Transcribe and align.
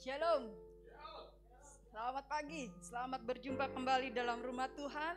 Shalom. 0.00 0.48
Selamat 1.92 2.24
pagi, 2.24 2.72
selamat 2.80 3.20
berjumpa 3.20 3.68
kembali 3.68 4.08
dalam 4.16 4.40
rumah 4.40 4.64
Tuhan. 4.72 5.12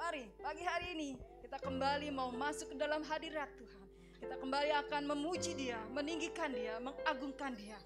Mari, 0.00 0.24
pagi 0.40 0.64
hari 0.64 0.96
ini 0.96 1.10
kita 1.44 1.60
kembali 1.60 2.08
mau 2.08 2.32
masuk 2.32 2.72
ke 2.72 2.76
dalam 2.80 3.04
hadirat 3.04 3.52
Tuhan. 3.60 3.84
Kita 4.24 4.40
kembali 4.40 4.72
akan 4.88 5.02
memuji 5.12 5.52
Dia, 5.52 5.76
meninggikan 5.92 6.48
Dia, 6.48 6.80
mengagungkan 6.80 7.52
Dia. 7.60 7.76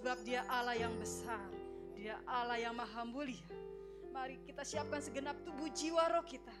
Sebab 0.00 0.24
Dia 0.24 0.40
Allah 0.48 0.80
yang 0.80 0.96
besar, 0.96 1.44
Dia 1.92 2.16
Allah 2.24 2.56
yang 2.56 2.80
maha 2.80 3.04
mulia. 3.04 3.44
Mari 4.08 4.40
kita 4.48 4.64
siapkan 4.64 5.04
segenap 5.04 5.36
tubuh 5.44 5.68
jiwa 5.68 6.16
roh 6.16 6.24
kita. 6.24 6.56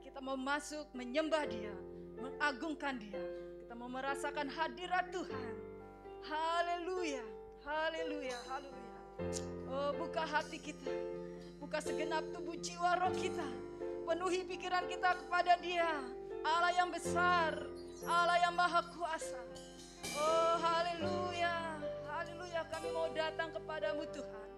Kita 0.00 0.24
mau 0.24 0.40
masuk 0.40 0.88
menyembah 0.96 1.44
Dia, 1.52 1.76
mengagungkan 2.16 2.96
Dia. 2.96 3.20
Kita 3.60 3.76
mau 3.76 3.92
merasakan 3.92 4.48
hadirat 4.48 5.12
Tuhan. 5.12 5.52
Haleluya. 6.24 7.39
Haleluya, 7.64 8.38
haleluya. 8.48 9.00
Oh, 9.68 9.90
buka 10.00 10.24
hati 10.24 10.56
kita. 10.56 10.88
Buka 11.60 11.78
segenap 11.84 12.24
tubuh 12.32 12.56
jiwa 12.56 12.96
roh 12.96 13.12
kita. 13.12 13.44
Penuhi 14.08 14.42
pikiran 14.48 14.88
kita 14.88 15.14
kepada 15.20 15.60
Dia. 15.60 15.92
Allah 16.40 16.72
yang 16.72 16.88
besar, 16.88 17.52
Allah 18.08 18.40
yang 18.40 18.56
maha 18.56 18.80
kuasa. 18.96 19.40
Oh, 20.16 20.56
haleluya. 20.56 21.76
Haleluya, 22.08 22.60
kami 22.72 22.88
mau 22.96 23.08
datang 23.12 23.52
kepadamu 23.52 24.08
Tuhan. 24.08 24.48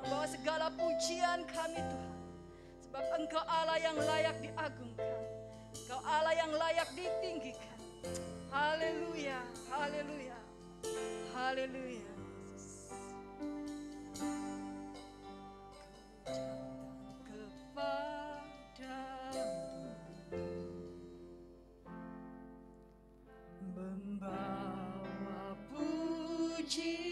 Membawa 0.00 0.26
segala 0.28 0.66
pujian 0.72 1.44
kami 1.44 1.80
Tuhan. 1.80 2.16
Sebab 2.88 3.04
Engkau 3.20 3.44
Allah 3.44 3.78
yang 3.84 3.96
layak 4.00 4.36
diagungkan. 4.40 5.22
Engkau 5.76 6.00
Allah 6.08 6.32
yang 6.32 6.52
layak 6.56 6.88
ditinggikan. 6.96 7.78
Haleluya, 8.48 9.44
haleluya. 9.68 10.38
Haleluya. 11.36 12.15
Membawa 23.76 25.54
pujianku 25.68 27.05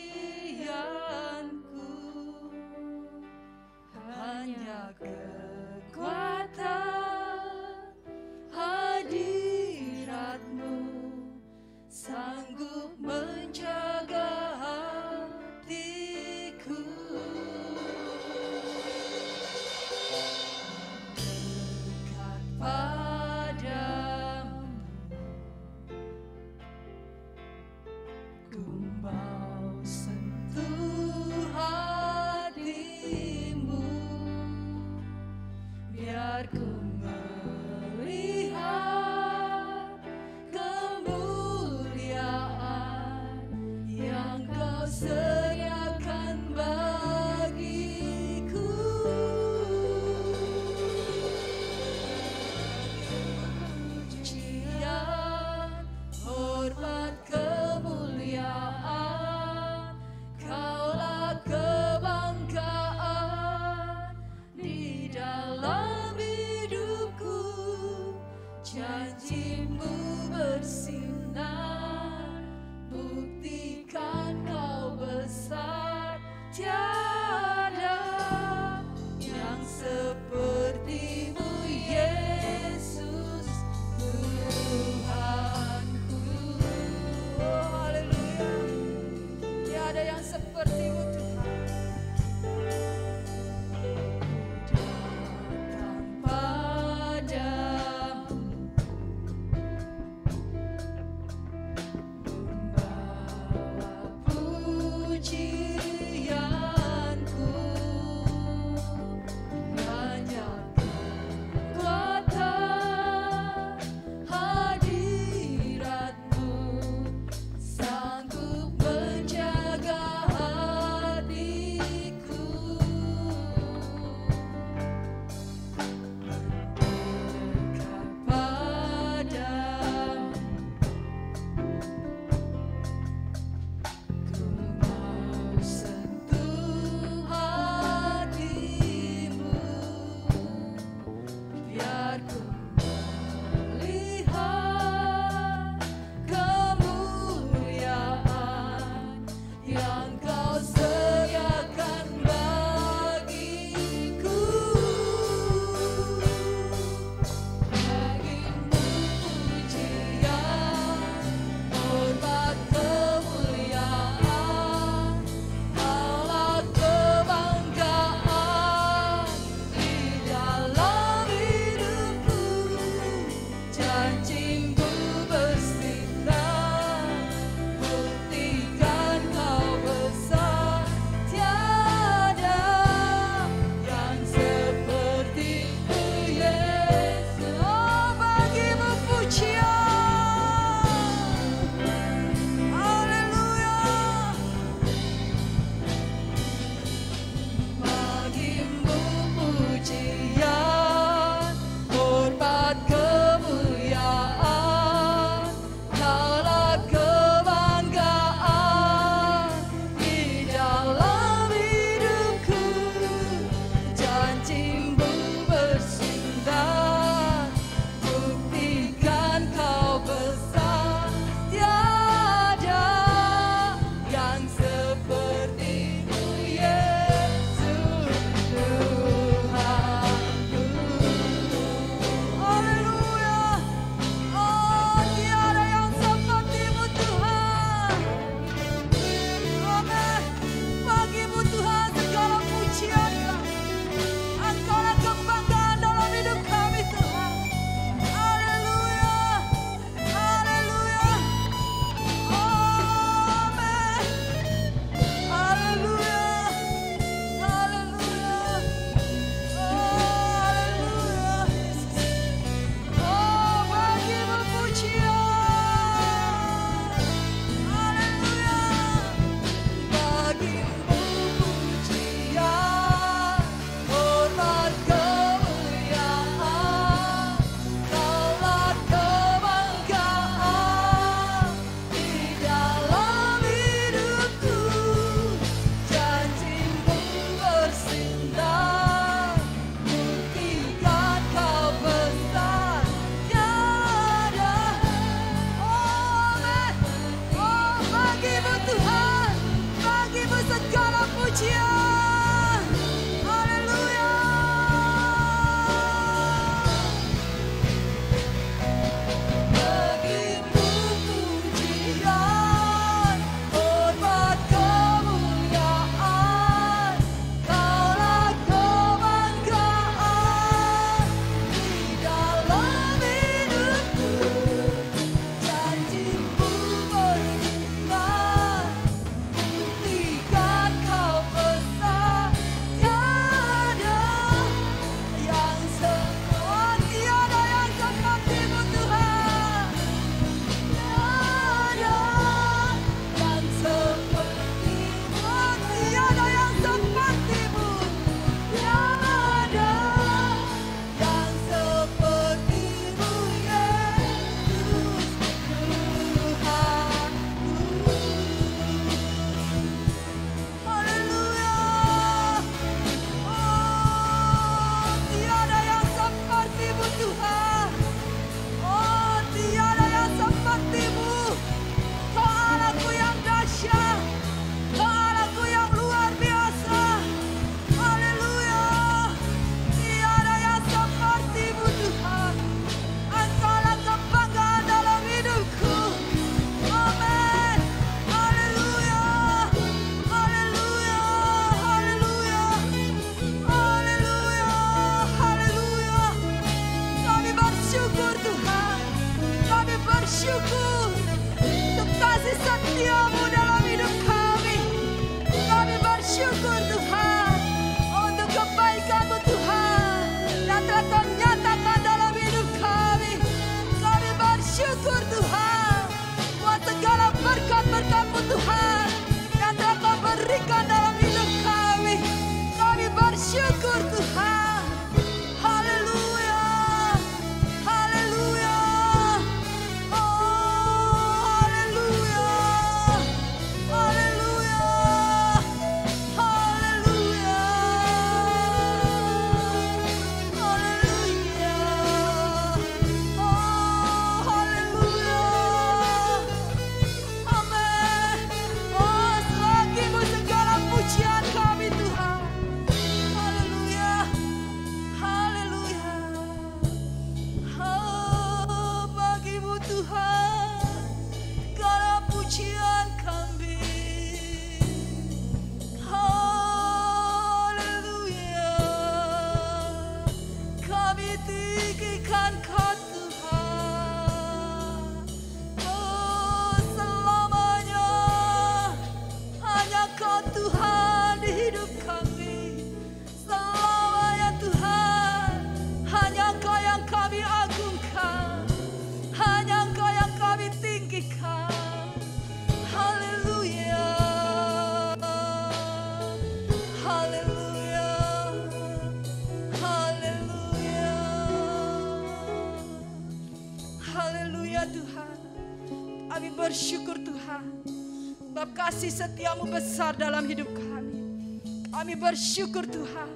Kami 511.95 512.11
bersyukur 512.11 512.67
Tuhan. 512.67 513.07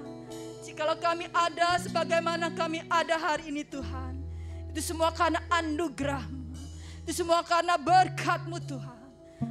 Jikalau 0.63 0.95
kami 1.03 1.27
ada 1.35 1.83
sebagaimana 1.83 2.47
kami 2.55 2.87
ada 2.87 3.19
hari 3.19 3.51
ini 3.51 3.67
Tuhan. 3.67 4.23
Itu 4.71 4.95
semua 4.95 5.11
karena 5.11 5.43
anugerahmu. 5.51 6.55
Itu 7.03 7.11
semua 7.11 7.43
karena 7.43 7.75
berkatmu 7.75 8.55
Tuhan. 8.63 9.03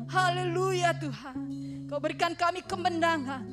Haleluya 0.08 0.96
Tuhan. 0.96 1.44
Kau 1.92 2.00
berikan 2.00 2.40
kami 2.40 2.64
kemenangan. 2.64 3.44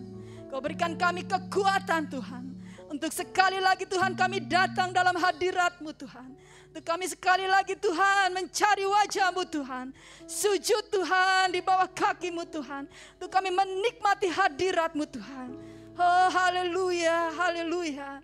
Kau 0.47 0.63
berikan 0.63 0.95
kami 0.95 1.27
kekuatan 1.27 2.07
Tuhan. 2.07 2.55
Untuk 2.87 3.11
sekali 3.11 3.59
lagi 3.59 3.83
Tuhan 3.83 4.15
kami 4.15 4.47
datang 4.47 4.95
dalam 4.95 5.19
hadiratmu 5.19 5.91
Tuhan. 5.91 6.39
Untuk 6.75 6.91
kami 6.91 7.07
sekali 7.07 7.47
lagi 7.47 7.79
Tuhan 7.79 8.35
mencari 8.35 8.83
wajahmu 8.83 9.47
Tuhan. 9.47 9.95
Sujud 10.27 10.91
Tuhan 10.91 11.55
di 11.55 11.63
bawah 11.63 11.87
kakimu 11.87 12.43
Tuhan. 12.51 12.91
Untuk 13.15 13.31
kami 13.31 13.55
menikmati 13.55 14.27
hadiratmu 14.27 15.07
Tuhan. 15.07 15.55
Oh 15.95 16.27
haleluya, 16.35 17.31
haleluya. 17.39 18.19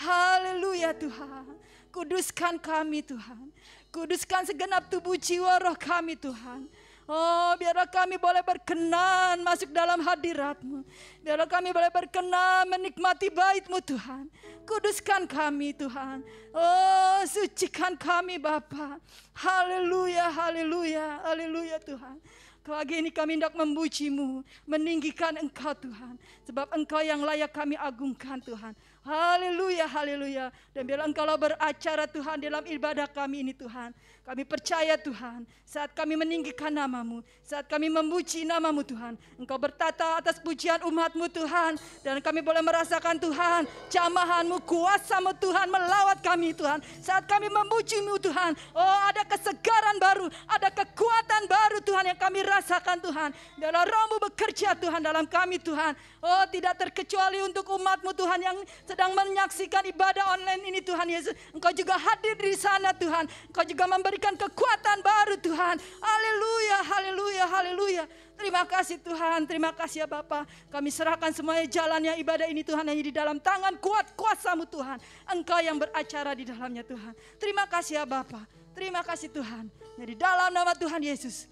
Haleluya 0.00 0.96
Tuhan. 0.96 1.44
Kuduskan 1.92 2.56
kami 2.56 3.04
Tuhan. 3.04 3.52
Kuduskan 3.92 4.48
segenap 4.48 4.88
tubuh 4.88 5.20
jiwa 5.20 5.60
roh 5.60 5.76
kami 5.76 6.16
Tuhan. 6.16 6.72
Oh, 7.08 7.52
biarlah 7.58 7.88
kami 7.88 8.20
boleh 8.20 8.44
berkenan 8.44 9.40
masuk 9.40 9.72
dalam 9.72 9.98
hadiratmu. 10.00 10.84
Biarlah 11.24 11.48
kami 11.48 11.72
boleh 11.72 11.90
berkenan 11.90 12.68
menikmati 12.68 13.32
baitmu 13.32 13.80
Tuhan. 13.82 14.28
Kuduskan 14.68 15.26
kami 15.26 15.74
Tuhan. 15.74 16.22
Oh, 16.54 17.20
sucikan 17.26 17.96
kami 17.96 18.38
Bapa. 18.38 19.00
Haleluya, 19.34 20.30
haleluya, 20.30 21.24
haleluya 21.26 21.78
Tuhan. 21.82 22.20
Pagi 22.60 23.00
ini 23.00 23.08
kami 23.08 23.40
hendak 23.40 23.56
memujimu, 23.56 24.44
meninggikan 24.68 25.32
Engkau 25.40 25.72
Tuhan. 25.72 26.20
Sebab 26.44 26.68
Engkau 26.76 27.00
yang 27.00 27.24
layak 27.24 27.56
kami 27.56 27.72
agungkan 27.74 28.36
Tuhan. 28.44 28.76
Haleluya, 29.00 29.88
haleluya. 29.88 30.52
Dan 30.76 30.84
biarlah 30.84 31.08
Engkau 31.08 31.24
beracara 31.40 32.04
Tuhan 32.04 32.36
dalam 32.36 32.60
ibadah 32.68 33.08
kami 33.08 33.48
ini 33.48 33.56
Tuhan. 33.56 33.96
Kami 34.30 34.46
percaya 34.46 34.94
Tuhan, 34.94 35.42
saat 35.66 35.90
kami 35.90 36.14
meninggikan 36.14 36.70
namamu, 36.70 37.18
saat 37.50 37.66
kami 37.66 37.90
memuji 37.90 38.46
namamu 38.46 38.86
Tuhan, 38.86 39.18
Engkau 39.34 39.58
bertata 39.58 40.22
atas 40.22 40.38
pujian 40.38 40.78
umatmu 40.86 41.26
Tuhan, 41.34 41.74
dan 42.06 42.22
kami 42.22 42.46
boleh 42.46 42.62
merasakan 42.62 43.18
Tuhan, 43.18 43.66
jamahanmu, 43.90 44.62
kuasamu 44.62 45.34
Tuhan 45.34 45.66
melawat 45.66 46.22
kami 46.22 46.54
Tuhan. 46.54 46.78
Saat 47.02 47.26
kami 47.26 47.50
memujimu 47.50 48.22
Tuhan, 48.22 48.54
oh 48.70 48.98
ada 49.02 49.26
kesegaran 49.26 49.98
baru, 49.98 50.30
ada 50.46 50.70
kekuatan 50.70 51.50
baru 51.50 51.82
Tuhan 51.82 52.14
yang 52.14 52.18
kami 52.22 52.38
rasakan 52.46 53.02
Tuhan. 53.02 53.34
Biarlah 53.58 53.82
rohmu 53.82 54.30
bekerja 54.30 54.78
Tuhan 54.78 55.02
dalam 55.02 55.26
kami 55.26 55.58
Tuhan. 55.58 55.98
Oh 56.22 56.46
tidak 56.54 56.78
terkecuali 56.78 57.42
untuk 57.42 57.66
umatmu 57.66 58.14
Tuhan 58.14 58.46
yang 58.46 58.62
sedang 58.86 59.10
menyaksikan 59.16 59.82
ibadah 59.90 60.38
online 60.38 60.70
ini 60.70 60.78
Tuhan 60.86 61.08
Yesus. 61.08 61.34
Engkau 61.50 61.74
juga 61.74 61.98
hadir 61.98 62.38
di 62.38 62.54
sana 62.54 62.94
Tuhan. 62.94 63.26
Engkau 63.50 63.66
juga 63.66 63.90
memberikan 63.90 64.38
kekuatan 64.38 65.02
baru 65.02 65.34
Tuhan. 65.40 65.80
Haleluya, 65.80 66.78
haleluya, 66.84 67.39
haleluya. 67.46 68.04
Terima 68.36 68.64
kasih 68.64 68.96
Tuhan, 69.00 69.44
terima 69.44 69.70
kasih 69.76 70.04
ya 70.04 70.08
Bapak. 70.08 70.48
Kami 70.72 70.88
serahkan 70.88 71.28
semuanya 71.36 71.68
jalannya 71.68 72.16
ibadah 72.20 72.48
ini 72.48 72.64
Tuhan 72.64 72.88
hanya 72.88 73.04
di 73.04 73.12
dalam 73.12 73.36
tangan 73.36 73.76
kuat 73.76 74.16
kuasamu 74.16 74.64
Tuhan. 74.64 74.96
Engkau 75.28 75.60
yang 75.60 75.76
beracara 75.76 76.32
di 76.32 76.48
dalamnya 76.48 76.80
Tuhan. 76.80 77.12
Terima 77.36 77.68
kasih 77.68 78.00
ya 78.00 78.04
Bapak, 78.08 78.48
terima 78.72 79.04
kasih 79.04 79.28
Tuhan. 79.28 79.68
Jadi 80.00 80.12
dalam 80.16 80.48
nama 80.48 80.72
Tuhan 80.72 81.04
Yesus, 81.04 81.44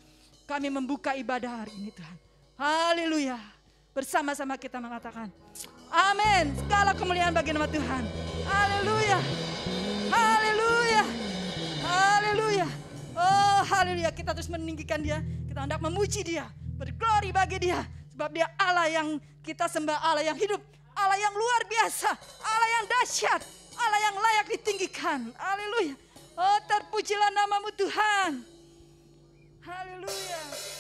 kami 0.49 0.73
membuka 0.73 1.13
ibadah 1.13 1.63
hari 1.65 1.77
ini 1.77 1.93
Tuhan. 1.93 2.17
Haleluya. 2.57 3.37
Bersama-sama 3.93 4.57
kita 4.57 4.81
mengatakan, 4.81 5.29
Amin. 5.93 6.53
Segala 6.57 6.93
kemuliaan 6.93 7.33
bagi 7.33 7.53
nama 7.53 7.69
Tuhan. 7.69 8.05
Haleluya. 8.45 9.19
Haleluya. 10.13 11.05
Haleluya. 11.85 12.88
Oh, 13.19 13.61
haleluya. 13.67 14.15
Kita 14.15 14.31
terus 14.31 14.47
meninggikan 14.47 15.03
dia. 15.03 15.19
Kita 15.51 15.67
hendak 15.67 15.83
memuji 15.83 16.23
dia. 16.23 16.47
Berglori 16.79 17.35
bagi 17.35 17.59
dia. 17.59 17.83
Sebab 18.15 18.31
dia 18.31 18.47
Allah 18.55 18.87
yang 18.87 19.19
kita 19.43 19.67
sembah, 19.67 19.99
Allah 19.99 20.23
yang 20.23 20.39
hidup, 20.39 20.63
Allah 20.95 21.19
yang 21.19 21.35
luar 21.35 21.63
biasa, 21.71 22.11
Allah 22.43 22.69
yang 22.79 22.85
dahsyat, 22.91 23.41
Allah 23.79 24.01
yang 24.11 24.17
layak 24.19 24.47
ditinggikan. 24.59 25.31
Haleluya. 25.39 25.95
Oh 26.39 26.59
terpujilah 26.67 27.31
namamu 27.35 27.71
Tuhan. 27.75 28.31
Haleluya. 29.67 30.78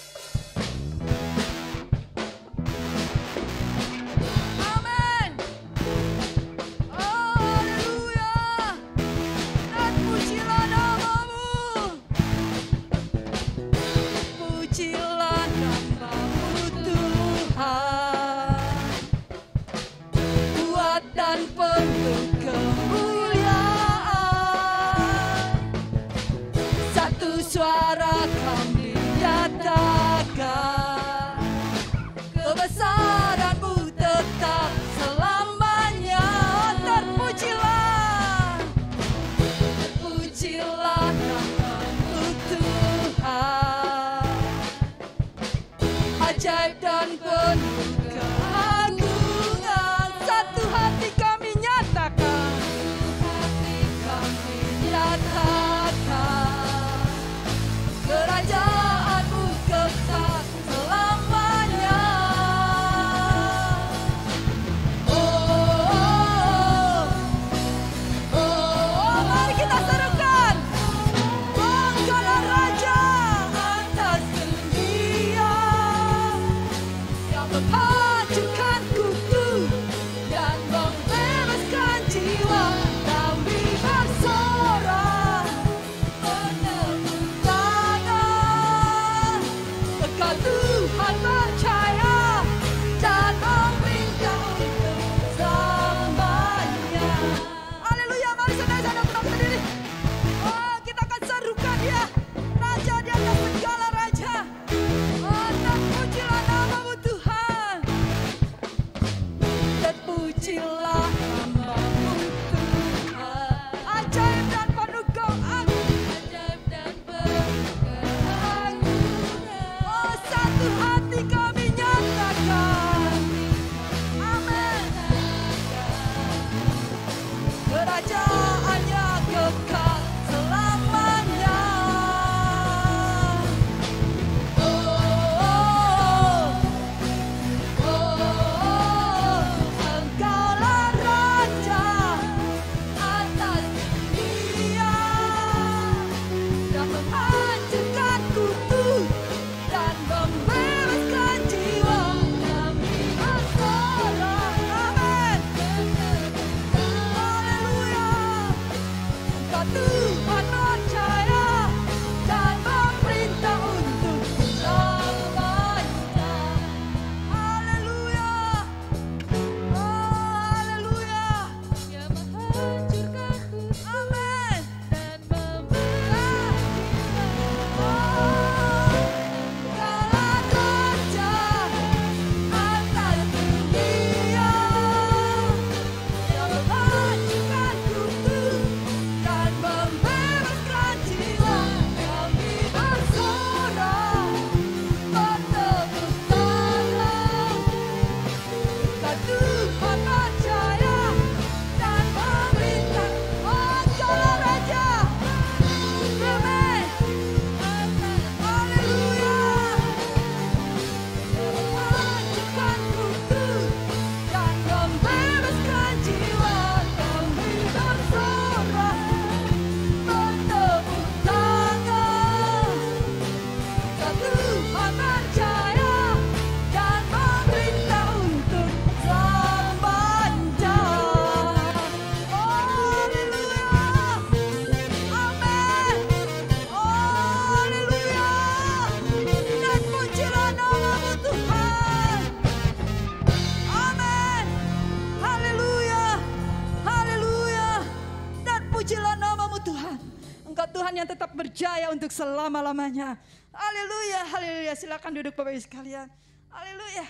Untuk 251.93 252.13
selama-lamanya. 252.13 253.17
Haleluya, 253.53 254.21
haleluya. 254.29 254.73
Silakan 254.77 255.13
duduk 255.19 255.35
Bapak 255.35 255.57
Ibu 255.57 255.63
sekalian. 255.65 256.09
Haleluya. 256.53 257.07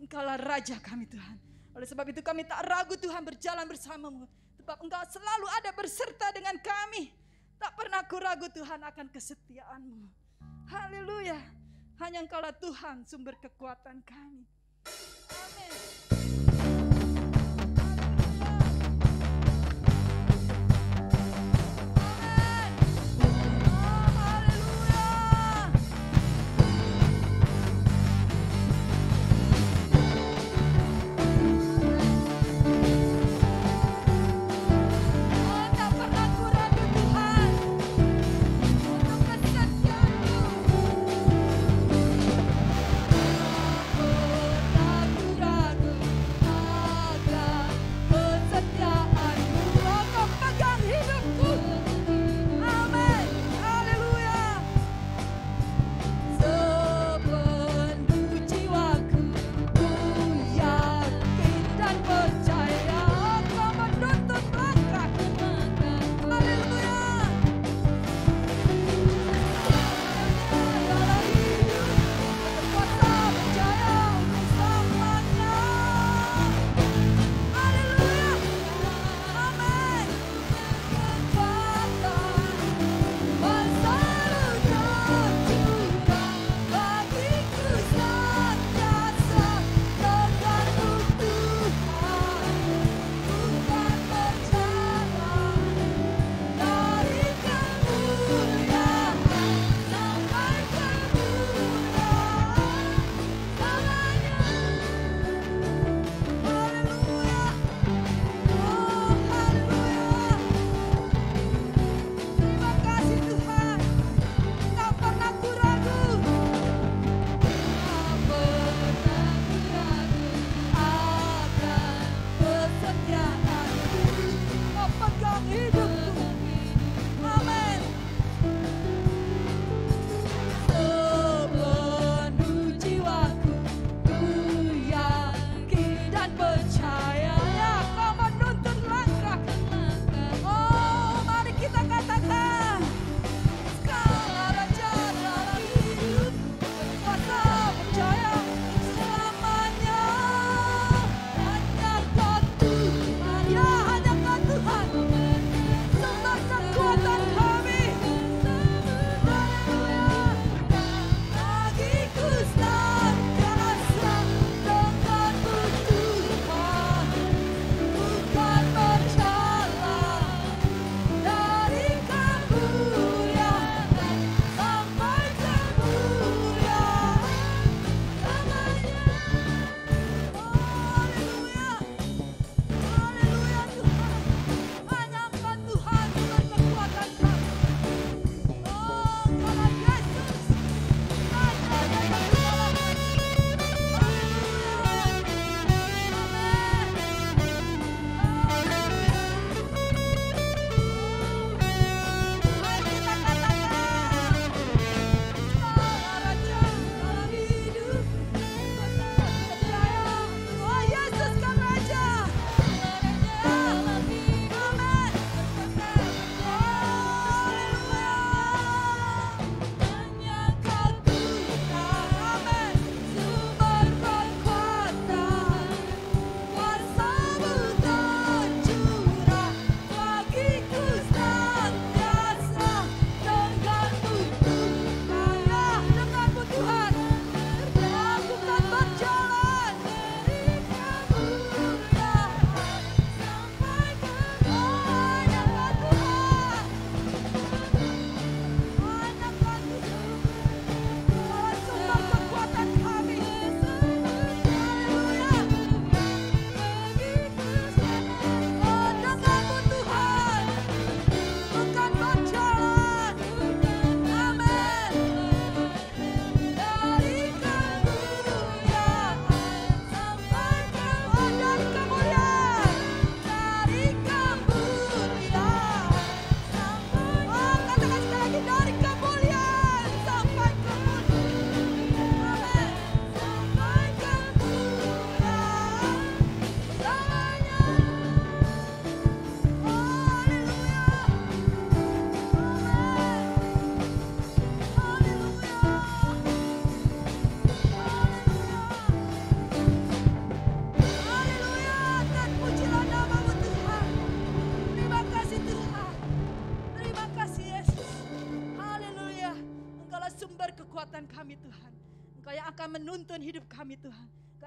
Engkaulah 0.00 0.38
Raja 0.40 0.76
kami 0.80 1.08
Tuhan. 1.08 1.36
Oleh 1.76 1.86
sebab 1.86 2.06
itu 2.08 2.20
kami 2.20 2.44
tak 2.44 2.64
ragu 2.66 2.94
Tuhan 2.96 3.22
berjalan 3.24 3.66
bersamamu. 3.68 4.24
Sebab 4.60 4.76
engkau 4.86 5.02
selalu 5.08 5.46
ada 5.60 5.70
berserta 5.72 6.28
dengan 6.30 6.56
kami. 6.60 7.10
Tak 7.60 7.76
pernah 7.76 8.00
ku 8.08 8.16
ragu 8.16 8.48
Tuhan 8.48 8.80
akan 8.80 9.06
kesetiaanmu. 9.12 10.08
Haleluya. 10.68 11.36
Hanya 12.00 12.24
engkaulah 12.24 12.56
Tuhan 12.56 13.04
sumber 13.04 13.36
kekuatan 13.36 14.00
kami. 14.06 14.48
Amin. 15.28 15.72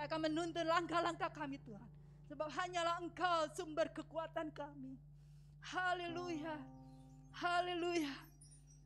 Akan 0.04 0.20
menuntun 0.28 0.68
langkah-langkah 0.68 1.32
kami 1.32 1.56
Tuhan. 1.64 1.90
Sebab 2.28 2.48
hanyalah 2.52 3.00
Engkau 3.00 3.48
sumber 3.56 3.88
kekuatan 3.92 4.52
kami. 4.52 5.00
Haleluya. 5.64 6.56
Haleluya. 7.32 8.14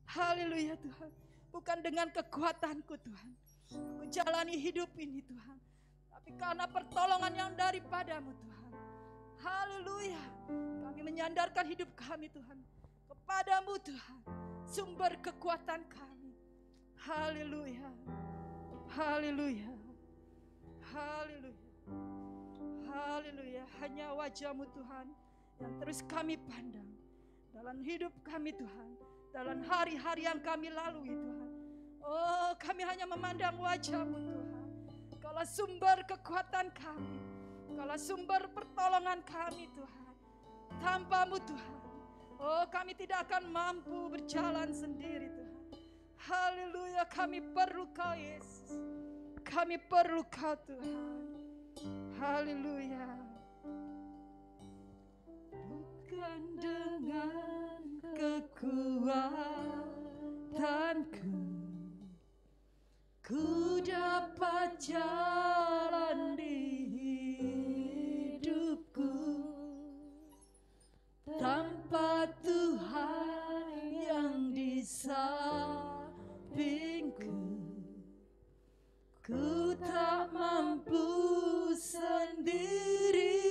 Haleluya 0.08 0.75
Tuhan. 0.77 1.12
Bukan 1.49 1.77
dengan 1.82 2.08
kekuatanku 2.13 2.93
Tuhan. 3.01 3.32
Aku 3.73 4.03
jalani 4.13 4.56
hidup 4.62 4.93
ini 4.95 5.25
Tuhan. 5.25 5.58
Tapi 6.13 6.32
karena 6.38 6.65
pertolongan 6.69 7.34
yang 7.34 7.51
daripadamu 7.58 8.32
Tuhan. 8.38 8.71
Haleluya. 9.41 10.23
Kami 10.86 11.01
menyandarkan 11.01 11.65
hidup 11.65 11.89
kami 11.97 12.30
Tuhan. 12.30 12.58
Kepadamu 13.10 13.73
Tuhan. 13.82 14.21
Sumber 14.67 15.17
kekuatan 15.23 15.82
kami. 15.88 16.36
Haleluya. 16.99 17.89
Haleluya. 18.91 19.76
Haleluya. 20.97 21.69
Haleluya. 22.89 23.63
Hanya 23.77 24.07
wajahmu 24.17 24.65
Tuhan 24.73 25.07
yang 25.62 25.73
terus 25.77 26.01
kami 26.10 26.41
pandang. 26.49 26.89
Dalam 27.53 27.86
hidup 27.86 28.13
kami 28.25 28.53
Tuhan. 28.57 28.89
Dalam 29.29 29.62
hari-hari 29.62 30.25
yang 30.25 30.41
kami 30.41 30.73
lalui 30.73 31.13
Tuhan. 31.13 31.51
Oh 32.01 32.51
kami 32.57 32.81
hanya 32.81 33.05
memandang 33.05 33.62
wajahmu 33.62 34.17
Tuhan. 34.17 34.67
Kalau 35.21 35.43
sumber 35.45 36.01
kekuatan 36.10 36.73
kami. 36.73 37.21
Kalau 37.77 37.97
sumber 38.01 38.41
pertolongan 38.49 39.21
kami 39.21 39.69
Tuhan. 39.77 40.13
Tanpamu 40.81 41.38
Tuhan. 41.45 41.77
Oh 42.41 42.65
kami 42.73 42.97
tidak 42.97 43.29
akan 43.29 43.53
mampu 43.53 44.10
berjalan 44.10 44.73
sendiri 44.73 45.29
Tuhan. 45.29 45.62
Haleluya 46.17 47.05
kami 47.05 47.45
perlu 47.53 47.86
kau 47.93 48.17
Yesus. 48.17 49.06
Kami 49.47 49.79
perlu 49.79 50.27
kau 50.27 50.60
Tuhan. 50.67 51.23
Haleluya. 52.19 53.07
Bukan 55.55 56.41
dengan 56.60 58.03
kekuatanku 58.12 59.47
Ku 63.23 63.79
dapat 63.83 64.79
jalan 64.83 66.36
di 66.36 66.60
hidupku 68.39 69.15
Tanpa 71.39 72.27
Tuhan 72.43 73.63
yang 74.07 74.51
di 74.51 74.79
sampingku 74.83 76.07
Ku 79.27 79.75
tak 79.75 80.31
mampu 80.31 81.03
sendiri. 81.75 83.43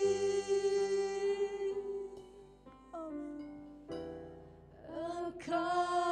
Engkaulah 4.88 6.05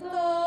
muerto. 0.00 0.37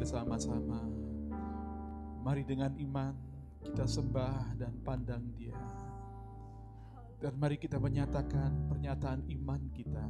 Bersama-sama. 0.00 0.80
Mari 2.24 2.48
dengan 2.48 2.72
iman 2.72 3.12
kita 3.60 3.84
sembah 3.84 4.56
dan 4.56 4.72
pandang 4.80 5.28
dia. 5.36 5.60
Dan 7.20 7.36
mari 7.36 7.60
kita 7.60 7.76
menyatakan 7.76 8.64
pernyataan 8.72 9.28
iman 9.28 9.60
kita 9.76 10.08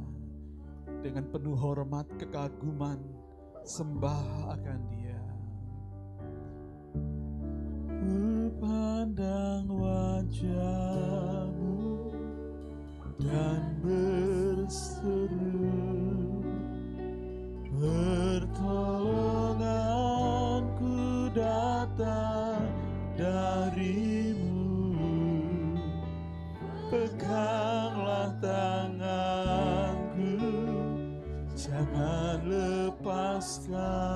dengan 1.03 1.27
penuh 1.27 1.59
hormat, 1.59 2.07
kekaguman, 2.15 3.03
sembah 3.67 4.55
akan 4.55 4.79
dia. 4.87 5.19
Pandang 8.61 9.65
wajahmu 9.73 11.01
dan 13.17 13.73
berseru 13.81 15.40
love. 33.71 34.10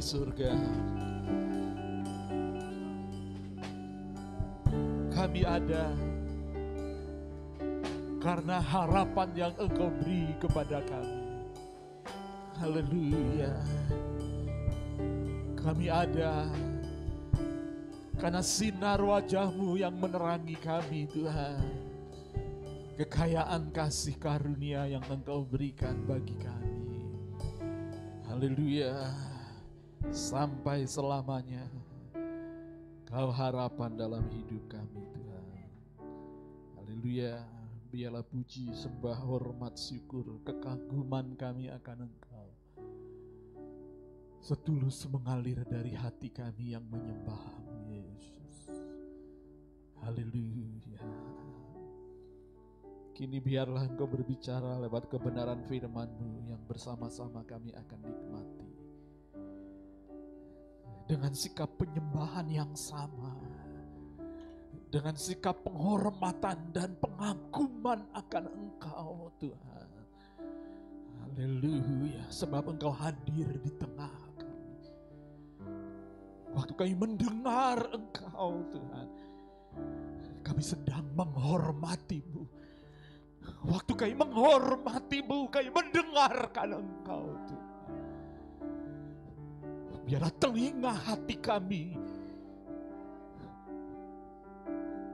Di 0.00 0.08
surga 0.08 0.56
Kami 5.12 5.44
ada 5.44 5.92
karena 8.24 8.56
harapan 8.64 9.28
yang 9.36 9.52
Engkau 9.60 9.92
beri 10.00 10.32
kepada 10.40 10.80
kami. 10.88 11.20
Haleluya. 12.56 13.52
Kami 15.60 15.92
ada 15.92 16.48
karena 18.16 18.40
sinar 18.40 19.04
wajahmu 19.04 19.76
yang 19.76 19.92
menerangi 20.00 20.56
kami 20.56 21.04
Tuhan. 21.12 21.60
Kekayaan 22.96 23.68
kasih 23.76 24.16
karunia 24.16 24.88
yang 24.88 25.04
Engkau 25.04 25.44
berikan 25.44 26.00
bagi 26.08 26.40
kami. 26.40 26.88
Haleluya. 28.24 29.29
Sampai 30.08 30.88
selamanya. 30.88 31.68
Kau 33.04 33.28
harapan 33.28 34.00
dalam 34.00 34.24
hidup 34.32 34.64
kami 34.72 35.04
Tuhan. 35.12 35.44
Haleluya. 36.80 37.44
Biarlah 37.90 38.24
puji, 38.24 38.72
sembah, 38.72 39.18
hormat, 39.20 39.76
syukur, 39.76 40.40
kekaguman 40.46 41.36
kami 41.36 41.68
akan 41.68 42.08
Engkau. 42.08 42.48
Setulus 44.40 45.04
mengalir 45.10 45.60
dari 45.68 45.92
hati 45.92 46.32
kami 46.32 46.72
yang 46.72 46.86
menyembahmu 46.86 47.92
Yesus. 47.92 48.72
Haleluya. 50.00 51.02
Kini 53.12 53.36
biarlah 53.36 53.84
Engkau 53.84 54.08
berbicara 54.08 54.80
lewat 54.80 55.12
kebenaran 55.12 55.60
firman-Mu 55.68 56.48
yang 56.48 56.62
bersama-sama 56.64 57.44
kami 57.44 57.74
akan 57.76 58.00
nikmati. 58.00 58.49
Dengan 61.10 61.34
sikap 61.34 61.74
penyembahan 61.74 62.46
yang 62.46 62.70
sama. 62.78 63.34
Dengan 64.94 65.18
sikap 65.18 65.58
penghormatan 65.66 66.70
dan 66.70 66.94
pengaguman 67.02 68.06
akan 68.14 68.46
Engkau 68.46 69.26
Tuhan. 69.42 69.90
Haleluya, 71.18 72.30
sebab 72.30 72.70
Engkau 72.70 72.94
hadir 72.94 73.58
di 73.58 73.74
tengah 73.74 74.14
kami. 74.38 74.86
Waktu 76.54 76.72
kami 76.78 76.94
mendengar 76.94 77.90
Engkau 77.90 78.62
Tuhan, 78.70 79.08
kami 80.46 80.62
sedang 80.62 81.10
menghormatimu. 81.18 82.46
Waktu 83.66 83.92
kami 83.98 84.14
menghormatimu, 84.14 85.50
kami 85.50 85.74
mendengarkan 85.74 86.86
Engkau 86.86 87.34
Tuhan. 87.50 87.59
Biarlah 90.10 90.34
telinga 90.42 90.90
hati 90.90 91.38
kami. 91.38 91.94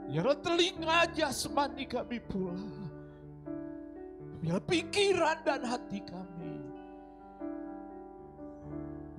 Biarlah 0.09 0.41
telinga 0.41 1.05
jasmani 1.13 1.85
kami 1.85 2.17
pula. 2.17 2.57
Biarlah 4.41 4.65
pikiran 4.65 5.45
dan 5.45 5.69
hati 5.69 6.01
kami. 6.01 6.57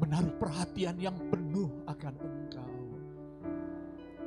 Menaruh 0.02 0.34
perhatian 0.42 0.98
yang 0.98 1.14
penuh 1.30 1.70
akan 1.86 2.14
Engkau. 2.26 2.78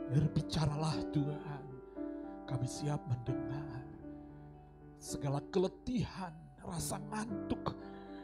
Berbicaralah 0.06 1.02
Tuhan. 1.10 1.64
Kami 2.46 2.66
siap 2.70 3.02
mendengar 3.10 3.82
segala 5.02 5.42
keletihan, 5.50 6.30
rasa 6.62 7.02
ngantuk, 7.10 7.74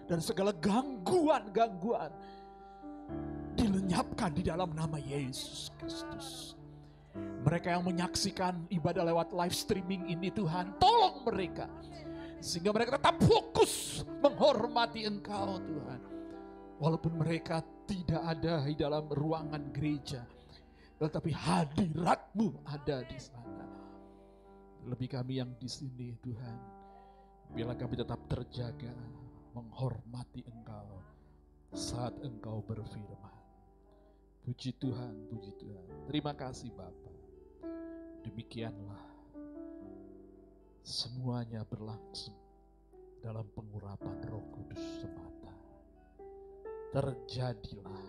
dan 0.07 0.23
segala 0.23 0.55
gangguan-gangguan 0.63 2.15
dilenyapkan 3.87 4.35
di 4.35 4.43
dalam 4.43 4.75
nama 4.75 4.99
Yesus 4.99 5.71
Kristus. 5.79 6.59
Mereka 7.47 7.71
yang 7.71 7.87
menyaksikan 7.87 8.67
ibadah 8.67 9.07
lewat 9.07 9.31
live 9.31 9.55
streaming 9.55 10.11
ini 10.11 10.27
Tuhan, 10.35 10.75
tolong 10.83 11.23
mereka. 11.23 11.71
Sehingga 12.43 12.75
mereka 12.75 12.99
tetap 12.99 13.23
fokus 13.23 14.03
menghormati 14.19 15.07
Engkau 15.07 15.63
Tuhan. 15.63 16.01
Walaupun 16.83 17.15
mereka 17.15 17.63
tidak 17.87 18.27
ada 18.27 18.67
di 18.67 18.75
dalam 18.75 19.07
ruangan 19.07 19.71
gereja. 19.71 20.27
Tetapi 20.99 21.31
hadiratmu 21.31 22.67
ada 22.67 23.07
di 23.07 23.19
sana. 23.23 23.71
Lebih 24.83 25.15
kami 25.15 25.39
yang 25.39 25.55
di 25.55 25.71
sini 25.71 26.11
Tuhan. 26.19 26.59
Bila 27.55 27.79
kami 27.79 27.95
tetap 27.95 28.19
terjaga 28.27 28.93
menghormati 29.55 30.43
Engkau 30.43 30.91
saat 31.71 32.19
Engkau 32.27 32.61
berfirman. 32.67 33.36
Puji 34.47 34.79
Tuhan, 34.79 35.27
puji 35.27 35.59
Tuhan. 35.59 36.07
Terima 36.07 36.31
kasih 36.31 36.71
Bapa. 36.71 37.11
Demikianlah 38.23 39.03
semuanya 40.87 41.67
berlangsung 41.67 42.39
dalam 43.19 43.43
pengurapan 43.59 44.23
Roh 44.31 44.47
Kudus 44.55 44.79
semata. 45.03 45.51
Terjadilah 46.95 48.07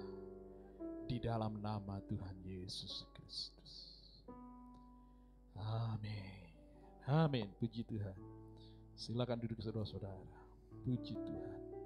di 1.10 1.18
dalam 1.18 1.58
nama 1.58 1.98
Tuhan 2.06 2.38
Yesus 2.46 3.10
Kristus. 3.18 3.74
Amin. 5.58 6.54
Amin. 7.10 7.50
Puji 7.58 7.82
Tuhan. 7.82 8.14
Silakan 8.94 9.42
duduk 9.42 9.58
saudara-saudara. 9.58 10.38
Puji 10.86 11.18
Tuhan. 11.18 11.77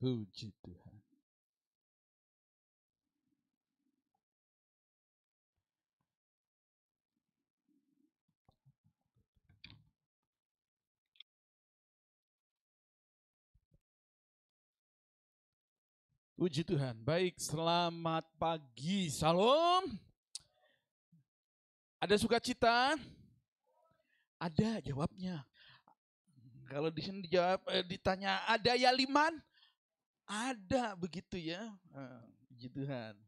Puji 0.00 0.48
Tuhan. 0.64 0.96
Puji 16.32 16.64
Tuhan. 16.64 16.96
Baik, 17.04 17.36
selamat 17.36 18.24
pagi. 18.40 19.12
Salam. 19.12 19.84
Ada 22.00 22.16
sukacita? 22.16 22.96
Ada 24.40 24.80
jawabnya. 24.80 25.44
Kalau 26.72 26.88
di 26.88 27.04
sini 27.04 27.28
dijawab, 27.28 27.68
eh, 27.68 27.84
ditanya 27.84 28.40
ada 28.48 28.72
ya 28.72 28.88
liman? 28.96 29.49
Ada 30.30 30.94
begitu 30.94 31.34
ya. 31.34 31.58
Eh, 31.90 32.22
puji 32.46 32.70
Tuhan. 32.70 33.18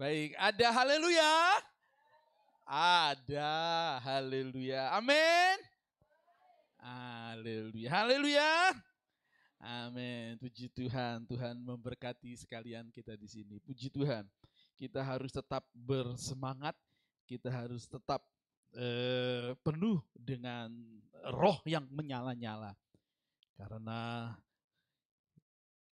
Baik, 0.00 0.32
ada 0.40 0.66
haleluya? 0.72 1.34
Ada 2.64 3.52
haleluya. 4.00 4.88
Amin. 4.96 5.56
Haleluya. 6.80 7.88
Haleluya. 7.92 8.52
Amin. 9.60 10.40
Puji 10.40 10.72
Tuhan. 10.72 11.28
Tuhan 11.28 11.60
memberkati 11.60 12.32
sekalian 12.40 12.88
kita 12.88 13.20
di 13.20 13.28
sini. 13.28 13.60
Puji 13.60 13.92
Tuhan. 13.92 14.24
Kita 14.80 15.04
harus 15.04 15.36
tetap 15.36 15.68
bersemangat. 15.76 16.72
Kita 17.28 17.52
harus 17.52 17.84
tetap 17.84 18.24
eh, 18.72 19.52
penuh 19.60 20.00
dengan 20.16 20.72
roh 21.36 21.60
yang 21.68 21.84
menyala-nyala. 21.92 22.72
Karena 23.60 24.32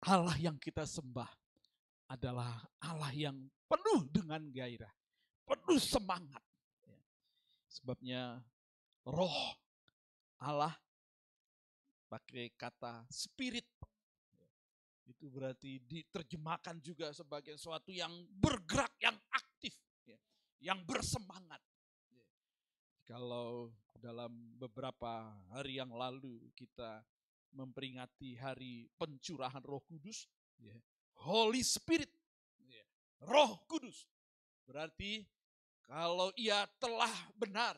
Allah 0.01 0.33
yang 0.41 0.57
kita 0.57 0.81
sembah 0.81 1.29
adalah 2.09 2.57
Allah 2.81 3.13
yang 3.13 3.37
penuh 3.69 4.09
dengan 4.09 4.41
gairah, 4.49 4.91
penuh 5.45 5.77
semangat. 5.77 6.41
Ya. 6.83 6.99
Sebabnya 7.69 8.21
roh 9.05 9.55
Allah 10.41 10.73
pakai 12.09 12.51
kata 12.57 13.05
spirit. 13.07 13.63
Itu 15.05 15.29
berarti 15.29 15.77
diterjemahkan 15.85 16.81
juga 16.81 17.13
sebagai 17.13 17.53
sesuatu 17.55 17.93
yang 17.93 18.11
bergerak, 18.31 18.95
yang 18.99 19.15
aktif, 19.29 19.75
ya, 20.07 20.17
yang 20.59 20.81
bersemangat. 20.81 21.61
Ya. 22.09 22.25
Kalau 23.05 23.69
dalam 24.01 24.33
beberapa 24.57 25.29
hari 25.53 25.77
yang 25.77 25.93
lalu 25.93 26.41
kita 26.57 27.05
memperingati 27.51 28.39
hari 28.39 28.87
pencurahan 28.95 29.61
Roh 29.63 29.83
Kudus, 29.83 30.27
ya, 30.59 30.75
Holy 31.27 31.61
Spirit, 31.61 32.09
ya, 32.65 32.83
Roh 33.27 33.59
Kudus. 33.67 34.07
Berarti 34.63 35.27
kalau 35.85 36.31
ia 36.39 36.63
telah 36.79 37.11
benar 37.35 37.75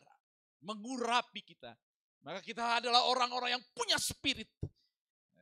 mengurapi 0.62 1.42
kita, 1.42 1.74
maka 2.22 2.40
kita 2.40 2.80
adalah 2.80 3.04
orang-orang 3.10 3.58
yang 3.58 3.64
punya 3.74 3.98
spirit, 3.98 4.48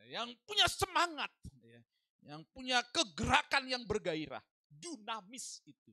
yang 0.09 0.33
punya 0.49 0.67
semangat, 0.67 1.31
ya, 1.61 1.81
yang 2.25 2.43
punya 2.51 2.81
kegerakan 2.91 3.69
yang 3.69 3.85
bergairah, 3.85 4.43
dinamis 4.67 5.61
itu. 5.69 5.93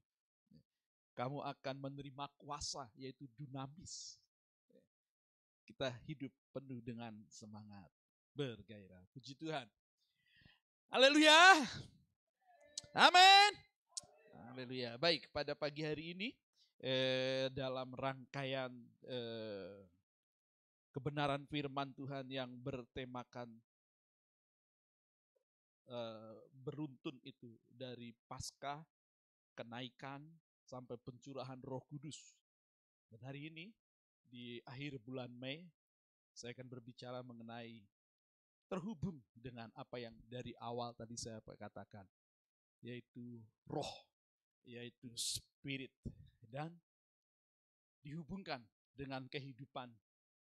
Kamu 1.13 1.43
akan 1.43 1.75
menerima 1.83 2.31
kuasa 2.39 2.87
yaitu 2.95 3.27
dinamis. 3.35 4.15
Kita 5.67 5.91
hidup 6.07 6.31
penuh 6.55 6.79
dengan 6.79 7.13
semangat 7.27 7.91
bergairah. 8.39 9.03
Puji 9.11 9.35
Tuhan. 9.35 9.67
Haleluya. 10.95 11.59
Amin. 12.95 13.51
Haleluya. 14.47 14.95
Baik, 14.95 15.27
pada 15.35 15.51
pagi 15.59 15.83
hari 15.83 16.15
ini 16.15 16.31
eh, 16.79 17.51
dalam 17.51 17.91
rangkaian 17.91 18.71
eh, 19.03 19.83
kebenaran 20.95 21.43
firman 21.51 21.91
Tuhan 21.91 22.31
yang 22.31 22.47
bertemakan 22.63 23.51
eh, 25.91 26.39
beruntun 26.63 27.19
itu 27.27 27.59
dari 27.67 28.15
pasca 28.23 28.79
kenaikan 29.51 30.23
sampai 30.63 30.95
pencurahan 30.95 31.59
Roh 31.59 31.83
Kudus. 31.91 32.39
Dan 33.11 33.19
hari 33.19 33.51
ini 33.51 33.67
di 34.23 34.63
akhir 34.63 34.95
bulan 35.03 35.27
Mei 35.27 35.67
saya 36.31 36.55
akan 36.55 36.71
berbicara 36.71 37.19
mengenai 37.19 37.83
terhubung 38.69 39.17
dengan 39.33 39.73
apa 39.73 39.97
yang 39.97 40.13
dari 40.29 40.53
awal 40.61 40.93
tadi 40.93 41.17
saya 41.17 41.41
katakan, 41.41 42.05
yaitu 42.85 43.41
roh, 43.65 44.05
yaitu 44.61 45.09
spirit, 45.17 45.89
dan 46.45 46.69
dihubungkan 48.05 48.61
dengan 48.93 49.25
kehidupan 49.25 49.89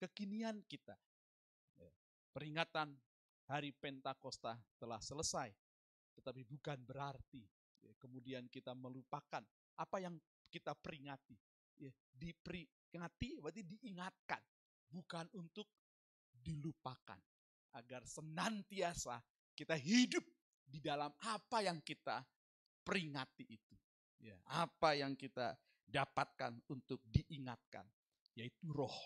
kekinian 0.02 0.58
kita. 0.66 0.98
Ya, 1.78 1.88
peringatan 2.34 2.98
hari 3.46 3.70
Pentakosta 3.70 4.58
telah 4.82 4.98
selesai, 4.98 5.54
tetapi 6.18 6.42
bukan 6.42 6.82
berarti 6.82 7.46
ya, 7.86 7.94
kemudian 8.02 8.50
kita 8.50 8.74
melupakan 8.74 9.46
apa 9.78 9.96
yang 10.02 10.18
kita 10.50 10.74
peringati. 10.74 11.38
Ya, 11.78 11.94
diperingati 12.10 13.38
berarti 13.38 13.62
diingatkan, 13.62 14.42
bukan 14.90 15.30
untuk 15.38 15.70
dilupakan 16.34 17.20
agar 17.76 18.00
senantiasa 18.08 19.20
kita 19.52 19.76
hidup 19.76 20.24
di 20.64 20.80
dalam 20.80 21.12
apa 21.20 21.60
yang 21.60 21.78
kita 21.84 22.24
peringati 22.80 23.44
itu. 23.44 23.74
Ya, 24.16 24.34
apa 24.48 24.96
yang 24.96 25.12
kita 25.12 25.54
dapatkan 25.86 26.56
untuk 26.72 26.98
diingatkan, 27.04 27.84
yaitu 28.32 28.72
roh. 28.72 28.96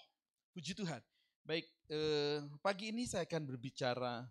Puji 0.54 0.72
Tuhan. 0.72 1.02
Baik, 1.42 1.66
eh, 1.90 2.40
pagi 2.62 2.94
ini 2.94 3.10
saya 3.10 3.26
akan 3.26 3.42
berbicara 3.42 4.24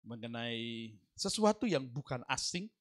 mengenai 0.00 0.96
sesuatu 1.14 1.68
yang 1.68 1.84
bukan 1.84 2.24
asing, 2.26 2.72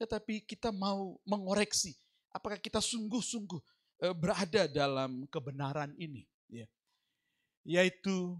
tetapi 0.00 0.42
kita 0.44 0.72
mau 0.72 1.20
mengoreksi 1.28 1.94
apakah 2.36 2.60
kita 2.60 2.84
sungguh-sungguh 2.84 3.60
eh, 4.04 4.14
berada 4.16 4.68
dalam 4.68 5.24
kebenaran 5.32 5.96
ini, 5.96 6.28
ya. 6.52 6.68
yaitu 7.64 8.36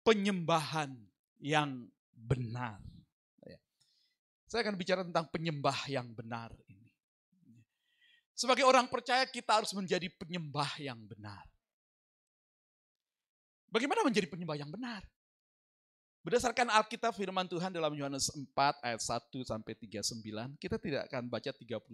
penyembahan 0.00 0.92
yang 1.40 1.86
benar. 2.14 2.78
Ya. 3.42 3.58
Saya 4.46 4.66
akan 4.66 4.76
bicara 4.78 5.02
tentang 5.02 5.26
penyembah 5.30 5.78
yang 5.90 6.10
benar 6.14 6.54
ini. 6.70 6.92
Sebagai 8.34 8.66
orang 8.66 8.90
percaya 8.90 9.22
kita 9.30 9.62
harus 9.62 9.70
menjadi 9.70 10.10
penyembah 10.18 10.82
yang 10.82 10.98
benar. 11.06 11.46
Bagaimana 13.70 14.06
menjadi 14.06 14.26
penyembah 14.26 14.58
yang 14.58 14.70
benar? 14.70 15.06
Berdasarkan 16.24 16.72
Alkitab 16.72 17.12
firman 17.12 17.44
Tuhan 17.44 17.68
dalam 17.68 17.92
Yohanes 17.92 18.32
4 18.32 18.80
ayat 18.80 19.02
1 19.02 19.44
sampai 19.44 19.76
39, 19.76 20.56
kita 20.56 20.80
tidak 20.80 21.02
akan 21.12 21.28
baca 21.28 21.52
39 21.52 21.84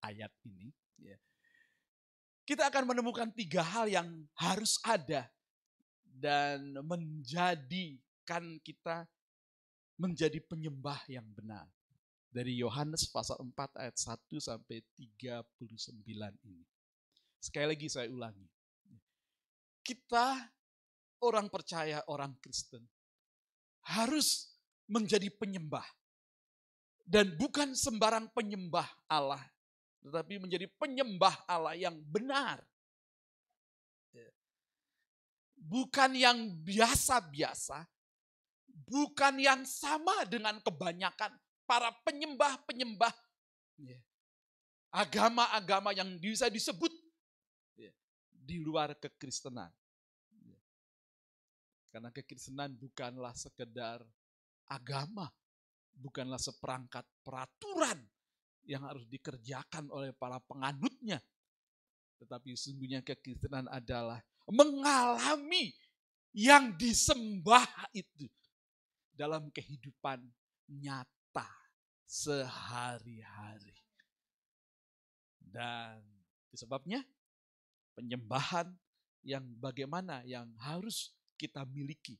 ayat 0.00 0.32
ini. 0.48 0.72
Ya. 0.96 1.20
Kita 2.42 2.72
akan 2.72 2.88
menemukan 2.88 3.28
tiga 3.36 3.60
hal 3.60 3.86
yang 3.86 4.08
harus 4.34 4.80
ada 4.82 5.28
dan 6.08 6.72
menjadikan 8.22 8.62
kita 8.62 8.96
menjadi 9.98 10.38
penyembah 10.46 11.02
yang 11.10 11.26
benar. 11.34 11.66
Dari 12.30 12.54
Yohanes 12.62 13.10
pasal 13.10 13.36
4 13.42 13.82
ayat 13.82 13.98
1 13.98 14.38
sampai 14.38 14.78
39 14.94 16.06
ini. 16.46 16.64
Sekali 17.42 17.66
lagi 17.74 17.90
saya 17.90 18.06
ulangi. 18.08 18.46
Kita 19.82 20.38
orang 21.26 21.50
percaya, 21.50 21.98
orang 22.06 22.38
Kristen 22.38 22.86
harus 23.90 24.54
menjadi 24.86 25.26
penyembah. 25.34 25.84
Dan 27.02 27.34
bukan 27.34 27.74
sembarang 27.74 28.30
penyembah 28.30 28.86
Allah, 29.10 29.42
tetapi 30.06 30.38
menjadi 30.38 30.70
penyembah 30.78 31.42
Allah 31.50 31.74
yang 31.74 31.98
benar. 32.06 32.62
Bukan 35.58 36.14
yang 36.14 36.38
biasa-biasa, 36.62 37.82
bukan 38.92 39.40
yang 39.40 39.64
sama 39.64 40.28
dengan 40.28 40.60
kebanyakan 40.60 41.32
para 41.64 41.88
penyembah-penyembah 42.04 43.14
ya. 43.80 43.96
agama-agama 44.92 45.96
yang 45.96 46.20
bisa 46.20 46.52
disebut 46.52 46.92
ya, 47.80 47.88
di 48.28 48.60
luar 48.60 48.92
kekristenan. 49.00 49.72
Karena 51.88 52.12
kekristenan 52.12 52.76
bukanlah 52.76 53.32
sekedar 53.32 54.04
agama, 54.68 55.28
bukanlah 55.96 56.40
seperangkat 56.40 57.04
peraturan 57.24 58.00
yang 58.68 58.84
harus 58.84 59.08
dikerjakan 59.08 59.88
oleh 59.88 60.12
para 60.16 60.40
penganutnya. 60.44 61.20
Tetapi 62.20 62.56
sesungguhnya 62.56 63.04
kekristenan 63.04 63.68
adalah 63.68 64.20
mengalami 64.48 65.72
yang 66.32 66.72
disembah 66.80 67.92
itu 67.92 68.28
dalam 69.22 69.46
kehidupan 69.54 70.18
nyata 70.66 71.46
sehari-hari. 72.10 73.78
Dan 75.38 76.02
sebabnya 76.50 77.06
penyembahan 77.94 78.66
yang 79.22 79.46
bagaimana 79.62 80.26
yang 80.26 80.50
harus 80.58 81.14
kita 81.38 81.62
miliki. 81.70 82.18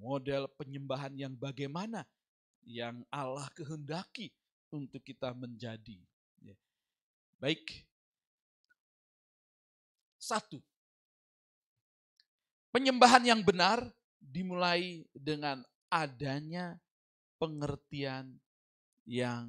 Model 0.00 0.48
penyembahan 0.56 1.12
yang 1.12 1.36
bagaimana 1.36 2.08
yang 2.64 3.04
Allah 3.12 3.46
kehendaki 3.52 4.32
untuk 4.72 5.04
kita 5.04 5.36
menjadi. 5.36 6.00
Ya. 6.40 6.56
Baik. 7.36 7.84
Satu. 10.16 10.64
Penyembahan 12.72 13.22
yang 13.28 13.44
benar 13.44 13.84
dimulai 14.18 15.04
dengan 15.12 15.62
adanya 15.94 16.74
pengertian 17.38 18.34
yang 19.06 19.46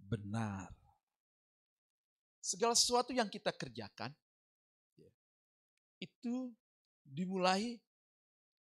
benar. 0.00 0.72
Segala 2.40 2.72
sesuatu 2.72 3.12
yang 3.12 3.28
kita 3.28 3.52
kerjakan 3.52 4.14
ya, 4.96 5.12
itu 6.00 6.54
dimulai 7.04 7.76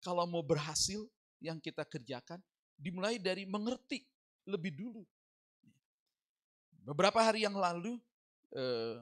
kalau 0.04 0.28
mau 0.28 0.44
berhasil 0.44 1.08
yang 1.40 1.62
kita 1.62 1.88
kerjakan, 1.88 2.42
dimulai 2.76 3.16
dari 3.16 3.48
mengerti 3.48 4.04
lebih 4.44 4.76
dulu. 4.76 5.04
Beberapa 6.86 7.22
hari 7.24 7.46
yang 7.46 7.56
lalu, 7.56 7.98
eh, 8.54 9.00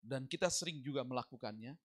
dan 0.00 0.24
kita 0.26 0.48
sering 0.48 0.80
juga 0.80 1.04
melakukannya, 1.04 1.76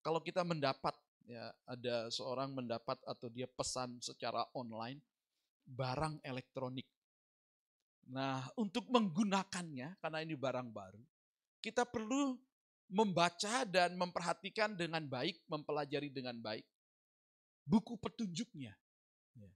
kalau 0.00 0.20
kita 0.20 0.44
mendapat, 0.44 0.92
ya 1.26 1.50
ada 1.66 2.08
seorang 2.08 2.54
mendapat 2.54 2.96
atau 3.02 3.26
dia 3.26 3.50
pesan 3.50 3.98
secara 3.98 4.46
online, 4.54 5.02
barang 5.66 6.22
elektronik. 6.22 6.86
Nah, 8.06 8.46
untuk 8.54 8.86
menggunakannya, 8.86 9.98
karena 9.98 10.18
ini 10.22 10.38
barang 10.38 10.70
baru, 10.70 11.02
kita 11.58 11.82
perlu 11.82 12.38
membaca 12.86 13.66
dan 13.66 13.98
memperhatikan 13.98 14.78
dengan 14.78 15.02
baik, 15.02 15.42
mempelajari 15.50 16.06
dengan 16.14 16.38
baik 16.38 16.62
buku 17.66 17.98
petunjuknya, 17.98 18.70
ya. 19.34 19.50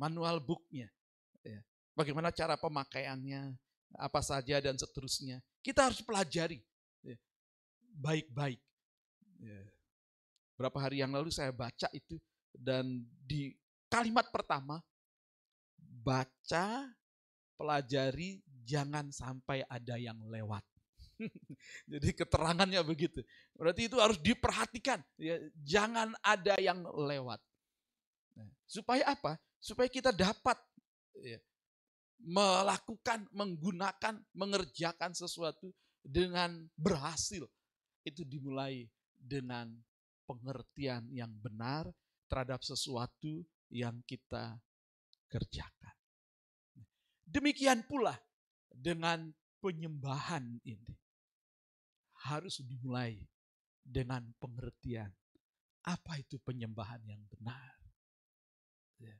manual 0.00 0.40
booknya, 0.40 0.88
ya. 1.44 1.60
bagaimana 1.92 2.32
cara 2.32 2.56
pemakaiannya, 2.56 3.52
apa 4.00 4.20
saja 4.24 4.58
dan 4.64 4.80
seterusnya. 4.80 5.44
Kita 5.60 5.92
harus 5.92 6.00
pelajari 6.00 6.64
ya. 7.04 7.20
baik-baik. 8.00 8.58
Ya. 9.44 9.60
Berapa 10.56 10.76
hari 10.80 11.04
yang 11.04 11.12
lalu 11.12 11.28
saya 11.28 11.52
baca 11.52 11.88
itu 11.92 12.16
dan 12.56 13.04
di 13.28 13.52
kalimat 13.92 14.28
pertama 14.32 14.80
baca, 16.06 16.86
pelajari, 17.60 18.40
jangan 18.64 19.12
sampai 19.12 19.62
ada 19.68 20.00
yang 20.00 20.16
lewat. 20.26 20.62
Jadi 21.92 22.08
keterangannya 22.12 22.80
begitu. 22.84 23.24
Berarti 23.56 23.88
itu 23.88 23.96
harus 23.98 24.20
diperhatikan. 24.20 25.00
Ya, 25.16 25.40
jangan 25.64 26.12
ada 26.20 26.54
yang 26.60 26.84
lewat. 26.84 27.40
Nah, 28.36 28.48
supaya 28.68 29.16
apa? 29.16 29.40
Supaya 29.58 29.88
kita 29.88 30.12
dapat 30.12 30.60
ya, 31.16 31.40
melakukan, 32.20 33.24
menggunakan, 33.32 34.20
mengerjakan 34.36 35.16
sesuatu 35.16 35.72
dengan 36.04 36.68
berhasil. 36.76 37.48
Itu 38.04 38.22
dimulai 38.22 38.86
dengan 39.16 39.72
pengertian 40.26 41.06
yang 41.14 41.30
benar 41.38 41.86
terhadap 42.26 42.60
sesuatu 42.60 43.46
yang 43.70 44.02
kita 44.02 44.58
kerjakan. 45.30 45.96
Demikian 47.26 47.82
pula 47.86 48.14
dengan 48.70 49.30
penyembahan 49.58 50.62
ini 50.62 50.94
harus 52.26 52.62
dimulai 52.62 53.18
dengan 53.82 54.22
pengertian 54.38 55.10
apa 55.86 56.18
itu 56.18 56.38
penyembahan 56.42 56.98
yang 57.06 57.22
benar. 57.30 57.74
Ya. 58.98 59.14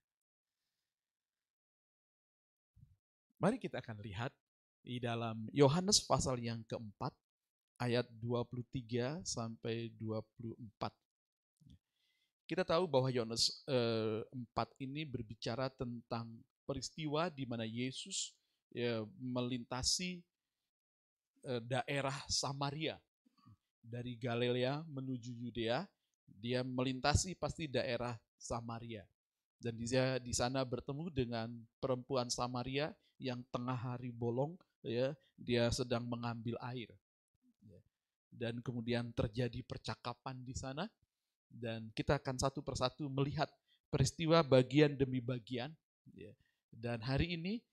Mari 3.38 3.62
kita 3.62 3.78
akan 3.78 4.02
lihat 4.02 4.34
di 4.82 4.98
dalam 4.98 5.46
Yohanes 5.54 6.02
pasal 6.02 6.42
yang 6.42 6.66
keempat 6.66 7.14
ayat 7.76 8.08
23 8.20 9.20
sampai 9.24 9.92
24. 9.96 10.56
Kita 12.46 12.62
tahu 12.62 12.86
bahwa 12.86 13.10
Yohanes 13.10 13.62
eh, 13.66 14.22
4 14.30 14.84
ini 14.86 15.02
berbicara 15.02 15.66
tentang 15.72 16.30
peristiwa 16.62 17.26
di 17.30 17.42
mana 17.46 17.66
Yesus 17.66 18.34
ya, 18.70 19.02
melintasi 19.18 20.22
Eh, 21.46 21.62
daerah 21.62 22.18
Samaria. 22.26 22.98
Dari 23.78 24.18
Galilea 24.18 24.82
menuju 24.82 25.30
Yudea, 25.30 25.86
dia 26.26 26.66
melintasi 26.66 27.38
pasti 27.38 27.70
daerah 27.70 28.18
Samaria. 28.34 29.06
Dan 29.54 29.78
dia 29.78 30.18
di 30.18 30.34
sana 30.34 30.66
bertemu 30.66 31.06
dengan 31.06 31.54
perempuan 31.78 32.26
Samaria 32.26 32.90
yang 33.22 33.46
tengah 33.54 33.78
hari 33.78 34.10
bolong, 34.10 34.58
ya, 34.82 35.14
dia 35.38 35.70
sedang 35.70 36.02
mengambil 36.02 36.58
air. 36.66 36.90
Dan 38.36 38.60
kemudian 38.60 39.08
terjadi 39.16 39.64
percakapan 39.64 40.36
di 40.44 40.52
sana, 40.52 40.84
dan 41.48 41.88
kita 41.96 42.20
akan 42.20 42.36
satu 42.36 42.60
persatu 42.60 43.08
melihat 43.08 43.48
peristiwa 43.88 44.44
bagian 44.44 44.92
demi 44.92 45.24
bagian. 45.24 45.72
Ya. 46.12 46.36
Dan 46.68 47.00
hari 47.00 47.32
ini, 47.40 47.64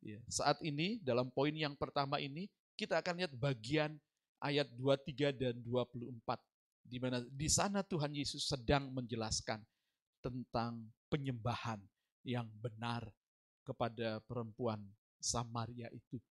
ya, 0.00 0.16
saat 0.32 0.56
ini 0.64 0.96
dalam 1.04 1.28
poin 1.28 1.52
yang 1.52 1.76
pertama 1.76 2.16
ini 2.16 2.48
kita 2.76 3.04
akan 3.04 3.20
lihat 3.20 3.32
bagian 3.36 3.92
ayat 4.40 4.68
23 4.72 5.36
dan 5.36 5.54
24 5.64 6.12
di 6.86 7.02
mana 7.02 7.18
di 7.26 7.48
sana 7.50 7.82
Tuhan 7.82 8.14
Yesus 8.14 8.46
sedang 8.46 8.94
menjelaskan 8.94 9.58
tentang 10.22 10.86
penyembahan 11.10 11.82
yang 12.22 12.46
benar 12.62 13.02
kepada 13.66 14.22
perempuan 14.22 14.78
Samaria 15.18 15.90
itu 15.90 16.22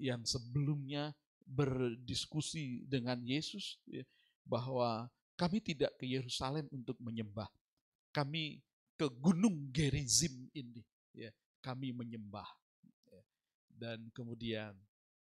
yang 0.00 0.24
sebelumnya 0.24 1.12
berdiskusi 1.52 2.88
dengan 2.88 3.20
Yesus 3.20 3.76
ya, 3.84 4.00
bahwa 4.48 5.12
kami 5.36 5.60
tidak 5.60 5.92
ke 6.00 6.08
Yerusalem 6.08 6.64
untuk 6.72 6.96
menyembah. 6.96 7.48
Kami 8.12 8.60
ke 8.96 9.08
Gunung 9.20 9.68
Gerizim 9.72 10.48
ini, 10.56 10.80
ya, 11.12 11.32
kami 11.60 11.92
menyembah. 11.92 12.48
Ya. 13.08 13.22
Dan 13.68 14.08
kemudian 14.12 14.72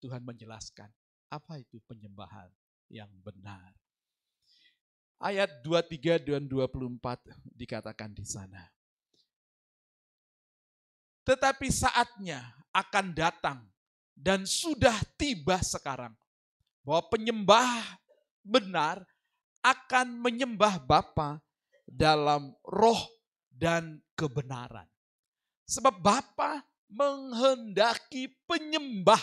Tuhan 0.03 0.23
menjelaskan 0.23 0.91
apa 1.31 1.59
itu 1.59 1.79
penyembahan 1.87 2.51
yang 2.91 3.09
benar. 3.23 3.73
Ayat 5.23 5.63
23 5.63 6.19
dan 6.19 6.45
24 6.51 6.99
dikatakan 7.55 8.11
di 8.11 8.27
sana. 8.27 8.67
Tetapi 11.23 11.71
saatnya 11.71 12.43
akan 12.75 13.15
datang 13.15 13.63
dan 14.13 14.45
sudah 14.47 14.95
tiba 15.19 15.59
sekarang 15.61 16.13
bahwa 16.83 17.03
penyembah 17.11 17.99
benar 18.43 19.03
akan 19.63 20.19
menyembah 20.19 20.83
Bapa 20.83 21.39
dalam 21.87 22.51
roh 22.67 23.03
dan 23.51 24.03
kebenaran. 24.19 24.87
Sebab 25.67 26.03
Bapa 26.03 26.67
menghendaki 26.91 28.29
penyembah 28.45 29.23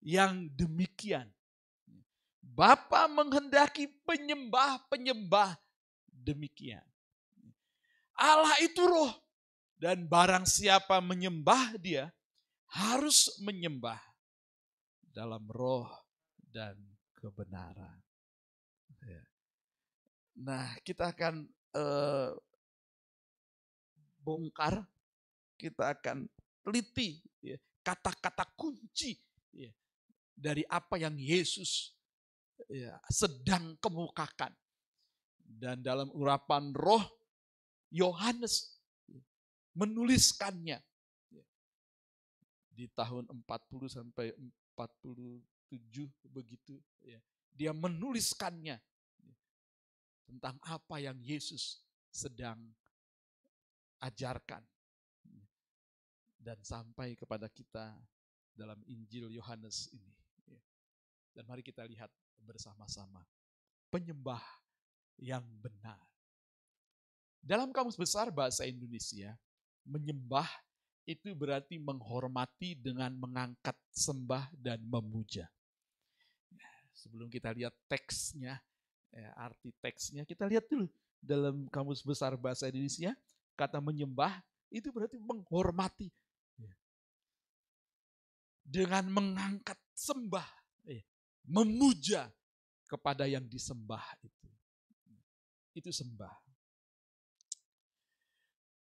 yang 0.00 0.48
demikian. 0.56 1.28
Bapa 2.40 3.10
menghendaki 3.10 3.90
penyembah-penyembah 4.06 5.58
demikian. 6.06 6.84
Allah 8.14 8.54
itu 8.62 8.78
roh 8.86 9.10
dan 9.74 10.06
barang 10.06 10.46
siapa 10.46 11.02
menyembah 11.02 11.74
dia 11.82 12.14
harus 12.70 13.34
menyembah 13.42 13.98
dalam 15.14 15.46
roh 15.46 15.86
dan 16.50 16.74
kebenaran. 17.14 18.02
Ya. 19.06 19.22
Nah, 20.42 20.74
kita 20.82 21.14
akan 21.14 21.46
uh, 21.78 22.34
bongkar, 24.18 24.82
kita 25.54 25.94
akan 25.94 26.26
teliti 26.66 27.22
ya, 27.38 27.54
kata-kata 27.86 28.42
kunci 28.58 29.14
ya, 29.54 29.70
dari 30.34 30.66
apa 30.66 30.98
yang 30.98 31.14
Yesus 31.14 31.94
ya, 32.66 32.98
sedang 33.06 33.78
kemukakan. 33.78 34.50
Dan 35.44 35.86
dalam 35.86 36.10
urapan 36.10 36.74
roh, 36.74 37.06
Yohanes 37.94 38.74
menuliskannya 39.78 40.82
di 42.74 42.90
tahun 42.90 43.30
40 43.30 43.46
sampai 43.86 44.34
47 44.74 46.30
begitu 46.30 46.78
ya. 47.00 47.22
Dia 47.54 47.70
menuliskannya 47.70 48.76
tentang 50.26 50.58
apa 50.66 50.98
yang 50.98 51.14
Yesus 51.22 51.78
sedang 52.10 52.58
ajarkan 54.02 54.62
dan 56.42 56.58
sampai 56.60 57.16
kepada 57.16 57.48
kita 57.48 57.94
dalam 58.52 58.76
Injil 58.84 59.32
Yohanes 59.32 59.88
ini. 59.94 60.12
Ya. 60.50 60.60
Dan 61.32 61.48
mari 61.48 61.64
kita 61.64 61.86
lihat 61.88 62.12
bersama-sama 62.44 63.24
penyembah 63.88 64.42
yang 65.16 65.46
benar. 65.62 66.02
Dalam 67.40 67.72
kamus 67.72 67.96
besar 67.96 68.32
bahasa 68.32 68.64
Indonesia, 68.64 69.36
menyembah 69.84 70.48
itu 71.04 71.36
berarti 71.36 71.76
menghormati 71.76 72.76
dengan 72.80 73.12
mengangkat 73.16 73.76
sembah 73.92 74.48
dan 74.56 74.80
memuja. 74.88 75.44
Sebelum 76.96 77.28
kita 77.28 77.52
lihat 77.52 77.76
teksnya, 77.84 78.56
ya, 79.12 79.30
arti 79.36 79.74
teksnya, 79.84 80.24
kita 80.24 80.48
lihat 80.48 80.64
dulu 80.64 80.88
dalam 81.20 81.68
kamus 81.68 82.00
besar 82.00 82.32
bahasa 82.40 82.68
Indonesia, 82.72 83.12
kata 83.52 83.84
menyembah 83.84 84.40
itu 84.72 84.88
berarti 84.88 85.20
menghormati. 85.20 86.08
Ya. 86.56 86.74
Dengan 88.64 89.04
mengangkat 89.12 89.76
sembah, 89.92 90.48
ya, 90.88 91.04
memuja 91.44 92.32
kepada 92.88 93.28
yang 93.28 93.44
disembah 93.44 94.04
itu. 94.24 94.48
Itu 95.74 95.90
sembah. 95.92 96.43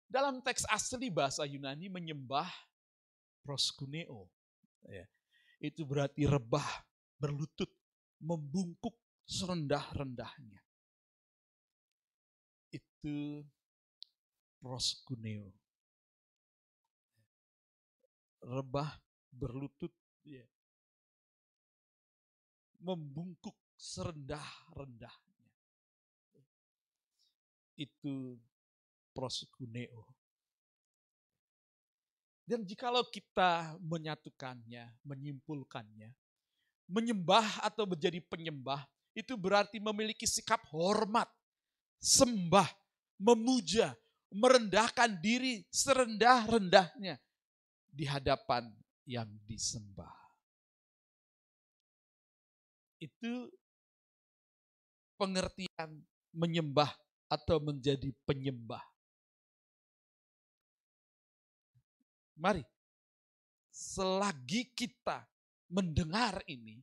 Dalam 0.05 0.39
teks 0.39 0.63
asli 0.69 1.09
bahasa 1.09 1.43
Yunani 1.43 1.89
menyembah 1.89 2.47
proskuneo. 3.45 4.29
Ya. 4.89 5.05
Itu 5.61 5.85
berarti 5.85 6.29
rebah, 6.29 6.85
berlutut, 7.17 7.69
membungkuk 8.21 8.93
serendah-rendahnya. 9.25 10.61
Itu 12.69 13.45
proskuneo. 14.61 15.49
Rebah, 18.45 19.01
berlutut, 19.33 19.93
ya. 20.21 20.45
membungkuk 22.85 23.57
serendah-rendahnya. 23.73 25.49
Itu 27.75 28.37
proskuneo. 29.15 30.03
Dan 32.45 32.61
jikalau 32.61 33.01
kita 33.09 33.73
menyatukannya, 33.81 34.85
menyimpulkannya, 35.01 36.13
menyembah 36.85 37.65
atau 37.65 37.89
menjadi 37.89 38.21
penyembah, 38.21 38.85
itu 39.17 39.33
berarti 39.33 39.81
memiliki 39.81 40.29
sikap 40.29 40.61
hormat, 40.69 41.25
sembah, 41.97 42.69
memuja, 43.17 43.97
merendahkan 44.29 45.17
diri 45.23 45.65
serendah-rendahnya 45.73 47.17
di 47.89 48.05
hadapan 48.05 48.69
yang 49.09 49.25
disembah. 49.49 50.13
Itu 53.01 53.49
pengertian 55.17 56.03
menyembah 56.35 56.91
atau 57.31 57.57
menjadi 57.57 58.11
penyembah. 58.27 58.83
Mari, 62.35 62.63
selagi 63.71 64.71
kita 64.75 65.23
mendengar 65.71 66.43
ini, 66.47 66.79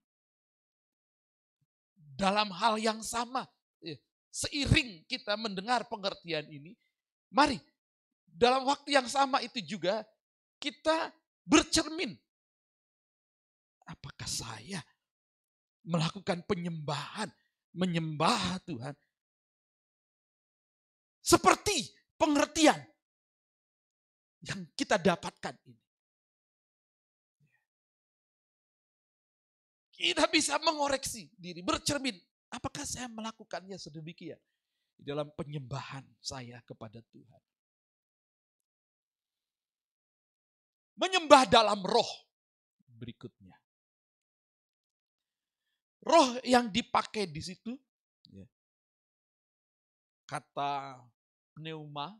dalam 1.94 2.52
hal 2.52 2.76
yang 2.76 3.00
sama, 3.00 3.48
ya, 3.80 3.96
seiring 4.28 5.04
kita 5.08 5.36
mendengar 5.36 5.88
pengertian 5.88 6.44
ini, 6.48 6.76
mari 7.32 7.60
dalam 8.28 8.64
waktu 8.64 8.96
yang 8.96 9.08
sama 9.08 9.40
itu 9.44 9.60
juga 9.60 10.04
kita 10.56 11.12
bercermin. 11.44 12.16
Apakah 13.88 14.28
saya 14.28 14.80
melakukan 15.82 16.46
penyembahan, 16.46 17.28
menyembah 17.74 18.62
Tuhan 18.68 18.94
seperti 21.22 21.90
pengertian 22.18 22.78
yang 24.42 24.66
kita 24.74 24.98
dapatkan 24.98 25.54
ini. 25.70 25.82
Kita 29.94 30.26
bisa 30.26 30.58
mengoreksi 30.58 31.30
diri, 31.38 31.62
bercermin. 31.62 32.18
Apakah 32.50 32.82
saya 32.82 33.06
melakukannya 33.06 33.78
sedemikian 33.78 34.40
di 34.98 35.02
dalam 35.06 35.30
penyembahan 35.30 36.02
saya 36.18 36.58
kepada 36.66 36.98
Tuhan? 37.14 37.42
Menyembah 40.98 41.46
dalam 41.46 41.80
roh 41.86 42.10
berikutnya. 42.98 43.54
Roh 46.02 46.42
yang 46.42 46.66
dipakai 46.66 47.30
di 47.30 47.38
situ, 47.38 47.78
ya. 48.26 48.42
kata 50.26 50.98
pneuma, 51.54 52.18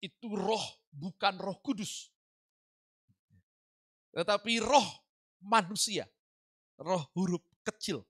itu 0.00 0.28
roh 0.36 0.64
bukan 0.92 1.34
roh 1.40 1.58
kudus. 1.64 2.12
Tetapi 4.16 4.64
roh 4.64 4.88
manusia, 5.44 6.08
roh 6.80 7.04
huruf 7.12 7.44
kecil. 7.60 8.00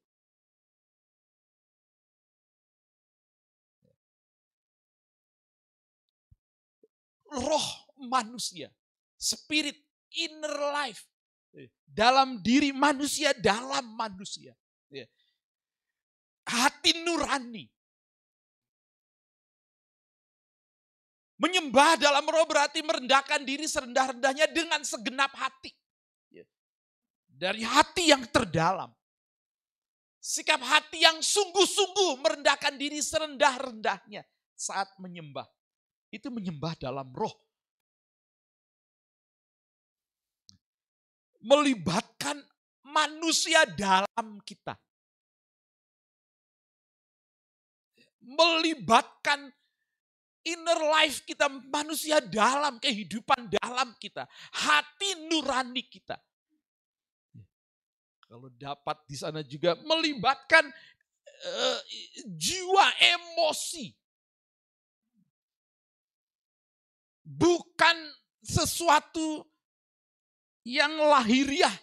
Roh 7.27 7.69
manusia, 8.07 8.71
spirit, 9.19 9.77
inner 10.15 10.57
life, 10.73 11.05
dalam 11.85 12.39
diri 12.39 12.71
manusia, 12.71 13.35
dalam 13.35 13.99
manusia. 13.99 14.55
Hati 16.47 17.03
nurani, 17.03 17.67
Menyembah 21.37 22.01
dalam 22.01 22.25
roh 22.25 22.49
berarti 22.49 22.81
merendahkan 22.81 23.45
diri 23.45 23.69
serendah-rendahnya 23.69 24.49
dengan 24.49 24.81
segenap 24.81 25.37
hati. 25.37 25.69
Ya. 26.33 26.49
Dari 27.29 27.61
hati 27.61 28.09
yang 28.09 28.25
terdalam. 28.33 28.89
Sikap 30.17 30.59
hati 30.59 31.05
yang 31.05 31.21
sungguh-sungguh 31.21 32.25
merendahkan 32.25 32.75
diri 32.81 32.99
serendah-rendahnya 33.05 34.25
saat 34.57 34.89
menyembah. 34.97 35.45
Itu 36.09 36.33
menyembah 36.33 36.73
dalam 36.81 37.13
roh. 37.13 37.37
Melibatkan 41.45 42.41
manusia 42.81 43.69
dalam 43.77 44.41
kita. 44.41 44.75
Melibatkan 48.25 49.53
inner 50.47 50.79
life 50.95 51.27
kita, 51.27 51.51
manusia 51.51 52.23
dalam, 52.23 52.79
kehidupan 52.79 53.51
dalam 53.59 53.91
kita, 53.99 54.23
hati 54.55 55.27
nurani 55.27 55.83
kita. 55.83 56.15
Kalau 58.27 58.51
dapat 58.55 59.03
di 59.07 59.17
sana 59.19 59.43
juga 59.43 59.75
melibatkan 59.83 60.67
uh, 61.47 61.81
jiwa 62.27 62.87
emosi. 62.99 63.91
Bukan 67.27 67.97
sesuatu 68.43 69.47
yang 70.63 70.95
lahiriah. 70.95 71.75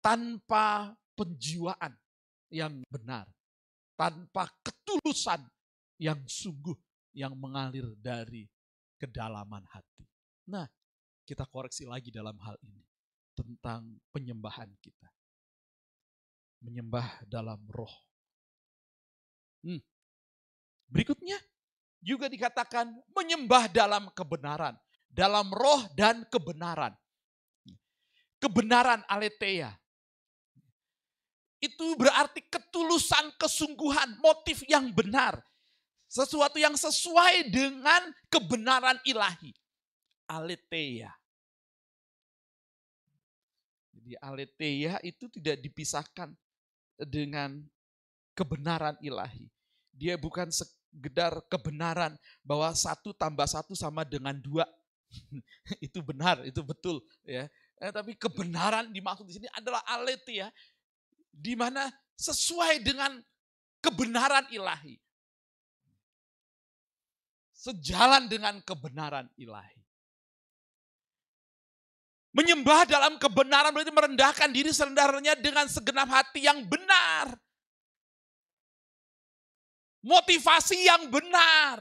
Tanpa 0.00 0.94
penjiwaan 1.18 1.92
yang 2.52 2.84
benar 2.86 3.35
tanpa 3.96 4.46
ketulusan 4.60 5.40
yang 5.96 6.20
sungguh 6.28 6.76
yang 7.16 7.32
mengalir 7.32 7.96
dari 7.96 8.44
kedalaman 9.00 9.64
hati. 9.72 10.04
Nah, 10.52 10.68
kita 11.24 11.48
koreksi 11.48 11.88
lagi 11.88 12.12
dalam 12.12 12.36
hal 12.44 12.54
ini 12.60 12.84
tentang 13.32 13.96
penyembahan 14.12 14.68
kita. 14.84 15.08
Menyembah 16.60 17.24
dalam 17.28 17.60
roh. 17.72 17.92
Hmm. 19.64 19.80
Berikutnya 20.86 21.40
juga 22.04 22.30
dikatakan 22.30 22.92
menyembah 23.12 23.68
dalam 23.72 24.08
kebenaran, 24.12 24.76
dalam 25.08 25.48
roh 25.50 25.84
dan 25.96 26.22
kebenaran. 26.28 26.94
Kebenaran 28.36 29.00
aletheia, 29.08 29.72
itu 31.60 31.96
berarti 31.96 32.44
ketulusan, 32.44 33.32
kesungguhan, 33.40 34.20
motif 34.20 34.60
yang 34.68 34.92
benar. 34.92 35.40
Sesuatu 36.06 36.60
yang 36.60 36.76
sesuai 36.76 37.50
dengan 37.50 38.12
kebenaran 38.30 39.00
ilahi. 39.08 39.50
Aletheia. 40.28 41.10
Jadi 43.90 44.14
aletheia 44.22 45.02
itu 45.02 45.26
tidak 45.32 45.58
dipisahkan 45.66 46.30
dengan 46.94 47.58
kebenaran 48.38 48.94
ilahi. 49.02 49.50
Dia 49.90 50.14
bukan 50.14 50.52
sekedar 50.52 51.42
kebenaran 51.50 52.14
bahwa 52.44 52.70
satu 52.76 53.10
tambah 53.16 53.48
satu 53.48 53.74
sama 53.74 54.06
dengan 54.06 54.36
dua. 54.38 54.68
itu 55.86 55.98
benar, 56.04 56.44
itu 56.46 56.60
betul. 56.62 57.02
ya. 57.26 57.50
Eh, 57.76 57.92
tapi 57.92 58.16
kebenaran 58.16 58.88
dimaksud 58.88 59.26
di 59.28 59.36
sini 59.36 59.48
adalah 59.52 59.84
aletheia 59.84 60.48
di 61.36 61.52
mana 61.52 61.92
sesuai 62.16 62.80
dengan 62.80 63.20
kebenaran 63.84 64.48
ilahi. 64.48 64.96
Sejalan 67.52 68.30
dengan 68.32 68.56
kebenaran 68.64 69.28
ilahi. 69.36 69.76
Menyembah 72.36 72.84
dalam 72.84 73.16
kebenaran 73.16 73.72
berarti 73.72 73.92
merendahkan 73.92 74.52
diri 74.52 74.68
serendah-rendahnya 74.68 75.40
dengan 75.40 75.64
segenap 75.72 76.08
hati 76.08 76.44
yang 76.44 76.68
benar. 76.68 77.32
Motivasi 80.04 80.84
yang 80.84 81.08
benar. 81.08 81.80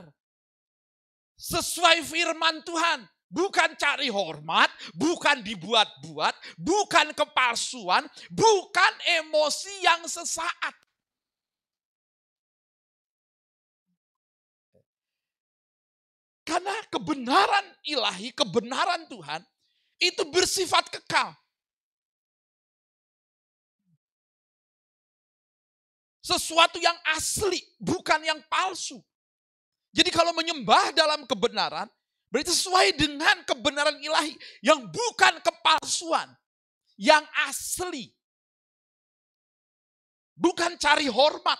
Sesuai 1.35 2.07
firman 2.07 2.63
Tuhan. 2.63 3.03
Bukan 3.25 3.73
cari 3.75 4.07
hormat, 4.07 4.69
bukan 4.93 5.41
dibuat-buat, 5.41 6.35
bukan 6.61 7.11
kepalsuan, 7.11 8.05
bukan 8.31 8.93
emosi 9.19 9.73
yang 9.81 10.05
sesaat. 10.05 10.75
Karena 16.45 16.77
kebenaran 16.93 17.65
ilahi, 17.81 18.29
kebenaran 18.29 19.09
Tuhan 19.09 19.41
itu 19.97 20.21
bersifat 20.29 20.93
kekal. 20.93 21.33
Sesuatu 26.21 26.77
yang 26.77 26.97
asli, 27.17 27.61
bukan 27.81 28.21
yang 28.21 28.41
palsu. 28.45 29.01
Jadi 29.93 30.09
kalau 30.13 30.33
menyembah 30.37 30.93
dalam 30.93 31.25
kebenaran, 31.25 31.89
Berarti 32.35 32.51
sesuai 32.51 32.99
dengan 32.99 33.47
kebenaran 33.47 33.95
ilahi 33.95 34.35
yang 34.59 34.91
bukan 34.91 35.39
kepalsuan, 35.39 36.27
yang 36.99 37.23
asli. 37.47 38.11
Bukan 40.35 40.75
cari 40.75 41.07
hormat. 41.07 41.55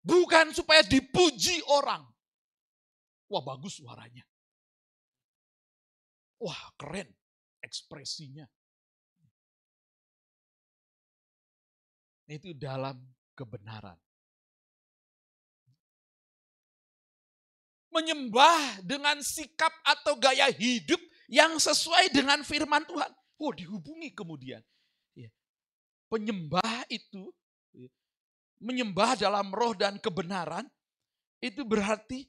Bukan 0.00 0.56
supaya 0.56 0.80
dipuji 0.88 1.60
orang. 1.68 2.00
Wah 3.28 3.44
bagus 3.44 3.76
suaranya. 3.76 4.24
Wah 6.40 6.72
keren 6.80 7.12
ekspresinya. 7.60 8.48
Itu 12.24 12.56
dalam 12.56 13.04
kebenaran. 13.36 14.00
Menyembah 17.94 18.82
dengan 18.82 19.22
sikap 19.22 19.70
atau 19.86 20.18
gaya 20.18 20.50
hidup 20.50 20.98
yang 21.30 21.54
sesuai 21.56 22.10
dengan 22.10 22.42
firman 22.42 22.82
Tuhan. 22.82 23.10
Oh, 23.38 23.54
dihubungi 23.54 24.10
kemudian. 24.10 24.60
Ya. 25.14 25.30
Penyembah 26.10 26.90
itu, 26.90 27.30
ya, 27.70 27.90
menyembah 28.58 29.14
dalam 29.14 29.54
roh 29.54 29.78
dan 29.78 30.02
kebenaran, 30.02 30.66
itu 31.38 31.62
berarti 31.62 32.26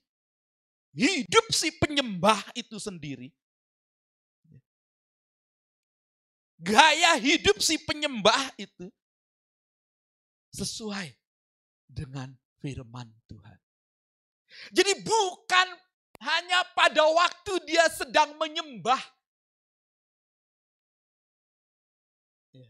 hidup 0.93 1.49
si 1.49 1.74
penyembah 1.76 2.53
itu 2.53 2.78
sendiri. 2.78 3.34
Ya. 4.47 4.59
Gaya 6.61 7.11
hidup 7.18 7.57
si 7.57 7.82
penyembah 7.82 8.53
itu 8.61 8.88
sesuai 10.53 11.11
dengan 11.91 12.32
firman 12.63 13.11
Tuhan. 13.28 13.64
Jadi 14.72 15.03
bukan 15.03 15.68
hanya 16.24 16.64
pada 16.74 17.03
waktu 17.06 17.53
dia 17.68 17.86
sedang 17.91 18.36
menyembah. 18.39 19.01
Ya. 22.56 22.68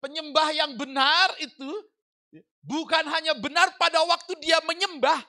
Penyembah 0.00 0.48
yang 0.56 0.72
benar 0.80 1.36
itu 1.38 1.68
bukan 2.64 3.04
hanya 3.12 3.36
benar 3.36 3.76
pada 3.76 4.02
waktu 4.04 4.36
dia 4.40 4.58
menyembah. 4.64 5.20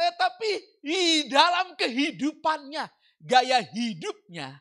Tetapi 0.00 0.80
di 0.80 1.28
dalam 1.28 1.76
kehidupannya, 1.76 2.88
gaya 3.20 3.60
hidupnya, 3.60 4.56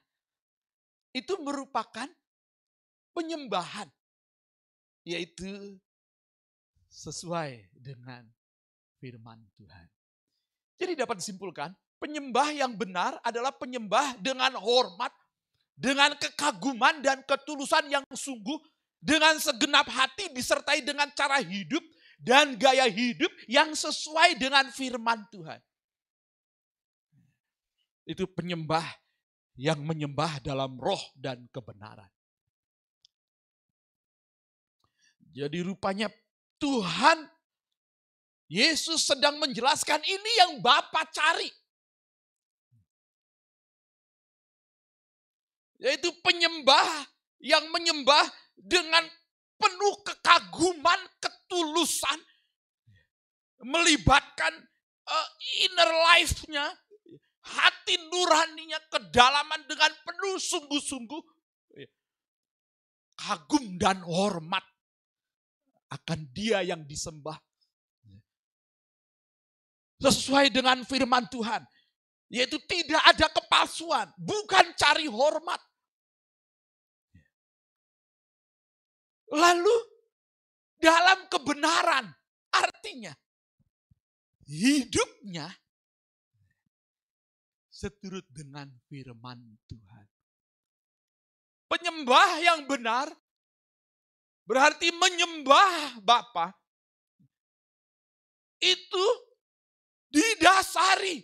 itu 1.16 1.32
merupakan 1.40 2.12
penyembahan. 3.16 3.88
Yaitu 5.08 5.80
sesuai 6.90 7.70
dengan 7.78 8.26
firman 8.98 9.40
Tuhan. 9.56 9.88
Jadi 10.80 10.94
dapat 10.98 11.22
disimpulkan, 11.22 11.72
penyembah 12.02 12.50
yang 12.52 12.74
benar 12.76 13.22
adalah 13.24 13.54
penyembah 13.54 14.18
dengan 14.20 14.58
hormat, 14.58 15.14
dengan 15.78 16.18
kekaguman 16.18 17.00
dan 17.00 17.24
ketulusan 17.24 17.88
yang 17.88 18.04
sungguh, 18.12 18.58
dengan 19.00 19.40
segenap 19.40 19.88
hati 19.88 20.28
disertai 20.36 20.84
dengan 20.84 21.08
cara 21.16 21.40
hidup 21.40 21.82
dan 22.20 22.60
gaya 22.60 22.88
hidup 22.92 23.32
yang 23.48 23.72
sesuai 23.72 24.36
dengan 24.36 24.68
firman 24.76 25.24
Tuhan. 25.32 25.60
Itu 28.04 28.28
penyembah 28.28 28.84
yang 29.56 29.80
menyembah 29.84 30.44
dalam 30.44 30.76
roh 30.80 31.00
dan 31.16 31.48
kebenaran. 31.52 32.08
Jadi 35.30 35.62
rupanya 35.62 36.10
Tuhan 36.60 37.26
Yesus 38.49 39.05
sedang 39.05 39.38
menjelaskan 39.38 40.01
ini 40.03 40.32
yang 40.41 40.51
Bapak 40.60 41.14
cari. 41.14 41.49
Yaitu 45.80 46.12
penyembah 46.20 47.07
yang 47.39 47.64
menyembah 47.72 48.28
dengan 48.60 49.07
penuh 49.55 49.95
kekaguman, 50.03 50.99
ketulusan, 51.24 52.20
melibatkan 53.64 54.51
uh, 55.07 55.28
inner 55.64 55.91
life-nya, 56.12 56.68
hati 57.47 57.95
nuraninya, 58.12 58.80
kedalaman 58.91 59.64
dengan 59.72 59.93
penuh 60.03 60.36
sungguh-sungguh, 60.36 61.22
kagum 63.16 63.80
dan 63.80 64.03
hormat 64.03 64.66
akan 65.90 66.20
dia 66.30 66.62
yang 66.62 66.86
disembah. 66.86 67.38
Sesuai 70.00 70.54
dengan 70.54 70.86
firman 70.88 71.28
Tuhan. 71.28 71.66
Yaitu 72.30 72.62
tidak 72.70 73.04
ada 73.04 73.28
kepalsuan. 73.34 74.08
Bukan 74.16 74.78
cari 74.78 75.10
hormat. 75.10 75.60
Lalu 79.34 79.76
dalam 80.80 81.28
kebenaran. 81.28 82.06
Artinya 82.50 83.14
hidupnya 84.50 85.46
seturut 87.70 88.26
dengan 88.34 88.66
firman 88.90 89.38
Tuhan. 89.70 90.06
Penyembah 91.70 92.30
yang 92.42 92.66
benar 92.66 93.14
berarti 94.50 94.89
menyembah 94.89 96.02
Bapa 96.02 96.50
itu 98.58 99.06
didasari 100.10 101.22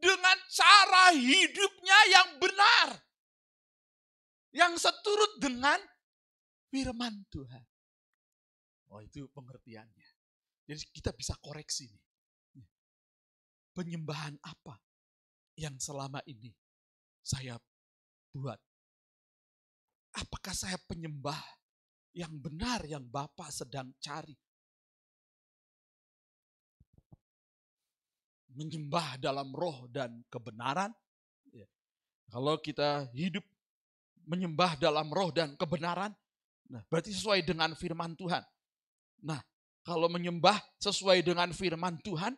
dengan 0.00 0.36
cara 0.48 1.12
hidupnya 1.12 1.98
yang 2.08 2.28
benar. 2.40 2.88
Yang 4.52 4.84
seturut 4.84 5.32
dengan 5.40 5.80
firman 6.72 7.24
Tuhan. 7.28 7.64
Oh 8.92 9.00
itu 9.00 9.24
pengertiannya. 9.32 10.10
Jadi 10.68 10.82
kita 10.92 11.12
bisa 11.16 11.32
koreksi 11.40 11.88
nih. 12.56 12.68
Penyembahan 13.72 14.36
apa 14.44 14.76
yang 15.56 15.72
selama 15.80 16.20
ini 16.28 16.52
saya 17.24 17.56
buat? 18.36 18.60
Apakah 20.12 20.52
saya 20.52 20.76
penyembah 20.84 21.40
yang 22.12 22.32
benar 22.40 22.84
yang 22.84 23.04
Bapak 23.04 23.48
sedang 23.52 23.92
cari? 24.00 24.36
Menyembah 28.52 29.16
dalam 29.16 29.48
roh 29.52 29.88
dan 29.88 30.20
kebenaran. 30.28 30.92
Ya. 31.48 31.64
Kalau 32.28 32.60
kita 32.60 33.08
hidup 33.16 33.44
menyembah 34.28 34.76
dalam 34.76 35.08
roh 35.08 35.32
dan 35.32 35.56
kebenaran, 35.56 36.12
nah 36.68 36.84
berarti 36.92 37.16
sesuai 37.16 37.42
dengan 37.42 37.72
firman 37.72 38.12
Tuhan. 38.14 38.44
Nah, 39.24 39.40
kalau 39.82 40.06
menyembah 40.12 40.60
sesuai 40.78 41.24
dengan 41.24 41.50
firman 41.50 41.96
Tuhan, 42.04 42.36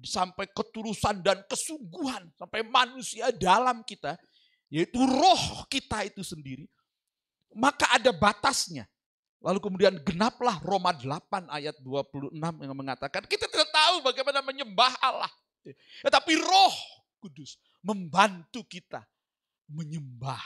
sampai 0.00 0.48
ketulusan 0.50 1.20
dan 1.20 1.44
kesungguhan, 1.44 2.32
sampai 2.40 2.64
manusia 2.64 3.28
dalam 3.34 3.84
kita, 3.84 4.16
yaitu 4.72 4.98
roh 5.04 5.68
kita 5.68 6.08
itu 6.08 6.24
sendiri, 6.24 6.64
maka 7.56 7.88
ada 7.92 8.10
batasnya. 8.12 8.88
Lalu 9.42 9.58
kemudian 9.58 9.98
genaplah 10.06 10.62
Roma 10.62 10.94
8 10.94 11.50
ayat 11.50 11.74
26 11.82 12.30
yang 12.38 12.76
mengatakan 12.78 13.26
kita 13.26 13.50
tidak 13.50 13.68
tahu 13.74 14.06
bagaimana 14.06 14.38
menyembah 14.38 14.94
Allah. 15.02 15.30
Tetapi 16.06 16.32
roh 16.38 16.76
kudus 17.18 17.58
membantu 17.82 18.62
kita 18.66 19.02
menyembah. 19.66 20.42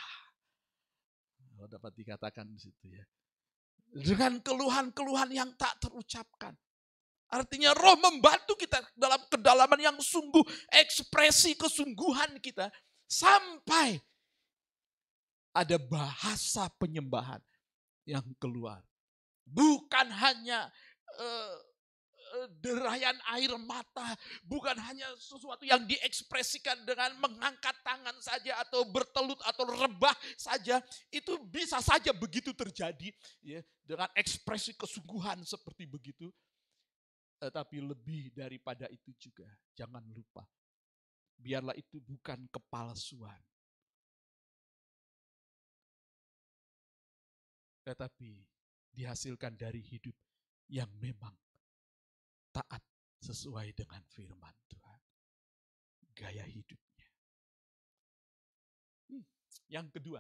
Oh, 1.61 1.69
dapat 1.69 1.93
dikatakan 1.97 2.49
di 2.49 2.61
situ 2.61 2.93
ya. 2.93 3.05
Dengan 3.97 4.41
keluhan-keluhan 4.41 5.33
yang 5.33 5.53
tak 5.57 5.77
terucapkan. 5.81 6.53
Artinya 7.33 7.75
roh 7.77 7.97
membantu 8.01 8.55
kita 8.57 8.81
dalam 8.95 9.19
kedalaman 9.29 9.81
yang 9.81 9.97
sungguh, 9.99 10.45
ekspresi 10.73 11.57
kesungguhan 11.59 12.39
kita. 12.41 12.73
Sampai 13.09 13.99
ada 15.57 15.81
bahasa 15.81 16.69
penyembahan 16.77 17.41
yang 18.05 18.25
keluar. 18.37 18.85
Bukan 19.49 20.13
hanya 20.13 20.69
uh, 21.17 21.57
derayan 22.61 23.17
air 23.33 23.49
mata, 23.57 24.13
bukan 24.45 24.77
hanya 24.77 25.07
sesuatu 25.17 25.65
yang 25.65 25.81
diekspresikan 25.89 26.85
dengan 26.85 27.17
mengangkat 27.17 27.73
tangan 27.81 28.17
saja 28.21 28.61
atau 28.61 28.85
bertelut 28.91 29.41
atau 29.47 29.65
rebah 29.65 30.13
saja, 30.37 30.83
itu 31.09 31.33
bisa 31.49 31.81
saja 31.81 32.13
begitu 32.13 32.53
terjadi 32.53 33.09
ya 33.41 33.65
dengan 33.81 34.11
ekspresi 34.13 34.77
kesungguhan 34.77 35.41
seperti 35.47 35.89
begitu. 35.89 36.29
Tetapi 37.37 37.85
lebih 37.85 38.33
daripada 38.33 38.89
itu 38.89 39.13
juga, 39.17 39.47
jangan 39.77 40.03
lupa. 40.09 40.45
Biarlah 41.37 41.77
itu 41.77 42.01
bukan 42.01 42.49
kepalsuan. 42.49 43.37
Tetapi 47.87 48.43
dihasilkan 48.91 49.55
dari 49.55 49.79
hidup 49.79 50.19
yang 50.67 50.91
memang 50.99 51.31
taat 52.51 52.83
sesuai 53.23 53.71
dengan 53.79 54.03
firman 54.11 54.57
Tuhan. 54.67 55.01
Gaya 56.19 56.43
hidupnya. 56.43 57.09
Hmm, 59.07 59.25
yang 59.71 59.87
kedua, 59.95 60.19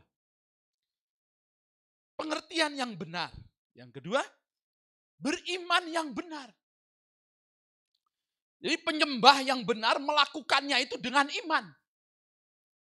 pengertian 2.14 2.78
yang 2.78 2.94
benar. 2.94 3.34
Yang 3.74 3.98
kedua, 3.98 4.22
beriman 5.18 5.84
yang 5.90 6.14
benar. 6.14 6.54
Jadi 8.62 8.76
penyembah 8.80 9.42
yang 9.44 9.66
benar 9.66 10.00
melakukannya 10.00 10.86
itu 10.86 10.96
dengan 11.02 11.28
iman. 11.44 11.66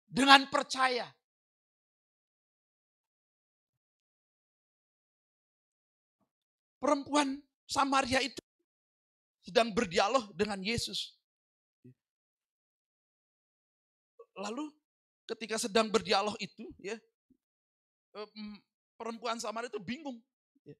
Dengan 0.06 0.46
percaya. 0.46 1.10
Perempuan 6.86 7.42
Samaria 7.66 8.22
itu 8.22 8.38
sedang 9.42 9.74
berdialog 9.74 10.30
dengan 10.38 10.62
Yesus. 10.62 11.18
Lalu 14.38 14.70
ketika 15.26 15.58
sedang 15.58 15.90
berdialog 15.90 16.38
itu, 16.38 16.70
ya 16.78 16.94
perempuan 18.94 19.42
Samaria 19.42 19.66
itu 19.66 19.82
bingung. 19.82 20.22
Ya, 20.62 20.78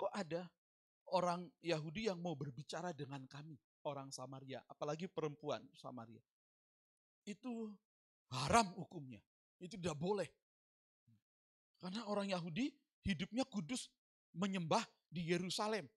kok 0.00 0.08
ada 0.16 0.48
orang 1.12 1.44
Yahudi 1.60 2.08
yang 2.08 2.16
mau 2.16 2.32
berbicara 2.32 2.96
dengan 2.96 3.20
kami, 3.28 3.60
orang 3.84 4.08
Samaria, 4.08 4.64
apalagi 4.64 5.12
perempuan 5.12 5.60
Samaria. 5.76 6.24
Itu 7.28 7.68
haram 8.32 8.72
hukumnya. 8.80 9.20
Itu 9.60 9.76
tidak 9.76 10.00
boleh. 10.00 10.26
Karena 11.84 12.08
orang 12.08 12.32
Yahudi 12.32 12.72
hidupnya 13.04 13.44
kudus 13.44 13.92
menyembah 14.36 14.84
di 15.08 15.32
Yerusalem. 15.32 15.88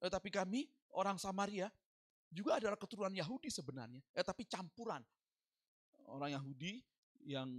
Tetapi 0.00 0.28
kami 0.32 0.66
orang 0.96 1.20
Samaria 1.20 1.68
juga 2.30 2.62
adalah 2.62 2.78
keturunan 2.78 3.12
Yahudi 3.12 3.50
sebenarnya, 3.50 4.00
eh, 4.14 4.24
tapi 4.24 4.46
campuran 4.46 5.02
orang 6.10 6.34
Yahudi 6.34 6.82
yang 7.26 7.50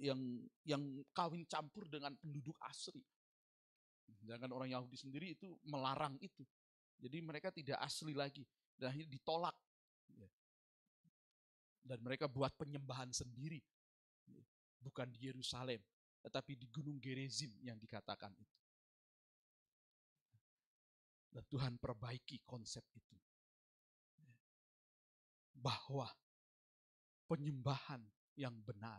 yang 0.00 0.20
yang 0.64 0.82
kawin 1.12 1.44
campur 1.44 1.84
dengan 1.90 2.16
penduduk 2.16 2.56
asli. 2.64 3.04
Sedangkan 4.20 4.52
orang 4.52 4.72
Yahudi 4.72 4.96
sendiri 4.96 5.36
itu 5.36 5.56
melarang 5.68 6.16
itu. 6.20 6.44
Jadi 7.00 7.16
mereka 7.24 7.48
tidak 7.48 7.80
asli 7.80 8.12
lagi 8.12 8.44
dan 8.76 8.92
akhirnya 8.92 9.08
ditolak. 9.08 9.56
Dan 11.80 11.98
mereka 12.04 12.28
buat 12.28 12.52
penyembahan 12.60 13.08
sendiri. 13.08 13.60
Bukan 14.80 15.08
di 15.12 15.28
Yerusalem, 15.28 15.80
tetapi 16.24 16.56
di 16.56 16.68
Gunung 16.68 16.96
Gerizim 17.00 17.52
yang 17.60 17.76
dikatakan 17.76 18.32
itu. 18.36 18.59
Dan 21.30 21.46
Tuhan 21.46 21.78
perbaiki 21.78 22.42
konsep 22.42 22.82
itu. 22.90 23.16
Bahwa 25.54 26.10
penyembahan 27.30 28.02
yang 28.34 28.58
benar 28.66 28.98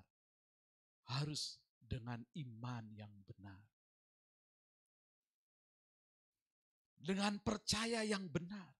harus 1.11 1.59
dengan 1.75 2.23
iman 2.39 2.87
yang 2.95 3.11
benar. 3.27 3.59
Dengan 6.95 7.35
percaya 7.43 8.07
yang 8.07 8.31
benar. 8.31 8.71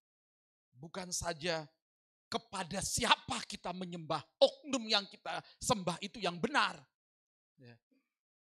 Bukan 0.72 1.12
saja 1.12 1.68
kepada 2.32 2.80
siapa 2.80 3.44
kita 3.44 3.76
menyembah, 3.76 4.24
oknum 4.40 4.88
yang 4.88 5.04
kita 5.12 5.44
sembah 5.60 6.00
itu 6.00 6.24
yang 6.24 6.40
benar. 6.40 6.80
Ya. 7.60 7.76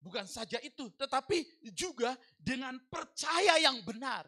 Bukan 0.02 0.26
saja 0.26 0.58
itu, 0.58 0.90
tetapi 0.98 1.70
juga 1.70 2.18
dengan 2.34 2.74
percaya 2.90 3.58
yang 3.62 3.78
benar 3.86 4.26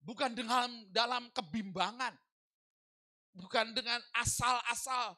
Bukan 0.00 0.32
dengan 0.32 0.68
dalam 0.90 1.28
kebimbangan. 1.32 2.16
Bukan 3.36 3.76
dengan 3.76 4.00
asal-asal. 4.16 5.16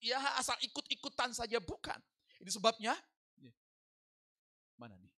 Ya 0.00 0.20
asal 0.40 0.56
ikut-ikutan 0.64 1.32
saja. 1.32 1.60
Bukan. 1.60 1.96
Ini 2.40 2.50
sebabnya. 2.52 2.94
Mana 4.80 4.96
nih? 4.96 5.12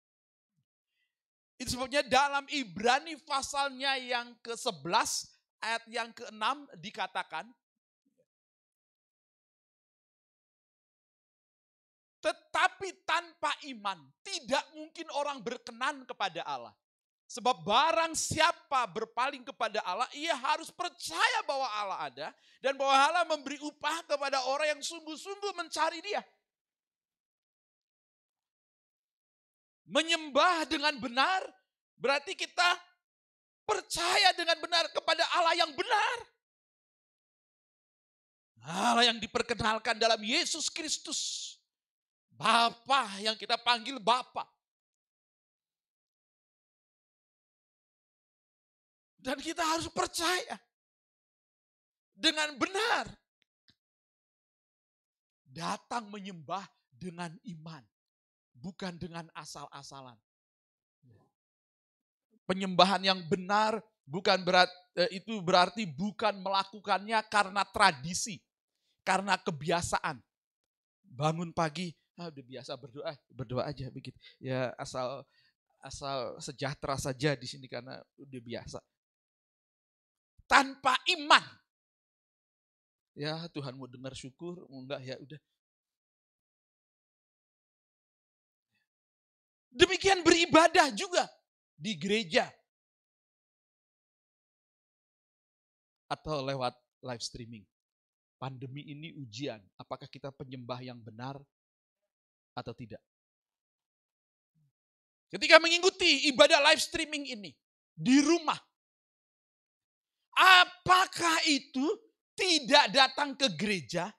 sebabnya 1.72 2.02
dalam 2.02 2.44
Ibrani 2.50 3.16
pasalnya 3.22 3.94
yang 3.96 4.34
ke-11 4.42 5.30
ayat 5.62 5.84
yang 5.88 6.10
ke-6 6.12 6.44
dikatakan 6.82 7.46
Tetapi 12.22 13.02
tanpa 13.02 13.50
iman 13.74 13.98
tidak 14.22 14.62
mungkin 14.78 15.10
orang 15.10 15.42
berkenan 15.42 16.06
kepada 16.06 16.46
Allah. 16.46 16.70
Sebab 17.32 17.64
barang 17.64 18.12
siapa 18.12 18.84
berpaling 18.92 19.48
kepada 19.48 19.80
Allah, 19.88 20.10
ia 20.12 20.36
harus 20.36 20.68
percaya 20.68 21.40
bahwa 21.48 21.64
Allah 21.64 22.00
ada 22.12 22.28
dan 22.60 22.76
bahwa 22.76 22.92
Allah 22.92 23.24
memberi 23.24 23.56
upah 23.64 24.04
kepada 24.04 24.44
orang 24.52 24.76
yang 24.76 24.82
sungguh-sungguh 24.84 25.56
mencari 25.56 26.04
dia. 26.04 26.20
Menyembah 29.88 30.68
dengan 30.68 30.92
benar 31.00 31.40
berarti 31.96 32.36
kita 32.36 32.68
percaya 33.64 34.36
dengan 34.36 34.60
benar 34.60 34.92
kepada 34.92 35.24
Allah 35.32 35.56
yang 35.56 35.72
benar. 35.72 36.18
Allah 38.68 39.08
yang 39.08 39.24
diperkenalkan 39.24 39.96
dalam 39.96 40.20
Yesus 40.20 40.68
Kristus. 40.68 41.56
Bapa 42.28 43.08
yang 43.24 43.40
kita 43.40 43.56
panggil 43.56 44.04
Bapa. 44.04 44.44
Dan 49.22 49.38
kita 49.38 49.62
harus 49.62 49.86
percaya 49.94 50.58
dengan 52.18 52.58
benar. 52.58 53.06
Datang 55.46 56.10
menyembah 56.10 56.66
dengan 56.90 57.30
iman, 57.46 57.84
bukan 58.58 58.98
dengan 58.98 59.30
asal-asalan. 59.38 60.18
Penyembahan 62.50 63.04
yang 63.06 63.22
benar 63.30 63.80
bukan 64.08 64.42
berat 64.42 64.68
eh, 64.98 65.22
itu 65.22 65.40
berarti 65.40 65.86
bukan 65.86 66.42
melakukannya 66.42 67.20
karena 67.30 67.62
tradisi, 67.68 68.42
karena 69.06 69.38
kebiasaan. 69.38 70.18
Bangun 71.04 71.52
pagi, 71.52 71.92
ah, 72.16 72.32
udah 72.32 72.44
biasa 72.48 72.72
berdoa, 72.80 73.12
berdoa 73.30 73.64
aja 73.68 73.92
begitu. 73.92 74.16
Ya 74.40 74.72
asal 74.80 75.28
asal 75.84 76.40
sejahtera 76.40 76.96
saja 76.96 77.36
di 77.36 77.48
sini 77.48 77.68
karena 77.68 78.00
udah 78.16 78.42
biasa. 78.42 78.80
Tanpa 80.52 81.00
iman. 81.16 81.44
Ya 83.16 83.48
Tuhan 83.56 83.80
mau 83.80 83.88
dengar 83.88 84.12
syukur, 84.12 84.68
enggak 84.68 85.00
ya 85.00 85.16
udah. 85.16 85.40
Demikian 89.72 90.20
beribadah 90.20 90.92
juga 90.92 91.24
di 91.80 91.96
gereja. 91.96 92.52
Atau 96.12 96.44
lewat 96.44 96.76
live 97.08 97.24
streaming. 97.24 97.64
Pandemi 98.36 98.84
ini 98.92 99.16
ujian, 99.16 99.64
apakah 99.80 100.12
kita 100.12 100.34
penyembah 100.36 100.84
yang 100.84 101.00
benar 101.00 101.40
atau 102.52 102.74
tidak. 102.76 103.00
Ketika 105.32 105.64
mengikuti 105.64 106.28
ibadah 106.28 106.60
live 106.68 106.84
streaming 106.84 107.24
ini 107.32 107.56
di 107.96 108.20
rumah, 108.20 108.60
apakah 110.42 111.38
itu 111.46 111.86
tidak 112.34 112.90
datang 112.90 113.38
ke 113.38 113.46
gereja 113.54 114.10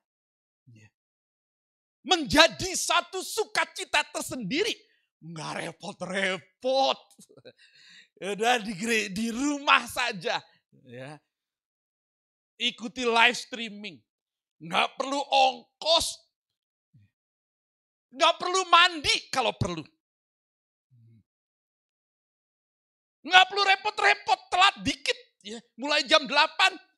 ya. 0.70 0.88
menjadi 2.06 2.70
satu 2.78 3.18
sukacita 3.18 4.06
tersendiri? 4.14 4.70
Nggak 5.22 5.52
repot-repot. 5.66 6.98
Udah 8.34 8.62
di, 8.62 8.74
di 9.10 9.26
rumah 9.34 9.82
saja. 9.90 10.38
Ya. 10.86 11.18
Ikuti 12.58 13.02
live 13.02 13.34
streaming. 13.34 13.98
Nggak 14.62 14.94
perlu 14.94 15.18
ongkos, 15.18 16.22
Nggak 18.12 18.34
perlu 18.36 18.60
mandi 18.68 19.14
kalau 19.32 19.56
perlu. 19.56 19.80
Nggak 23.22 23.44
perlu 23.48 23.62
repot-repot, 23.64 24.40
telat 24.52 24.76
dikit. 24.84 25.18
Ya, 25.42 25.58
mulai 25.74 26.06
jam 26.06 26.22
8, 26.22 26.30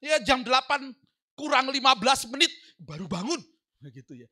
ya 0.05 0.21
jam 0.21 0.45
8 0.45 0.93
kurang 1.33 1.73
15 1.73 2.29
menit 2.29 2.53
baru 2.77 3.09
bangun. 3.09 3.41
Begitu 3.81 4.25
ya. 4.25 4.29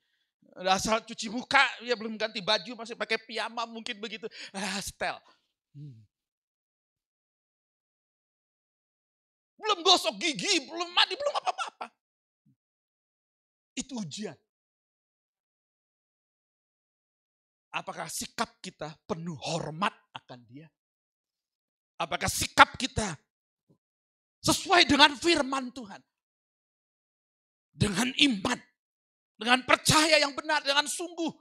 Asal 0.68 1.00
cuci 1.00 1.32
muka, 1.32 1.64
ya 1.80 1.96
belum 1.96 2.20
ganti 2.20 2.44
baju, 2.44 2.84
masih 2.84 2.92
pakai 2.92 3.16
piyama 3.16 3.64
mungkin 3.64 3.96
begitu. 3.96 4.28
Ah, 4.52 4.76
setel. 4.84 5.16
Hmm. 5.72 5.96
Belum 9.56 9.80
gosok 9.80 10.20
gigi, 10.20 10.68
belum 10.68 10.92
mandi, 10.92 11.16
belum 11.16 11.34
apa-apa. 11.40 11.88
Itu 13.72 14.04
ujian. 14.04 14.36
Apakah 17.72 18.12
sikap 18.12 18.60
kita 18.60 18.92
penuh 19.08 19.40
hormat 19.40 19.96
akan 20.12 20.44
dia? 20.44 20.68
Apakah 21.96 22.28
sikap 22.28 22.76
kita 22.76 23.16
sesuai 24.42 24.84
dengan 24.90 25.14
firman 25.14 25.70
Tuhan? 25.70 26.02
Dengan 27.72 28.12
iman, 28.12 28.58
dengan 29.38 29.64
percaya 29.64 30.20
yang 30.20 30.36
benar, 30.36 30.60
dengan 30.60 30.84
sungguh. 30.84 31.32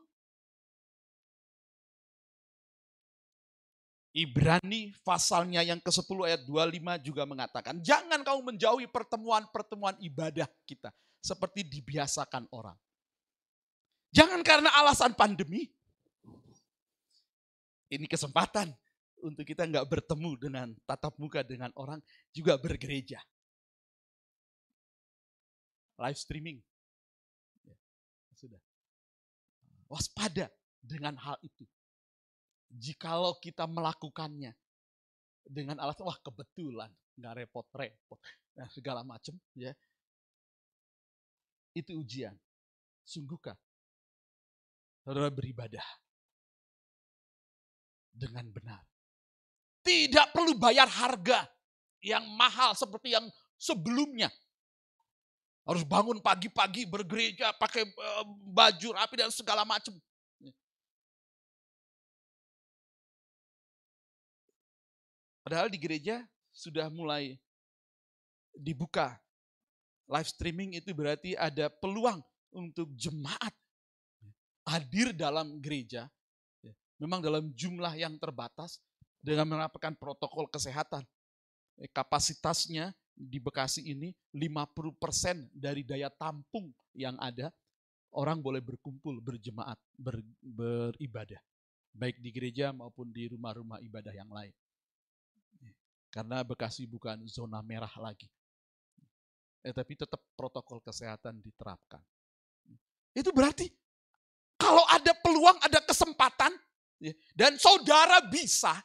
Ibrani 4.11 4.91
pasalnya 5.07 5.63
yang 5.63 5.79
ke-10 5.79 6.17
ayat 6.27 6.41
25 6.43 7.07
juga 7.07 7.23
mengatakan, 7.23 7.79
jangan 7.79 8.19
kamu 8.23 8.55
menjauhi 8.55 8.87
pertemuan-pertemuan 8.91 9.95
ibadah 10.03 10.47
kita 10.67 10.91
seperti 11.23 11.63
dibiasakan 11.63 12.51
orang. 12.51 12.75
Jangan 14.11 14.43
karena 14.43 14.67
alasan 14.75 15.15
pandemi, 15.15 15.71
ini 17.87 18.03
kesempatan 18.07 18.71
untuk 19.21 19.45
kita 19.45 19.65
nggak 19.69 19.87
bertemu 19.87 20.31
dengan 20.37 20.67
tatap 20.85 21.15
muka 21.17 21.45
dengan 21.45 21.69
orang, 21.77 22.01
juga 22.33 22.57
bergereja. 22.57 23.21
Live 26.01 26.19
streaming. 26.19 26.57
Ya, 27.65 27.77
sudah. 28.33 28.61
Waspada 29.85 30.49
dengan 30.81 31.13
hal 31.21 31.37
itu. 31.45 31.63
Jikalau 32.71 33.37
kita 33.37 33.67
melakukannya 33.67 34.55
dengan 35.45 35.77
alasan, 35.77 36.07
wah 36.07 36.19
kebetulan, 36.23 36.89
nggak 37.19 37.43
repot-repot, 37.43 38.19
nah, 38.55 38.69
segala 38.71 39.03
macam, 39.03 39.35
ya. 39.53 39.75
Itu 41.75 41.99
ujian. 41.99 42.35
Sungguhkah 43.03 43.57
saudara 45.03 45.33
beribadah 45.33 45.83
dengan 48.13 48.47
benar. 48.53 48.90
Tidak 49.81 50.29
perlu 50.29 50.53
bayar 50.57 50.85
harga 50.85 51.49
yang 52.05 52.21
mahal 52.37 52.77
seperti 52.77 53.17
yang 53.17 53.25
sebelumnya. 53.57 54.29
Harus 55.65 55.85
bangun 55.85 56.21
pagi-pagi 56.21 56.89
bergereja, 56.89 57.53
pakai 57.57 57.85
eh, 57.85 58.23
baju 58.49 58.87
rapi 58.97 59.15
dan 59.17 59.29
segala 59.33 59.65
macam. 59.65 59.93
Padahal 65.41 65.73
di 65.73 65.77
gereja 65.81 66.21
sudah 66.53 66.89
mulai 66.93 67.37
dibuka. 68.53 69.17
Live 70.05 70.29
streaming 70.29 70.77
itu 70.77 70.91
berarti 70.91 71.33
ada 71.39 71.71
peluang 71.71 72.21
untuk 72.51 72.91
jemaat 72.93 73.55
hadir 74.67 75.15
dalam 75.15 75.57
gereja 75.63 76.11
memang 77.01 77.17
dalam 77.17 77.49
jumlah 77.57 77.97
yang 77.97 78.13
terbatas 78.21 78.77
dengan 79.21 79.45
menerapkan 79.47 79.93
protokol 79.93 80.49
kesehatan. 80.49 81.05
Eh, 81.77 81.87
kapasitasnya 81.87 82.91
di 83.13 83.37
Bekasi 83.37 83.85
ini 83.85 84.11
50% 84.33 85.47
dari 85.53 85.85
daya 85.85 86.09
tampung 86.09 86.73
yang 86.97 87.15
ada, 87.21 87.53
orang 88.11 88.41
boleh 88.41 88.59
berkumpul, 88.59 89.21
berjemaat, 89.21 89.77
ber, 89.95 90.19
beribadah. 90.41 91.39
Baik 91.93 92.19
di 92.19 92.29
gereja 92.33 92.73
maupun 92.73 93.13
di 93.13 93.29
rumah-rumah 93.29 93.79
ibadah 93.83 94.11
yang 94.11 94.31
lain. 94.33 94.51
Karena 96.11 96.43
Bekasi 96.43 96.83
bukan 96.83 97.23
zona 97.23 97.63
merah 97.63 97.91
lagi. 97.95 98.27
Eh, 99.63 99.71
tapi 99.71 99.95
tetap 99.95 100.19
protokol 100.35 100.83
kesehatan 100.83 101.39
diterapkan. 101.39 102.03
Itu 103.15 103.31
berarti 103.31 103.69
kalau 104.59 104.83
ada 104.91 105.13
peluang, 105.23 105.57
ada 105.63 105.79
kesempatan, 105.83 106.51
Ya. 107.01 107.17
dan 107.33 107.57
saudara 107.57 108.21
bisa, 108.29 108.77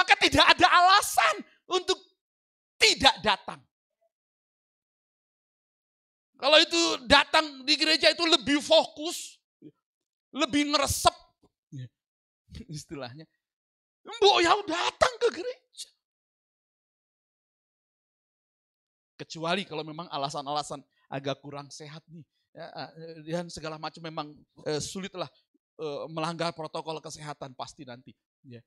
maka 0.00 0.16
tidak 0.16 0.46
ada 0.56 0.66
alasan 0.66 1.34
untuk 1.68 2.00
tidak 2.80 3.20
datang. 3.20 3.60
Kalau 6.40 6.56
itu 6.56 6.80
datang 7.04 7.44
di 7.68 7.76
gereja 7.76 8.08
itu 8.08 8.24
lebih 8.24 8.64
fokus, 8.64 9.36
lebih 10.32 10.72
ngeresep, 10.72 11.12
ya. 11.76 11.84
istilahnya. 12.80 13.28
Boyau 14.00 14.64
datang 14.64 15.12
ke 15.20 15.28
gereja. 15.36 15.92
Kecuali 19.20 19.68
kalau 19.68 19.84
memang 19.84 20.08
alasan-alasan 20.08 20.80
agak 21.12 21.44
kurang 21.44 21.68
sehat 21.68 22.00
nih. 22.08 22.24
Ya, 22.56 22.66
eh, 22.72 23.20
dan 23.30 23.46
segala 23.52 23.76
macam 23.76 24.00
memang 24.00 24.32
eh, 24.64 24.80
sulitlah 24.80 25.28
eh, 25.76 26.04
melanggar 26.08 26.56
protokol 26.56 27.04
kesehatan 27.04 27.52
pasti 27.52 27.84
nanti. 27.84 28.16
Ya, 28.48 28.64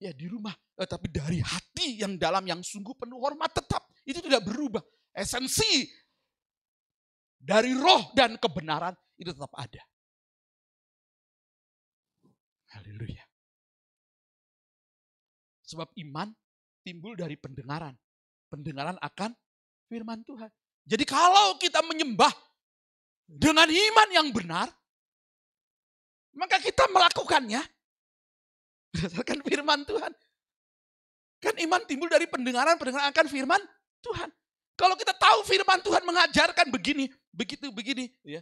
ya 0.00 0.16
di 0.16 0.26
rumah. 0.26 0.56
Eh, 0.80 0.88
tapi 0.88 1.12
dari 1.12 1.44
hati 1.44 2.00
yang 2.00 2.16
dalam 2.16 2.42
yang 2.48 2.64
sungguh 2.64 2.96
penuh 2.96 3.20
hormat 3.20 3.52
tetap. 3.52 3.84
Itu 4.02 4.24
tidak 4.24 4.48
berubah. 4.48 4.80
Esensi 5.12 5.84
dari 7.36 7.76
roh 7.76 8.10
dan 8.16 8.40
kebenaran 8.40 8.96
itu 9.20 9.30
tetap 9.30 9.52
ada. 9.54 9.84
Haleluya. 12.72 13.22
Sebab 15.68 15.92
iman 16.08 16.32
timbul 16.82 17.14
dari 17.14 17.36
pendengaran. 17.36 17.92
Pendengaran 18.50 18.98
akan 18.98 19.30
firman 19.86 20.24
Tuhan. 20.26 20.50
Jadi 20.88 21.04
kalau 21.06 21.54
kita 21.60 21.84
menyembah 21.86 22.32
dengan 23.30 23.70
iman 23.70 24.08
yang 24.10 24.28
benar, 24.34 24.66
maka 26.34 26.58
kita 26.58 26.90
melakukannya 26.90 27.62
berdasarkan 28.94 29.38
firman 29.46 29.80
Tuhan. 29.86 30.12
Kan 31.40 31.54
iman 31.56 31.80
timbul 31.88 32.10
dari 32.12 32.28
pendengaran, 32.28 32.76
pendengaran 32.76 33.08
akan 33.08 33.26
firman 33.30 33.62
Tuhan. 34.04 34.28
Kalau 34.76 34.96
kita 34.96 35.16
tahu 35.16 35.44
firman 35.44 35.80
Tuhan 35.80 36.02
mengajarkan 36.04 36.68
begini, 36.68 37.08
begitu, 37.32 37.68
begini, 37.72 38.12
ya, 38.24 38.40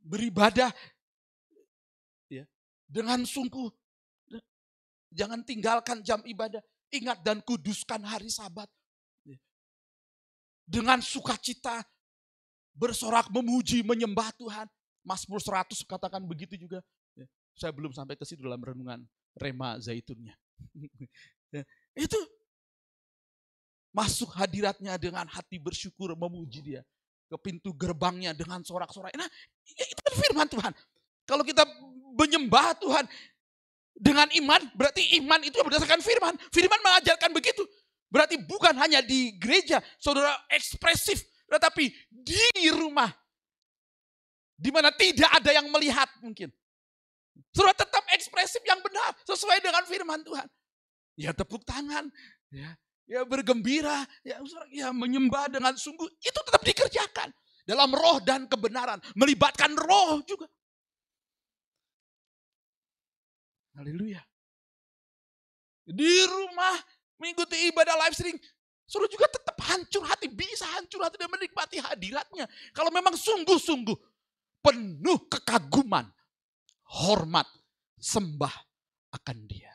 beribadah 0.00 0.72
ya, 2.28 2.44
dengan 2.88 3.24
sungguh, 3.24 3.68
jangan 5.12 5.44
tinggalkan 5.44 6.00
jam 6.04 6.20
ibadah, 6.24 6.60
ingat 6.92 7.20
dan 7.24 7.40
kuduskan 7.44 8.00
hari 8.04 8.28
sabat 8.28 8.68
dengan 10.66 10.98
sukacita 10.98 11.84
bersorak 12.76 13.30
memuji 13.30 13.80
menyembah 13.86 14.34
Tuhan. 14.36 14.66
Mazmur 15.06 15.38
100 15.38 15.72
katakan 15.86 16.20
begitu 16.26 16.58
juga. 16.58 16.82
Ya, 17.14 17.30
saya 17.54 17.70
belum 17.70 17.94
sampai 17.94 18.18
ke 18.18 18.26
situ 18.26 18.42
dalam 18.42 18.58
renungan 18.58 19.06
rema 19.36 19.76
zaitunnya. 19.78 20.34
Ya, 21.52 21.62
itu 22.08 22.18
masuk 23.92 24.28
hadiratnya 24.36 24.96
dengan 25.00 25.24
hati 25.28 25.56
bersyukur 25.56 26.12
memuji 26.16 26.60
dia. 26.60 26.82
Ke 27.26 27.36
pintu 27.40 27.74
gerbangnya 27.74 28.36
dengan 28.36 28.62
sorak-sorai. 28.62 29.12
Nah 29.18 29.26
ya 29.66 29.84
itu 29.88 30.00
kan 30.00 30.14
firman 30.14 30.46
Tuhan. 30.46 30.72
Kalau 31.26 31.42
kita 31.42 31.66
menyembah 32.14 32.78
Tuhan 32.78 33.04
dengan 33.96 34.28
iman, 34.30 34.60
berarti 34.76 35.18
iman 35.18 35.40
itu 35.42 35.56
berdasarkan 35.58 36.00
firman. 36.04 36.34
Firman 36.54 36.80
mengajarkan 36.84 37.34
begitu. 37.34 37.66
Berarti 38.06 38.38
bukan 38.38 38.76
hanya 38.78 39.02
di 39.02 39.34
gereja, 39.34 39.82
saudara 39.98 40.30
ekspresif, 40.54 41.26
tetapi 41.50 41.90
di 42.12 42.70
rumah. 42.70 43.10
Di 44.56 44.70
mana 44.70 44.94
tidak 44.94 45.28
ada 45.34 45.50
yang 45.52 45.66
melihat 45.68 46.08
mungkin. 46.22 46.48
Saudara 47.52 47.76
tetap 47.76 48.04
ekspresif 48.12 48.60
yang 48.64 48.80
benar, 48.84 49.16
sesuai 49.24 49.58
dengan 49.64 49.84
firman 49.88 50.20
Tuhan. 50.24 50.48
Ya 51.16 51.32
tepuk 51.32 51.64
tangan, 51.64 52.12
ya, 52.52 52.76
ya 53.08 53.24
bergembira, 53.24 54.04
ya, 54.20 54.40
ya 54.68 54.92
menyembah 54.92 55.48
dengan 55.48 55.72
sungguh, 55.72 56.08
itu 56.20 56.40
tetap 56.44 56.60
dikerjakan. 56.60 57.32
Dalam 57.66 57.90
roh 57.90 58.22
dan 58.22 58.46
kebenaran, 58.46 59.02
melibatkan 59.18 59.74
roh 59.74 60.22
juga. 60.22 60.46
Haleluya. 63.74 64.22
Di 65.86 66.14
rumah 66.26 66.76
mengikuti 67.20 67.68
ibadah 67.68 67.94
live 68.06 68.14
streaming, 68.14 68.40
suruh 68.86 69.10
juga 69.10 69.26
tetap 69.28 69.56
hancur 69.66 70.02
hati, 70.06 70.30
bisa 70.30 70.64
hancur 70.78 71.02
hati 71.04 71.18
dan 71.18 71.30
menikmati 71.30 71.82
hadiratnya. 71.82 72.46
Kalau 72.70 72.88
memang 72.94 73.18
sungguh-sungguh 73.18 73.96
penuh 74.62 75.18
kekaguman, 75.26 76.06
hormat, 76.86 77.46
sembah 77.98 78.52
akan 79.14 79.38
dia. 79.48 79.72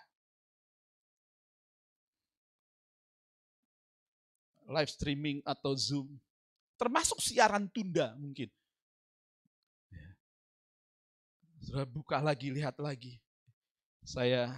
Live 4.72 4.92
streaming 4.96 5.44
atau 5.44 5.76
Zoom, 5.76 6.16
termasuk 6.80 7.20
siaran 7.20 7.68
tunda 7.68 8.16
mungkin. 8.16 8.48
Sudah 11.62 11.84
buka 11.84 12.24
lagi, 12.24 12.50
lihat 12.50 12.80
lagi. 12.80 13.20
Saya 14.02 14.56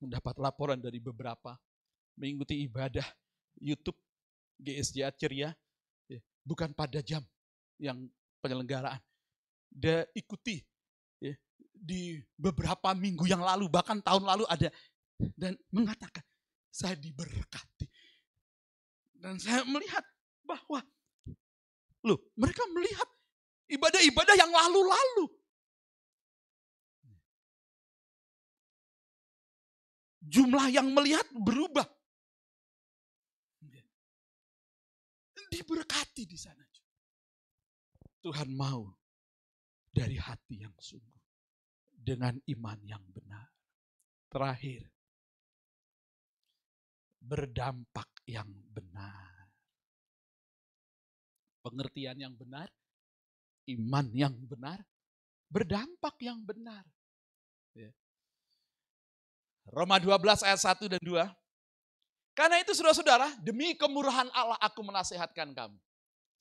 mendapat 0.00 0.38
laporan 0.38 0.80
dari 0.80 1.02
beberapa 1.02 1.58
mengikuti 2.16 2.64
ibadah 2.64 3.04
YouTube 3.60 3.98
GSJ 4.62 5.12
Ceria 5.18 5.50
ya, 6.08 6.20
bukan 6.46 6.72
pada 6.72 7.02
jam 7.04 7.20
yang 7.76 8.08
penyelenggaraan. 8.40 9.02
Dia 9.68 10.08
ikuti 10.16 10.62
ya, 10.62 10.71
di 11.82 12.22
beberapa 12.38 12.94
minggu 12.94 13.26
yang 13.26 13.42
lalu, 13.42 13.66
bahkan 13.66 13.98
tahun 13.98 14.22
lalu 14.22 14.46
ada 14.46 14.70
dan 15.34 15.58
mengatakan 15.74 16.22
saya 16.70 16.94
diberkati. 16.94 17.90
Dan 19.18 19.38
saya 19.42 19.66
melihat 19.66 20.02
bahwa 20.46 20.82
loh, 22.06 22.18
mereka 22.38 22.62
melihat 22.70 23.06
ibadah-ibadah 23.70 24.34
yang 24.38 24.50
lalu-lalu. 24.50 25.26
Jumlah 30.22 30.70
yang 30.70 30.86
melihat 30.94 31.26
berubah 31.34 31.86
diberkati 35.52 36.24
di 36.24 36.38
sana. 36.40 36.64
Tuhan 38.24 38.48
mau 38.56 38.88
dari 39.92 40.16
hati 40.16 40.64
yang 40.64 40.72
sungguh. 40.80 41.21
Dengan 42.02 42.34
iman 42.50 42.78
yang 42.82 43.02
benar. 43.14 43.46
Terakhir, 44.26 44.90
berdampak 47.22 48.10
yang 48.26 48.50
benar. 48.74 49.30
Pengertian 51.62 52.18
yang 52.18 52.34
benar, 52.34 52.66
iman 53.70 54.06
yang 54.10 54.34
benar, 54.34 54.82
berdampak 55.46 56.18
yang 56.18 56.42
benar. 56.42 56.82
Ya. 57.78 57.94
Roma 59.70 60.02
12 60.02 60.42
ayat 60.42 60.58
1 60.58 60.90
dan 60.90 61.02
2. 61.06 61.22
Karena 62.34 62.58
itu 62.58 62.74
saudara-saudara, 62.74 63.38
demi 63.38 63.78
kemurahan 63.78 64.26
Allah 64.34 64.58
aku 64.58 64.82
menasehatkan 64.82 65.54
kamu. 65.54 65.78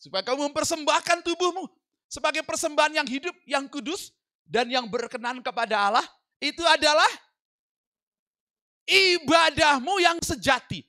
Supaya 0.01 0.25
kamu 0.25 0.49
mempersembahkan 0.49 1.21
tubuhmu 1.21 1.69
sebagai 2.09 2.41
persembahan 2.41 2.97
yang 2.97 3.07
hidup, 3.07 3.35
yang 3.45 3.69
kudus, 3.69 4.09
dan 4.51 4.67
yang 4.67 4.91
berkenan 4.91 5.39
kepada 5.39 5.87
Allah. 5.87 6.07
Itu 6.43 6.59
adalah 6.67 7.07
ibadahmu 8.83 10.03
yang 10.03 10.19
sejati. 10.19 10.83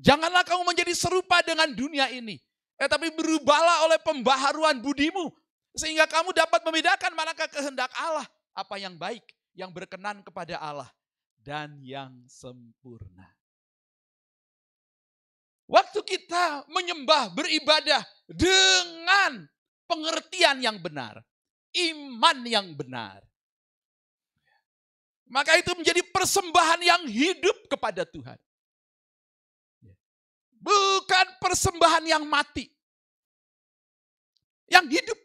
Janganlah 0.00 0.42
kamu 0.48 0.64
menjadi 0.64 0.96
serupa 0.96 1.44
dengan 1.44 1.68
dunia 1.76 2.08
ini. 2.08 2.40
Tetapi 2.80 3.12
eh, 3.12 3.14
berubahlah 3.14 3.84
oleh 3.84 4.00
pembaharuan 4.00 4.80
budimu. 4.80 5.28
Sehingga 5.76 6.08
kamu 6.08 6.32
dapat 6.32 6.64
membedakan 6.64 7.12
manakah 7.12 7.46
kehendak 7.52 7.92
Allah. 8.00 8.24
Apa 8.54 8.78
yang 8.78 8.94
baik, 8.94 9.22
yang 9.52 9.74
berkenan 9.74 10.22
kepada 10.22 10.58
Allah 10.58 10.88
dan 11.42 11.82
yang 11.82 12.24
sempurna. 12.30 13.28
Waktu 15.66 16.00
kita 16.04 16.68
menyembah, 16.70 17.34
beribadah 17.34 18.04
dengan 18.30 19.48
pengertian 19.90 20.60
yang 20.60 20.78
benar, 20.78 21.24
iman 21.74 22.38
yang 22.46 22.70
benar, 22.72 23.20
maka 25.28 25.58
itu 25.58 25.74
menjadi 25.74 26.02
persembahan 26.14 26.80
yang 26.84 27.02
hidup 27.10 27.66
kepada 27.66 28.06
Tuhan. 28.06 28.38
Bukan 30.64 31.26
persembahan 31.42 32.04
yang 32.08 32.24
mati. 32.24 32.72
Yang 34.70 35.02
hidup. 35.02 35.18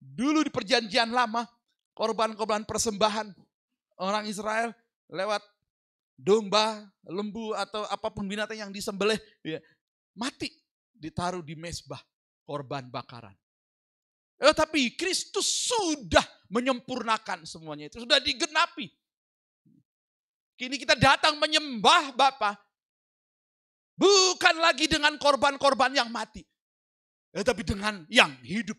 Dulu 0.00 0.44
di 0.46 0.52
perjanjian 0.52 1.12
lama, 1.12 1.44
korban-korban 1.92 2.64
persembahan 2.64 3.32
orang 4.00 4.24
Israel 4.28 4.72
lewat 5.12 5.44
domba, 6.16 6.88
lembu 7.04 7.52
atau 7.52 7.84
apa 7.90 8.08
pun 8.14 8.24
binatang 8.28 8.62
yang 8.62 8.72
disembelih 8.72 9.18
ya, 9.44 9.60
mati 10.14 10.52
ditaruh 10.92 11.42
di 11.42 11.58
mesbah 11.58 12.00
korban 12.46 12.86
bakaran. 12.88 13.34
Eh, 14.42 14.50
tapi 14.50 14.98
Kristus 14.98 15.70
sudah 15.70 16.26
menyempurnakan 16.50 17.46
semuanya 17.46 17.86
itu, 17.86 18.02
sudah 18.02 18.18
digenapi. 18.18 18.90
Kini 20.58 20.76
kita 20.76 20.98
datang 20.98 21.38
menyembah 21.38 22.12
Bapa. 22.18 22.58
Bukan 23.94 24.58
lagi 24.58 24.90
dengan 24.90 25.14
korban-korban 25.14 25.94
yang 25.94 26.10
mati. 26.10 26.42
Eh, 27.32 27.46
tapi 27.46 27.62
dengan 27.62 28.02
yang 28.10 28.34
hidup. 28.42 28.76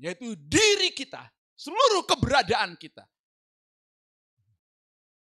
Yaitu 0.00 0.32
diri 0.38 0.94
kita, 0.94 1.20
seluruh 1.58 2.06
keberadaan 2.08 2.78
kita 2.78 3.04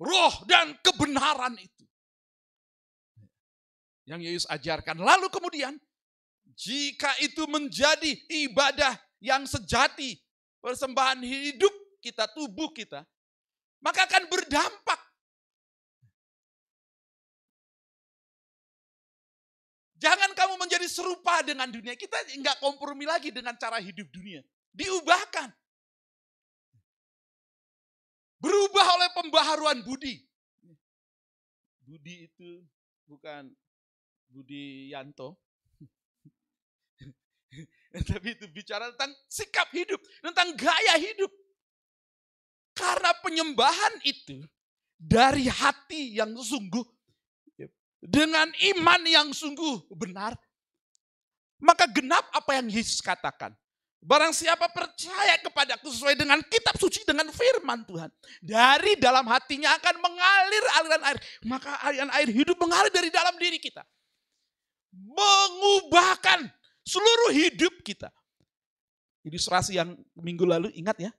roh 0.02 0.35
dan 0.51 0.74
kebenaran 0.82 1.55
itu. 1.56 1.85
Yang 4.02 4.20
Yesus 4.27 4.47
ajarkan. 4.51 4.98
Lalu 4.98 5.31
kemudian, 5.31 5.78
jika 6.59 7.14
itu 7.23 7.47
menjadi 7.47 8.10
ibadah 8.51 8.98
yang 9.23 9.47
sejati, 9.47 10.19
persembahan 10.59 11.23
hidup 11.23 11.70
kita, 12.03 12.27
tubuh 12.35 12.74
kita, 12.74 13.07
maka 13.78 14.11
akan 14.11 14.27
berdampak. 14.27 15.01
Jangan 20.03 20.35
kamu 20.35 20.59
menjadi 20.59 20.90
serupa 20.90 21.47
dengan 21.47 21.70
dunia. 21.70 21.94
Kita 21.94 22.19
nggak 22.27 22.59
kompromi 22.59 23.07
lagi 23.07 23.31
dengan 23.31 23.55
cara 23.55 23.78
hidup 23.78 24.11
dunia. 24.11 24.43
Diubahkan. 24.74 25.55
Berubah 28.43 28.86
oleh 28.99 29.09
pembaharuan 29.15 29.78
budi. 29.86 30.19
Budi 31.86 32.27
itu 32.27 32.66
bukan 33.07 33.55
Budi 34.27 34.90
Yanto. 34.90 35.39
Tapi 38.10 38.28
itu 38.32 38.48
bicara 38.48 38.89
tentang 38.97 39.12
sikap 39.28 39.69
hidup, 39.77 40.01
tentang 40.24 40.56
gaya 40.56 40.97
hidup. 40.97 41.28
Karena 42.73 43.12
penyembahan 43.20 44.01
itu 44.09 44.40
dari 44.97 45.44
hati 45.44 46.16
yang 46.16 46.32
sungguh, 46.32 46.85
dengan 48.01 48.48
iman 48.48 49.01
yang 49.05 49.28
sungguh 49.28 49.93
benar, 49.93 50.32
maka 51.60 51.85
genap 51.93 52.24
apa 52.32 52.56
yang 52.56 52.73
Yesus 52.73 53.05
katakan. 53.05 53.52
Barang 54.02 54.35
siapa 54.35 54.66
percaya 54.74 55.39
kepadaku 55.39 55.86
sesuai 55.86 56.19
dengan 56.19 56.43
kitab 56.51 56.74
suci 56.74 57.06
dengan 57.06 57.31
firman 57.31 57.86
Tuhan. 57.86 58.10
Dari 58.43 58.98
dalam 58.98 59.23
hatinya 59.31 59.78
akan 59.78 59.94
mengalir 60.02 60.64
aliran 60.82 61.02
air. 61.06 61.19
Maka 61.47 61.70
aliran 61.86 62.10
air 62.19 62.27
hidup 62.27 62.59
mengalir 62.59 62.90
dari 62.90 63.14
dalam 63.14 63.39
diri 63.39 63.62
kita. 63.62 63.86
Mengubahkan 64.90 66.51
seluruh 66.87 67.31
hidup 67.35 67.75
kita. 67.83 68.11
Ilustrasi 69.23 69.79
yang 69.79 69.95
minggu 70.19 70.43
lalu 70.43 70.69
ingat 70.75 70.99
ya. 70.99 71.11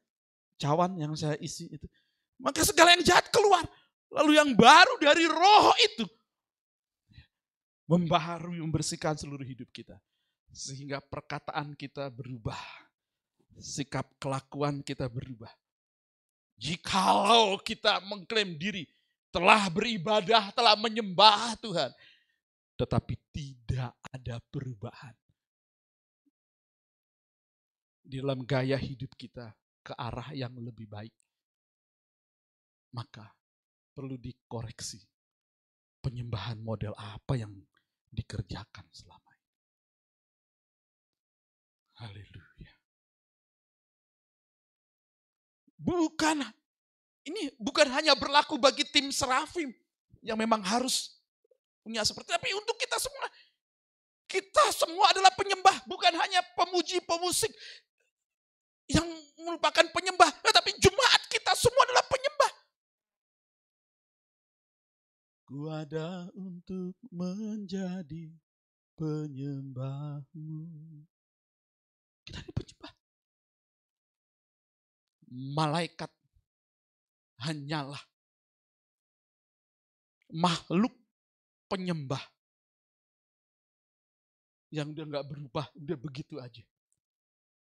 Cawan 0.60 0.96
yang 1.00 1.16
saya 1.16 1.40
isi 1.40 1.72
itu. 1.72 1.88
Maka 2.40 2.64
segala 2.68 2.96
yang 2.96 3.04
jahat 3.04 3.32
keluar. 3.32 3.64
Lalu 4.12 4.38
yang 4.38 4.52
baru 4.54 4.96
dari 5.00 5.26
roh 5.26 5.74
itu. 5.80 6.06
Membaharui, 7.88 8.60
membersihkan 8.64 9.20
seluruh 9.20 9.44
hidup 9.44 9.68
kita 9.72 10.00
sehingga 10.54 11.02
perkataan 11.02 11.74
kita 11.74 12.14
berubah, 12.14 12.62
sikap 13.58 14.06
kelakuan 14.22 14.86
kita 14.86 15.10
berubah. 15.10 15.50
Jikalau 16.54 17.58
kita 17.60 17.98
mengklaim 18.06 18.54
diri 18.56 18.86
telah 19.34 19.66
beribadah, 19.74 20.54
telah 20.54 20.78
menyembah 20.78 21.58
Tuhan, 21.58 21.90
tetapi 22.78 23.18
tidak 23.34 23.92
ada 24.14 24.38
perubahan 24.54 25.18
di 28.04 28.20
dalam 28.20 28.44
gaya 28.44 28.76
hidup 28.76 29.16
kita 29.16 29.56
ke 29.80 29.96
arah 29.96 30.36
yang 30.36 30.52
lebih 30.60 30.86
baik, 30.92 31.16
maka 32.92 33.32
perlu 33.96 34.20
dikoreksi 34.20 35.00
penyembahan 36.04 36.60
model 36.60 36.92
apa 37.00 37.40
yang 37.40 37.56
dikerjakan 38.12 38.86
selama 38.92 39.24
Haleluya. 42.04 42.74
Bukan 45.80 46.38
ini 47.24 47.54
bukan 47.56 47.88
hanya 47.92 48.18
berlaku 48.20 48.60
bagi 48.60 48.84
tim 48.92 49.08
Serafim 49.14 49.72
yang 50.20 50.36
memang 50.36 50.60
harus 50.64 51.22
punya 51.84 52.04
seperti 52.04 52.32
tapi 52.36 52.52
untuk 52.56 52.76
kita 52.80 53.00
semua 53.00 53.28
kita 54.28 54.64
semua 54.74 55.14
adalah 55.14 55.30
penyembah, 55.38 55.86
bukan 55.86 56.10
hanya 56.18 56.42
pemuji, 56.58 56.98
pemusik 57.06 57.54
yang 58.90 59.08
merupakan 59.44 59.86
penyembah, 59.92 60.32
tetapi 60.44 60.76
jemaat 60.80 61.22
kita 61.32 61.52
semua 61.56 61.84
adalah 61.88 62.06
penyembah. 62.08 62.52
Ku 65.44 65.60
ada 65.70 66.08
untuk 66.34 66.96
menjadi 67.12 68.34
penyembahmu. 68.98 70.62
Kita 72.24 72.40
ini 72.40 72.52
penyembah. 72.56 72.94
Malaikat 75.34 76.12
hanyalah 77.44 78.00
makhluk 80.34 80.94
penyembah 81.70 82.22
yang 84.74 84.90
dia 84.90 85.06
nggak 85.06 85.30
berubah, 85.30 85.70
udah 85.78 85.98
begitu 86.02 86.42
aja. 86.42 86.66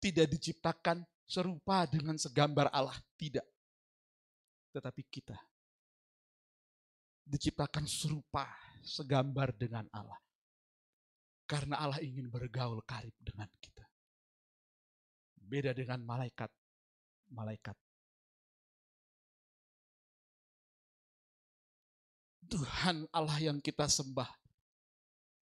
Tidak 0.00 0.26
diciptakan 0.26 1.04
serupa 1.28 1.84
dengan 1.84 2.16
segambar 2.16 2.72
Allah, 2.72 2.96
tidak. 3.20 3.44
Tetapi 4.72 5.02
kita 5.06 5.36
diciptakan 7.30 7.86
serupa, 7.86 8.50
segambar 8.82 9.54
dengan 9.54 9.86
Allah. 9.94 10.18
Karena 11.46 11.78
Allah 11.78 12.02
ingin 12.02 12.26
bergaul 12.26 12.82
karib 12.82 13.14
dengan 13.22 13.46
kita. 13.62 13.86
Beda 15.38 15.70
dengan 15.74 16.02
malaikat. 16.02 16.50
Malaikat. 17.30 17.74
Tuhan 22.50 23.06
Allah 23.14 23.38
yang 23.38 23.62
kita 23.62 23.86
sembah 23.86 24.26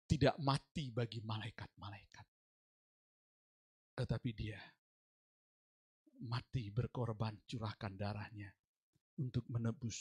tidak 0.10 0.38
mati 0.42 0.90
bagi 0.90 1.22
malaikat-malaikat. 1.22 2.26
Tetapi 3.96 4.30
dia 4.36 4.60
mati 6.28 6.68
berkorban 6.72 7.36
curahkan 7.48 7.96
darahnya 7.96 8.52
untuk 9.20 9.48
menebus 9.48 9.98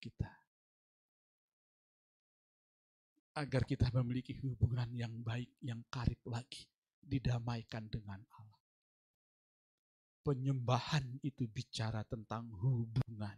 kita. 0.00 0.32
Agar 3.34 3.66
kita 3.66 3.90
memiliki 3.90 4.38
hubungan 4.40 4.88
yang 4.94 5.12
baik, 5.20 5.58
yang 5.60 5.82
karib 5.90 6.22
lagi, 6.24 6.64
didamaikan 7.02 7.90
dengan 7.90 8.22
Allah 8.38 8.54
penyembahan 10.24 11.20
itu 11.20 11.44
bicara 11.44 12.00
tentang 12.08 12.48
hubungan. 12.64 13.36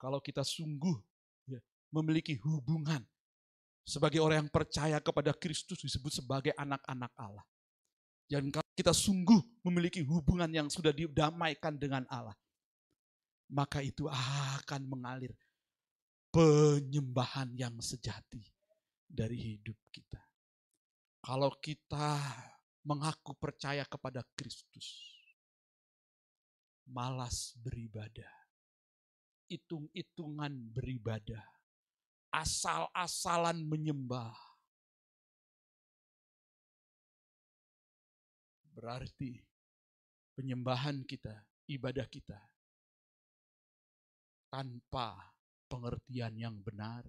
Kalau 0.00 0.16
kita 0.24 0.40
sungguh 0.40 0.96
ya, 1.44 1.60
memiliki 1.92 2.40
hubungan 2.40 3.04
sebagai 3.90 4.22
orang 4.22 4.46
yang 4.46 4.52
percaya 4.54 5.02
kepada 5.02 5.34
Kristus 5.34 5.82
disebut 5.82 6.22
sebagai 6.22 6.54
anak-anak 6.54 7.10
Allah. 7.18 7.42
Dan 8.30 8.54
kalau 8.54 8.70
kita 8.78 8.94
sungguh 8.94 9.42
memiliki 9.66 10.06
hubungan 10.06 10.46
yang 10.46 10.70
sudah 10.70 10.94
didamaikan 10.94 11.74
dengan 11.74 12.06
Allah, 12.06 12.38
maka 13.50 13.82
itu 13.82 14.06
akan 14.06 14.86
mengalir 14.86 15.34
penyembahan 16.30 17.50
yang 17.58 17.74
sejati 17.82 18.46
dari 19.10 19.58
hidup 19.58 19.74
kita. 19.90 20.22
Kalau 21.26 21.50
kita 21.58 22.22
mengaku 22.84 23.36
percaya 23.36 23.84
kepada 23.84 24.24
Kristus. 24.36 25.04
Malas 26.90 27.54
beribadah. 27.60 28.30
Hitung-hitungan 29.46 30.50
beribadah. 30.74 31.42
Asal-asalan 32.30 33.66
menyembah. 33.66 34.34
Berarti 38.70 39.42
penyembahan 40.38 41.04
kita, 41.04 41.34
ibadah 41.68 42.06
kita 42.06 42.38
tanpa 44.50 45.14
pengertian 45.70 46.34
yang 46.34 46.56
benar. 46.58 47.06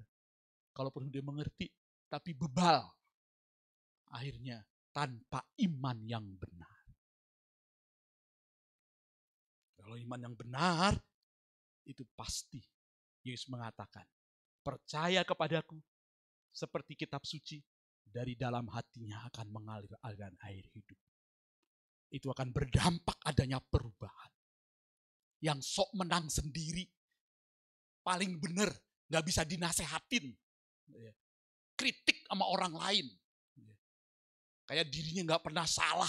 Kalaupun 0.71 1.09
dia 1.09 1.25
mengerti, 1.25 1.67
tapi 2.07 2.37
bebal. 2.37 2.85
Akhirnya 4.11 4.61
tanpa 4.91 5.41
iman 5.65 5.97
yang 6.03 6.25
benar. 6.37 6.79
Kalau 9.81 9.97
iman 9.97 10.21
yang 10.21 10.35
benar, 10.37 10.93
itu 11.89 12.05
pasti 12.13 12.61
Yesus 13.25 13.49
mengatakan, 13.49 14.05
percaya 14.61 15.25
kepadaku 15.25 15.77
seperti 16.53 16.95
kitab 16.95 17.25
suci, 17.25 17.57
dari 18.05 18.35
dalam 18.35 18.67
hatinya 18.69 19.23
akan 19.31 19.47
mengalir 19.49 19.93
aliran 20.03 20.35
air 20.47 20.65
hidup. 20.71 20.99
Itu 22.11 22.27
akan 22.29 22.51
berdampak 22.51 23.17
adanya 23.23 23.63
perubahan. 23.63 24.31
Yang 25.41 25.65
sok 25.73 25.89
menang 25.97 26.27
sendiri, 26.29 26.85
paling 28.05 28.37
benar, 28.37 28.69
gak 29.09 29.23
bisa 29.25 29.41
dinasehatin. 29.47 30.29
Kritik 31.73 32.27
sama 32.27 32.45
orang 32.51 32.75
lain, 32.77 33.07
Kayak 34.71 34.87
dirinya 34.87 35.35
nggak 35.35 35.43
pernah 35.51 35.67
salah 35.67 36.07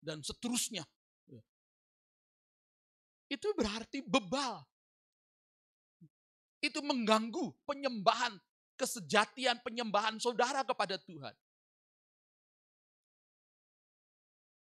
dan 0.00 0.24
seterusnya. 0.24 0.80
itu 3.28 3.44
berarti 3.52 4.00
bebal. 4.00 4.64
Itu 6.58 6.82
mengganggu 6.82 7.54
penyembahan, 7.62 8.34
kesejatian 8.74 9.62
penyembahan 9.62 10.18
saudara 10.18 10.66
kepada 10.66 10.98
Tuhan. 10.98 11.34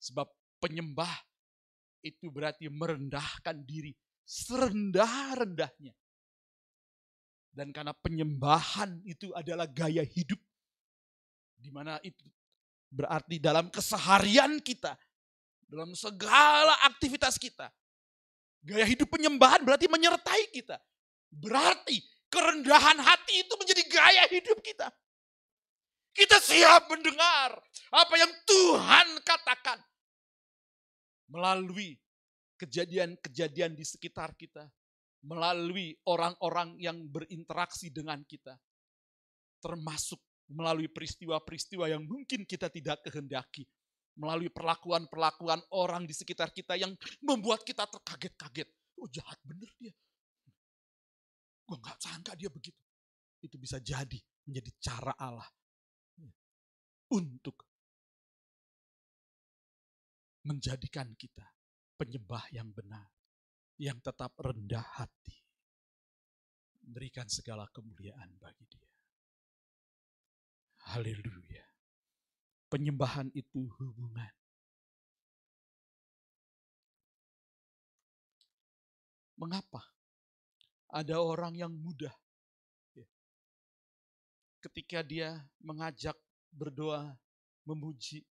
Sebab 0.02 0.30
penyembah 0.62 1.14
itu 2.06 2.30
berarti 2.30 2.70
merendahkan 2.70 3.66
diri 3.66 3.94
serendah-rendahnya. 4.26 5.94
Dan 7.56 7.72
karena 7.72 7.96
penyembahan 7.96 9.00
itu 9.08 9.32
adalah 9.32 9.66
gaya 9.66 10.04
hidup, 10.04 10.42
di 11.56 11.72
mana 11.72 11.98
itu 12.04 12.28
berarti 12.92 13.40
dalam 13.40 13.72
keseharian 13.72 14.60
kita, 14.60 15.00
dalam 15.66 15.96
segala 15.96 16.76
aktivitas 16.84 17.40
kita, 17.40 17.72
gaya 18.60 18.84
hidup 18.84 19.08
penyembahan 19.08 19.64
berarti 19.64 19.88
menyertai 19.88 20.52
kita. 20.52 20.78
Berarti 21.36 22.00
kerendahan 22.32 23.00
hati 23.00 23.44
itu 23.44 23.54
menjadi 23.60 23.84
gaya 23.92 24.24
hidup 24.32 24.60
kita. 24.64 24.88
Kita 26.16 26.40
siap 26.40 26.88
mendengar 26.88 27.60
apa 27.92 28.16
yang 28.16 28.32
Tuhan 28.48 29.20
katakan 29.20 29.84
melalui 31.28 32.00
kejadian-kejadian 32.56 33.76
di 33.76 33.84
sekitar 33.84 34.32
kita, 34.40 34.64
melalui 35.28 35.92
orang-orang 36.08 36.80
yang 36.80 37.04
berinteraksi 37.12 37.92
dengan 37.92 38.24
kita, 38.24 38.56
termasuk 39.60 40.22
melalui 40.48 40.88
peristiwa-peristiwa 40.88 41.92
yang 41.92 42.08
mungkin 42.08 42.48
kita 42.48 42.72
tidak 42.72 43.04
kehendaki, 43.04 43.68
melalui 44.16 44.48
perlakuan-perlakuan 44.48 45.60
orang 45.76 46.08
di 46.08 46.16
sekitar 46.16 46.56
kita 46.56 46.80
yang 46.80 46.96
membuat 47.20 47.68
kita 47.68 47.84
terkaget-kaget. 47.92 48.72
Oh 48.96 49.10
jahat 49.12 49.36
bener 49.44 49.68
dia. 49.76 49.92
Gue 51.66 51.78
gak 51.82 51.98
sangka 51.98 52.38
dia 52.38 52.50
begitu. 52.54 52.78
Itu 53.42 53.58
bisa 53.58 53.82
jadi 53.82 54.18
menjadi 54.46 54.72
cara 54.78 55.14
Allah 55.18 55.50
untuk 57.10 57.66
menjadikan 60.46 61.10
kita 61.18 61.46
penyembah 61.98 62.46
yang 62.54 62.70
benar, 62.70 63.10
yang 63.82 63.98
tetap 63.98 64.38
rendah 64.38 64.86
hati, 65.02 65.38
memberikan 66.86 67.26
segala 67.26 67.66
kemuliaan 67.74 68.30
bagi 68.38 68.66
Dia. 68.70 68.90
Haleluya. 70.94 71.66
Penyembahan 72.70 73.34
itu 73.34 73.66
hubungan. 73.82 74.34
Mengapa 79.36 79.95
ada 80.92 81.18
orang 81.22 81.54
yang 81.58 81.74
mudah 81.74 82.14
ya, 82.94 83.06
ketika 84.66 85.02
dia 85.02 85.38
mengajak 85.62 86.16
berdoa, 86.54 87.14
memuji, 87.68 88.24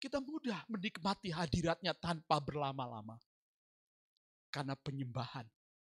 kita 0.00 0.20
mudah 0.20 0.60
menikmati 0.68 1.32
hadiratnya 1.32 1.96
tanpa 1.96 2.36
berlama-lama. 2.40 3.16
Karena 4.52 4.78
penyembahan 4.78 5.48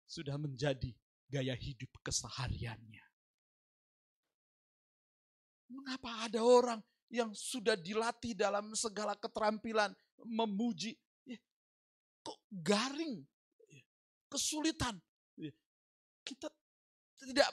sudah 0.09 0.39
menjadi 0.41 0.89
gaya 1.29 1.53
hidup 1.53 1.91
kesehariannya. 2.01 3.05
Mengapa 5.69 6.25
ada 6.25 6.41
orang 6.41 6.81
yang 7.09 7.29
sudah 7.33 7.77
dilatih 7.77 8.33
dalam 8.33 8.73
segala 8.73 9.13
keterampilan 9.17 9.93
memuji, 10.25 10.97
ya, 11.25 11.37
kok 12.25 12.39
garing, 12.49 13.21
ya, 13.69 13.83
kesulitan. 14.31 14.97
Ya, 15.35 15.51
kita 16.23 16.47
tidak 17.19 17.49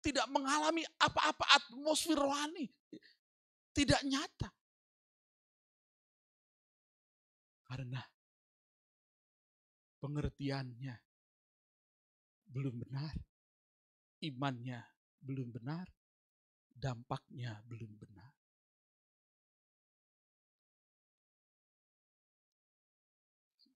tidak 0.00 0.26
mengalami 0.32 0.86
apa-apa 0.96 1.44
atmosfer 1.58 2.16
rohani. 2.16 2.66
Tidak 3.76 4.00
nyata. 4.08 4.50
Karena 7.68 8.00
pengertiannya 10.00 10.96
belum 12.48 12.74
benar, 12.80 13.14
imannya 14.24 14.80
belum 15.20 15.52
benar, 15.52 15.86
dampaknya 16.72 17.60
belum 17.68 17.92
benar. 18.00 18.32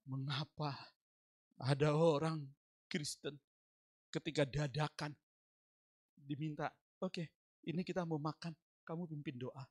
Mengapa 0.08 0.72
ada 1.60 1.94
orang 1.94 2.42
Kristen 2.92 3.40
ketika 4.12 4.44
dadakan 4.44 5.16
diminta, 6.12 6.68
oke, 7.00 7.08
okay, 7.08 7.26
ini 7.64 7.80
kita 7.80 8.04
mau 8.04 8.20
makan, 8.20 8.52
kamu 8.84 9.08
pimpin 9.08 9.40
doa. 9.40 9.64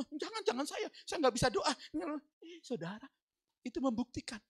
Oh, 0.00 0.06
jangan, 0.16 0.40
jangan 0.46 0.64
saya, 0.64 0.88
saya 1.04 1.20
nggak 1.20 1.34
bisa 1.36 1.52
doa. 1.52 1.68
Eh, 2.40 2.62
saudara, 2.64 3.04
itu 3.60 3.76
membuktikan. 3.84 4.40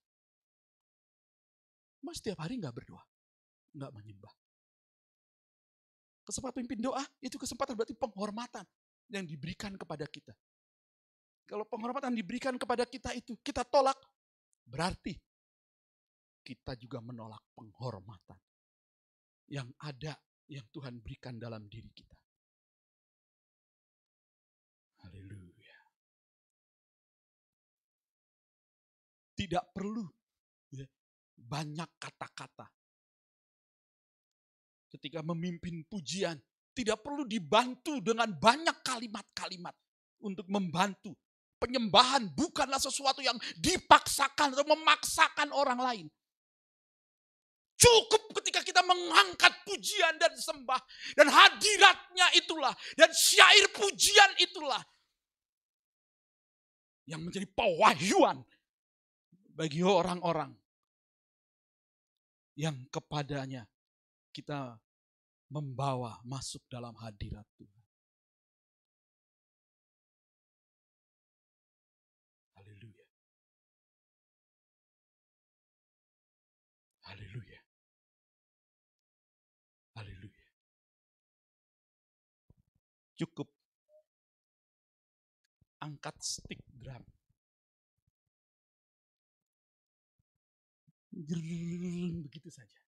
Mas 2.06 2.22
setiap 2.22 2.38
hari 2.46 2.62
nggak 2.62 2.70
berdoa, 2.70 3.02
nggak 3.74 3.90
menyembah. 3.98 4.34
Kesempatan 6.22 6.62
pimpin 6.62 6.86
doa, 6.86 7.02
itu 7.18 7.34
kesempatan 7.34 7.74
berarti 7.74 7.98
penghormatan 7.98 8.62
yang 9.10 9.26
diberikan 9.26 9.74
kepada 9.74 10.06
kita. 10.06 10.30
Kalau 11.50 11.66
penghormatan 11.66 12.14
diberikan 12.14 12.54
kepada 12.54 12.86
kita 12.86 13.10
itu, 13.18 13.34
kita 13.42 13.66
tolak, 13.66 13.98
berarti 14.62 15.18
kita 16.42 16.74
juga 16.74 16.98
menolak 16.98 17.42
penghormatan 17.54 18.38
yang 19.50 19.70
ada 19.82 20.18
yang 20.50 20.66
Tuhan 20.68 20.98
berikan 20.98 21.38
dalam 21.38 21.70
diri 21.70 21.88
kita. 21.94 22.18
Haleluya. 25.06 25.78
Tidak 29.32 29.64
perlu 29.74 30.06
ya, 30.70 30.86
banyak 31.34 31.90
kata-kata. 31.98 32.66
Ketika 34.92 35.24
memimpin 35.24 35.88
pujian, 35.88 36.36
tidak 36.76 37.00
perlu 37.00 37.24
dibantu 37.24 37.98
dengan 38.04 38.28
banyak 38.28 38.84
kalimat-kalimat 38.84 39.72
untuk 40.20 40.46
membantu. 40.52 41.16
Penyembahan 41.56 42.28
bukanlah 42.34 42.78
sesuatu 42.78 43.22
yang 43.22 43.38
dipaksakan 43.56 44.52
atau 44.52 44.66
memaksakan 44.66 45.48
orang 45.54 45.80
lain. 45.80 46.06
Cukup 47.82 48.38
ketika 48.38 48.62
kita 48.62 48.78
mengangkat 48.86 49.50
pujian 49.66 50.14
dan 50.22 50.30
sembah. 50.38 50.78
Dan 51.18 51.26
hadiratnya 51.26 52.30
itulah. 52.38 52.70
Dan 52.94 53.10
syair 53.10 53.66
pujian 53.74 54.38
itulah. 54.38 54.78
Yang 57.10 57.20
menjadi 57.26 57.46
pewahyuan 57.50 58.38
bagi 59.58 59.82
orang-orang. 59.82 60.54
Yang 62.54 62.86
kepadanya 62.94 63.66
kita 64.30 64.78
membawa 65.50 66.22
masuk 66.22 66.62
dalam 66.70 66.94
hadirat 67.02 67.44
Tuhan. 67.58 67.81
Cukup 83.22 83.46
angkat 85.78 86.18
stick 86.18 86.58
drum. 86.74 87.02
Begitu 92.26 92.50
saja. 92.50 92.80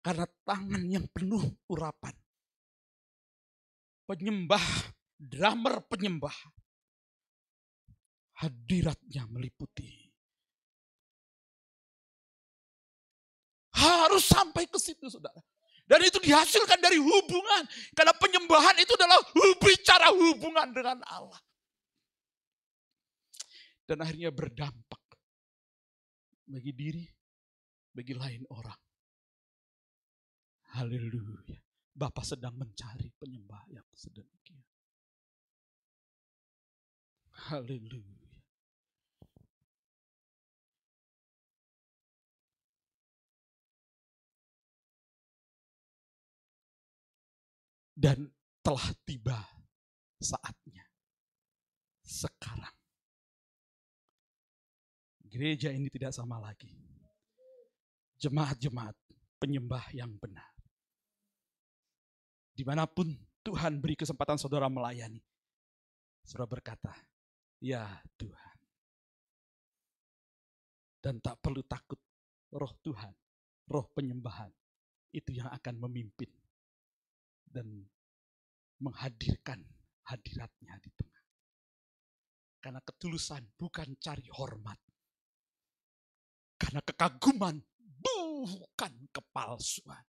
Karena 0.00 0.24
tangan 0.48 0.80
yang 0.88 1.04
penuh 1.12 1.44
urapan. 1.68 2.16
Penyembah, 4.08 4.64
drummer 5.20 5.84
penyembah. 5.84 6.32
Hadiratnya 8.40 9.28
meliputi. 9.28 10.08
Harus 13.76 14.24
sampai 14.24 14.64
ke 14.64 14.80
situ, 14.80 15.12
saudara. 15.12 15.44
Dan 15.90 16.06
itu 16.06 16.22
dihasilkan 16.22 16.78
dari 16.78 17.02
hubungan. 17.02 17.66
Karena 17.98 18.14
penyembahan 18.14 18.78
itu 18.78 18.94
adalah 18.94 19.18
bicara 19.58 20.14
hubungan 20.14 20.70
dengan 20.70 21.02
Allah. 21.10 21.42
Dan 23.82 23.98
akhirnya 23.98 24.30
berdampak 24.30 25.02
bagi 26.46 26.70
diri, 26.70 27.02
bagi 27.90 28.14
lain 28.14 28.46
orang. 28.54 28.78
Haleluya. 30.78 31.58
Bapak 31.90 32.22
sedang 32.22 32.54
mencari 32.54 33.10
penyembah 33.18 33.66
yang 33.74 33.82
sedemikian. 33.90 34.62
Haleluya. 37.50 38.19
Dan 48.00 48.32
telah 48.64 48.96
tiba 49.04 49.36
saatnya. 50.16 50.88
Sekarang. 52.00 52.72
Gereja 55.28 55.68
ini 55.68 55.92
tidak 55.92 56.16
sama 56.16 56.40
lagi. 56.40 56.72
Jemaat-jemaat 58.16 58.96
penyembah 59.36 59.84
yang 59.92 60.16
benar. 60.16 60.48
Di 62.56 62.64
mana 62.64 62.88
pun 62.88 63.12
Tuhan 63.44 63.84
beri 63.84 64.00
kesempatan 64.00 64.40
saudara 64.40 64.72
melayani. 64.72 65.20
Saudara 66.24 66.48
berkata, 66.56 66.96
ya 67.60 67.84
Tuhan. 68.16 68.56
Dan 71.04 71.20
tak 71.20 71.36
perlu 71.44 71.60
takut 71.68 72.00
roh 72.56 72.72
Tuhan, 72.80 73.12
roh 73.68 73.84
penyembahan. 73.92 74.48
Itu 75.12 75.36
yang 75.36 75.52
akan 75.52 75.84
memimpin 75.84 76.39
dan 77.50 77.66
menghadirkan 78.80 79.60
hadiratnya 80.06 80.78
di 80.80 80.90
tengah. 80.94 81.24
Karena 82.62 82.80
ketulusan 82.80 83.44
bukan 83.58 83.98
cari 83.98 84.26
hormat. 84.30 84.78
Karena 86.60 86.80
kekaguman 86.84 87.56
bukan 88.00 88.94
kepalsuan. 89.10 90.04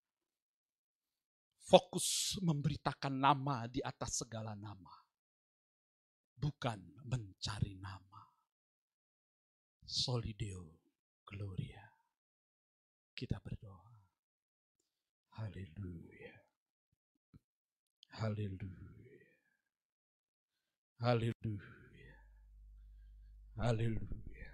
Fokus 1.61 2.35
memberitakan 2.43 3.15
nama 3.15 3.63
di 3.71 3.79
atas 3.79 4.23
segala 4.23 4.51
nama. 4.53 4.91
Bukan 6.35 7.07
mencari 7.07 7.79
nama. 7.79 8.19
Solideo 9.85 10.83
Gloria. 11.23 11.87
Kita 13.15 13.39
berdoa. 13.39 13.95
Haleluya. 15.39 16.30
Haleluya. 18.19 19.27
Haleluya. 20.99 22.17
Haleluya. 23.55 24.51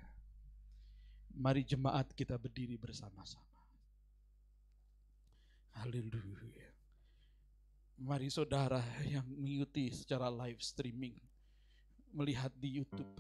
Mari 1.38 1.62
jemaat 1.66 2.14
kita 2.14 2.38
berdiri 2.38 2.78
bersama-sama. 2.78 3.62
Haleluya. 5.78 6.70
Mari 7.98 8.30
saudara 8.30 8.82
yang 9.10 9.26
mengikuti 9.26 9.90
secara 9.90 10.30
live 10.30 10.62
streaming 10.62 11.18
melihat 12.14 12.54
di 12.58 12.78
YouTube. 12.78 13.14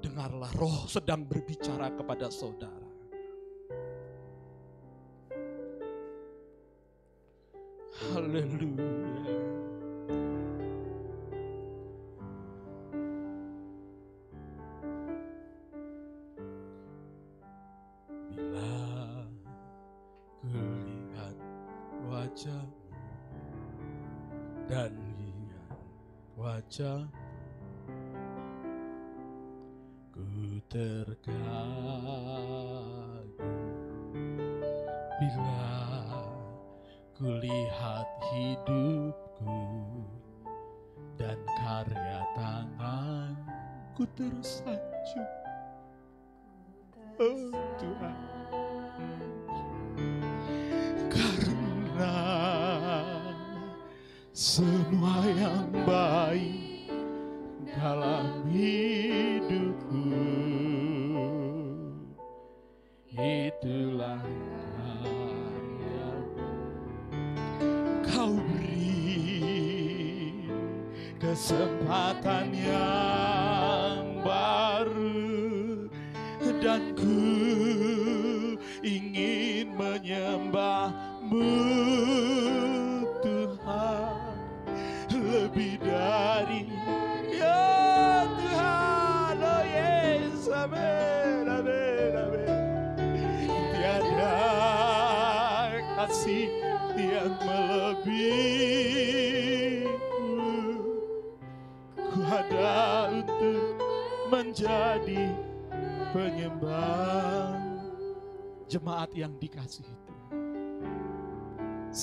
Dengarlah 0.00 0.50
roh 0.58 0.86
sedang 0.86 1.26
berbicara 1.26 1.90
kepada 1.94 2.30
saudara. 2.30 2.79
Haleluya. 8.10 9.22
Bila 18.34 18.74
kulihat 20.42 21.36
wajahmu 22.10 22.90
dan 24.66 24.90
ingat 24.90 25.78
wajah 26.34 27.06
ku 30.10 30.26
terkagum 30.66 31.30
bila 35.22 35.69
kulihat 37.20 38.08
hidupku 38.32 39.60
dan 41.20 41.36
karya 41.60 42.24
tanganku 42.32 44.08
tersanjung 44.16 45.28
Oh 47.20 47.52
Tuhan. 47.76 48.16
Karena 51.12 52.16
semua 54.32 55.20
yang 55.28 55.68
baik 55.84 56.88
dalam 57.68 58.29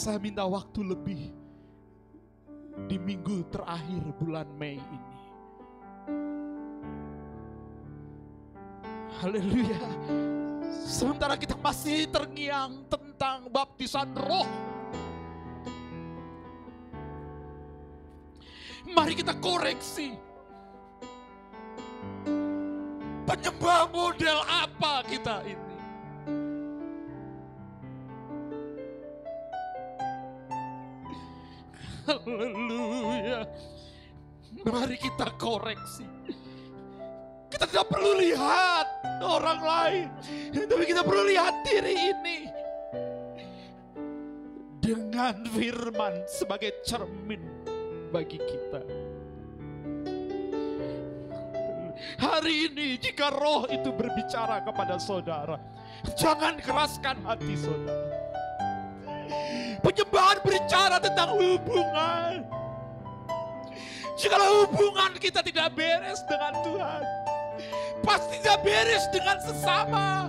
Saya 0.08 0.24
minta 0.24 0.48
waktu 0.48 0.88
lebih 0.88 1.36
di 2.88 2.96
minggu 2.96 3.44
terakhir 3.52 4.00
bulan 4.16 4.48
Mei 4.56 4.80
ini. 4.80 5.20
Haleluya. 9.20 9.84
Sementara 10.88 11.36
kita 11.36 11.60
masih 11.60 12.08
terngiang 12.08 12.88
tentang 12.88 13.52
baptisan 13.52 14.16
roh. 14.16 14.48
Mari 18.88 19.12
kita 19.12 19.36
koreksi. 19.44 20.16
Penyembah 23.28 23.92
model 23.92 24.40
apa 24.48 25.04
kita 25.04 25.44
ini? 25.44 25.67
Haleluya. 32.08 33.44
Mari 34.64 34.96
kita 34.96 35.28
koreksi. 35.36 36.08
Kita 37.52 37.68
tidak 37.68 37.92
perlu 37.92 38.16
lihat 38.16 38.88
orang 39.24 39.60
lain, 39.60 40.08
tapi 40.56 40.84
kita 40.88 41.04
perlu 41.04 41.24
lihat 41.28 41.64
diri 41.68 41.96
ini. 42.16 42.40
Dengan 44.80 45.44
firman 45.52 46.24
sebagai 46.32 46.80
cermin 46.88 47.44
bagi 48.16 48.40
kita. 48.40 48.82
Hari 52.24 52.72
ini 52.72 52.96
jika 52.96 53.36
roh 53.36 53.68
itu 53.68 53.92
berbicara 53.92 54.64
kepada 54.64 54.96
saudara, 54.96 55.60
jangan 56.16 56.56
keraskan 56.56 57.20
hati 57.28 57.56
saudara. 57.60 58.08
Penyembahan 59.88 60.44
berbicara 60.44 61.00
tentang 61.00 61.40
hubungan. 61.40 62.44
Jika 64.20 64.36
hubungan 64.36 65.16
kita 65.16 65.40
tidak 65.40 65.80
beres 65.80 66.20
dengan 66.28 66.60
Tuhan, 66.60 67.02
pasti 68.04 68.36
tidak 68.44 68.68
beres 68.68 69.08
dengan 69.16 69.40
sesama. 69.40 70.28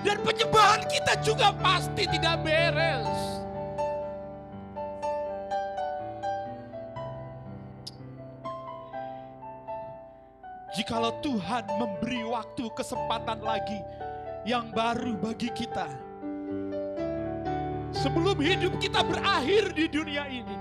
Dan 0.00 0.24
penyembahan 0.24 0.88
kita 0.88 1.20
juga 1.20 1.52
pasti 1.60 2.08
tidak 2.08 2.40
beres. 2.40 3.12
Jikalau 10.72 11.12
Tuhan 11.20 11.68
memberi 11.76 12.24
waktu 12.24 12.72
kesempatan 12.72 13.44
lagi 13.44 13.84
yang 14.48 14.72
baru 14.72 15.12
bagi 15.20 15.52
kita. 15.52 16.11
Sebelum 17.92 18.40
hidup 18.40 18.80
kita 18.80 19.04
berakhir 19.04 19.76
di 19.76 19.84
dunia 19.86 20.24
ini. 20.26 20.56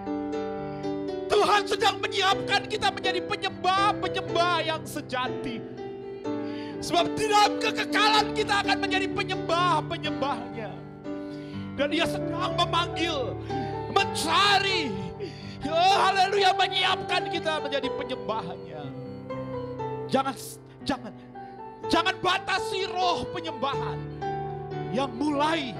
Tuhan 1.31 1.63
sedang 1.63 1.97
menyiapkan 2.03 2.67
kita 2.67 2.91
menjadi 2.91 3.23
penyembah-penyembah 3.23 4.55
yang 4.67 4.83
sejati. 4.83 5.63
Sebab 6.83 7.15
di 7.15 7.25
dalam 7.31 7.55
kekekalan 7.55 8.35
kita 8.35 8.67
akan 8.67 8.77
menjadi 8.83 9.07
penyembah-penyembahnya. 9.07 10.71
Dan 11.79 11.87
dia 11.87 12.03
sedang 12.03 12.51
memanggil, 12.59 13.31
mencari. 13.95 14.91
Oh, 15.71 15.95
haleluya 16.03 16.51
menyiapkan 16.57 17.31
kita 17.31 17.63
menjadi 17.63 17.87
penyembahannya. 17.95 18.81
Jangan 20.11 20.35
jangan 20.83 21.13
jangan 21.87 22.15
batasi 22.19 22.89
roh 22.91 23.23
penyembahan 23.31 23.97
yang 24.91 25.07
mulai 25.15 25.71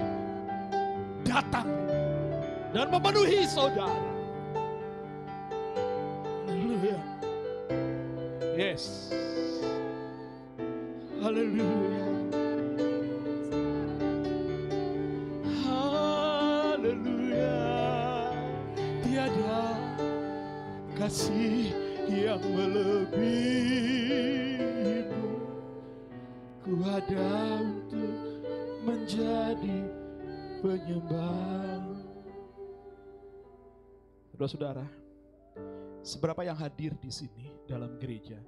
datang 1.22 1.68
dan 2.72 2.88
memenuhi 2.90 3.46
saudara. 3.46 4.00
Haleluya. 6.48 6.98
Yes. 8.56 9.12
Haleluya. 11.22 12.04
Haleluya. 15.62 17.54
Tiada 19.06 19.78
kasih 20.98 21.70
yang 22.10 22.42
melebihimu. 22.42 23.64
Ku 26.62 26.72
ada 26.82 27.62
untuk 27.62 28.42
menjadi 28.82 30.01
penyembah. 30.62 31.82
Saudara-saudara, 34.32 34.86
seberapa 36.06 36.42
yang 36.46 36.56
hadir 36.56 36.94
di 37.02 37.10
sini 37.10 37.50
dalam 37.66 37.98
gereja, 37.98 38.38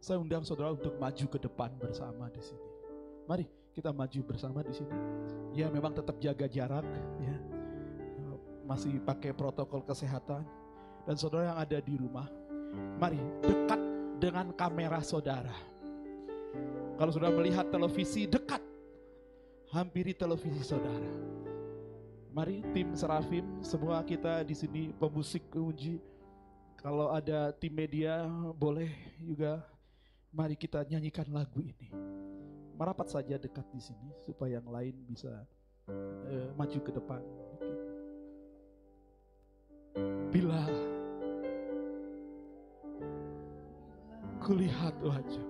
saya 0.00 0.18
undang 0.18 0.42
saudara 0.42 0.72
untuk 0.72 0.96
maju 0.96 1.26
ke 1.28 1.38
depan 1.38 1.70
bersama 1.78 2.32
di 2.32 2.42
sini. 2.42 2.68
Mari 3.28 3.44
kita 3.76 3.92
maju 3.92 4.20
bersama 4.24 4.64
di 4.64 4.72
sini. 4.72 4.96
Ya 5.52 5.68
memang 5.68 5.92
tetap 5.92 6.16
jaga 6.18 6.48
jarak, 6.48 6.84
ya 7.20 7.36
masih 8.64 8.98
pakai 9.04 9.36
protokol 9.36 9.84
kesehatan. 9.84 10.42
Dan 11.04 11.14
saudara 11.20 11.52
yang 11.52 11.58
ada 11.60 11.78
di 11.82 11.94
rumah, 11.98 12.26
mari 12.96 13.20
dekat 13.44 13.80
dengan 14.22 14.54
kamera 14.56 15.02
saudara. 15.04 15.54
Kalau 16.94 17.10
sudah 17.10 17.30
melihat 17.34 17.66
televisi 17.74 18.30
dekat, 18.30 18.62
hampiri 19.72 20.12
televisi 20.12 20.60
saudara. 20.60 21.08
Mari 22.32 22.60
tim 22.76 22.92
Serafim, 22.92 23.44
semua 23.64 24.04
kita 24.04 24.44
di 24.44 24.52
sini 24.52 24.92
pemusik 24.92 25.48
kunci. 25.48 25.96
Kalau 26.76 27.08
ada 27.08 27.52
tim 27.56 27.72
media 27.72 28.28
boleh 28.52 28.92
juga 29.16 29.64
mari 30.28 30.56
kita 30.56 30.84
nyanyikan 30.84 31.24
lagu 31.32 31.64
ini. 31.64 31.88
Merapat 32.76 33.08
saja 33.08 33.40
dekat 33.40 33.64
di 33.72 33.80
sini 33.80 34.12
supaya 34.20 34.60
yang 34.60 34.68
lain 34.68 34.96
bisa 35.08 35.44
eh, 36.28 36.48
maju 36.56 36.78
ke 36.80 36.92
depan. 36.92 37.22
Bila 40.32 40.64
kulihat 44.40 44.96
wajah, 45.04 45.48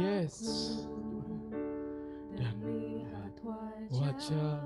yes, 0.00 0.40
dan 2.40 2.56
wajah 3.92 3.92
wajah 3.92 4.56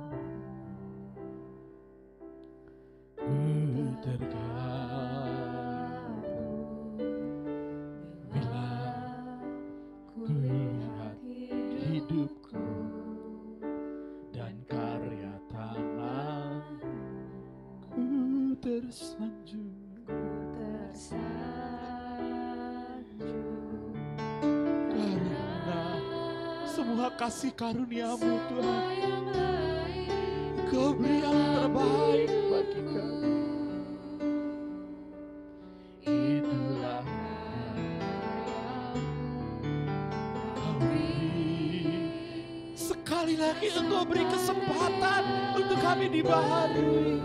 ku 3.19 3.35
kasih 27.45 27.61
karuniamu 27.61 28.33
Tuhan. 28.49 28.85
Kau 30.73 30.97
beri 30.97 31.21
yang 31.21 31.41
terbaik 31.53 32.33
bagi 32.49 32.81
kami. 32.89 33.37
Itulah 36.09 37.05
kau 40.57 40.73
beri 40.81 41.21
Sekali 42.73 43.35
lagi 43.37 43.69
engkau 43.77 44.05
beri 44.09 44.25
kesempatan 44.25 45.25
Untuk 45.61 45.79
kami 45.85 46.09
dibaharui 46.09 47.21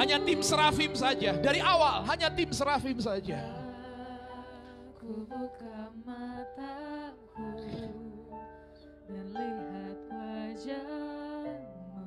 Hanya 0.00 0.16
tim 0.24 0.40
Serafim 0.40 0.96
saja 0.96 1.36
Dari 1.36 1.60
awal 1.60 2.08
hanya 2.08 2.32
tim 2.32 2.48
Serafim 2.56 2.96
saja 2.96 3.36
Ku 4.96 5.28
buka 5.28 5.92
mataku 6.08 7.48
dan 9.10 9.26
lihat 9.34 9.98
wajahmu. 10.12 12.04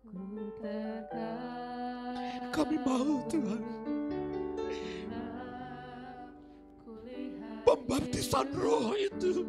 Ku 0.00 0.16
terkagum. 0.62 2.48
Kami 2.48 2.76
mau 2.80 3.20
Tuhan 3.28 3.62
Pembaptisan 7.66 8.48
roh 8.56 8.96
itu 8.96 9.44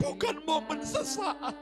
Bukan 0.00 0.40
momen 0.48 0.80
sesaat 0.80 1.56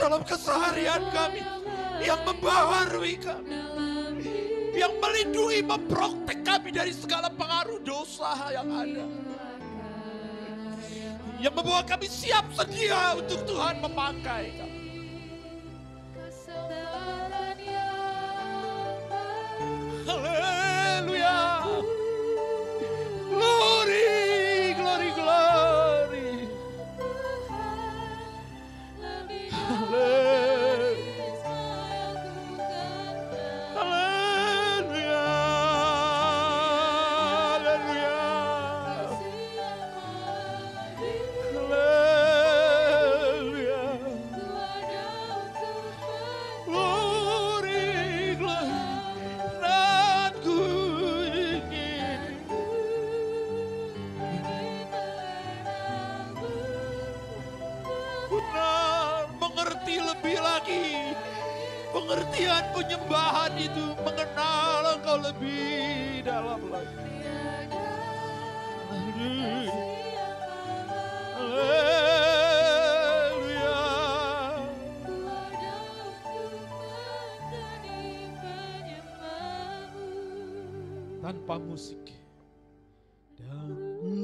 Dalam 0.00 0.24
keseharian 0.24 1.12
kami 1.12 1.44
Yang 2.00 2.20
membaharui 2.24 3.20
kami 3.20 3.52
Yang 4.72 4.94
melindungi, 4.96 5.60
memprotek 5.60 6.40
kami 6.40 6.72
dari 6.72 6.96
segala 6.96 7.28
pengaruh 7.28 7.84
dosa 7.84 8.32
yang 8.48 8.72
ada. 8.72 9.04
Yang 11.36 11.54
membawa 11.60 11.84
kami 11.84 12.08
siap 12.08 12.48
sedia 12.56 13.12
untuk 13.20 13.44
Tuhan 13.44 13.84
memakai 13.84 14.56
kami 14.56 14.69
tanpa 81.50 81.66
musik. 81.66 82.14
Dan 83.34 83.74
ku 83.98 84.14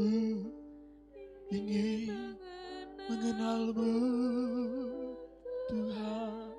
ingin 1.51 2.39
mengenalmu 3.11 3.98
Tuhan 5.66 6.55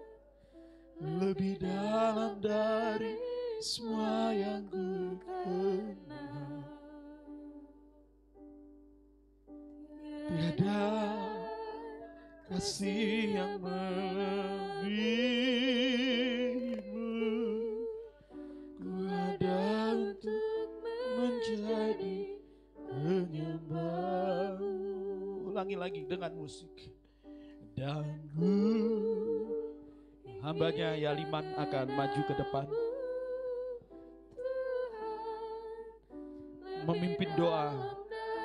lebih 1.00 1.56
dalam 1.64 2.36
dari 2.44 3.16
semua 3.64 4.36
yang 4.36 4.68
ku 4.68 5.16
kenal. 5.40 6.60
Tiada 10.28 10.92
kasih 12.52 13.40
yang 13.40 13.56
melebihimu 13.64 14.27
Ulangi 25.68 25.84
lagi 25.84 26.04
dengan 26.08 26.32
musik 26.32 26.72
Dan 27.76 28.08
Hambanya 30.40 30.96
Yaliman 30.96 31.44
akan 31.60 31.92
maju 31.92 32.22
ke 32.24 32.34
depan 32.40 32.66
Memimpin 36.88 37.36
doa 37.36 37.76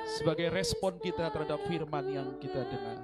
sebagai 0.03 0.51
respon 0.51 0.99
kita 0.99 1.31
terhadap 1.31 1.63
firman 1.63 2.11
yang 2.11 2.27
kita 2.43 2.59
dengar. 2.67 2.99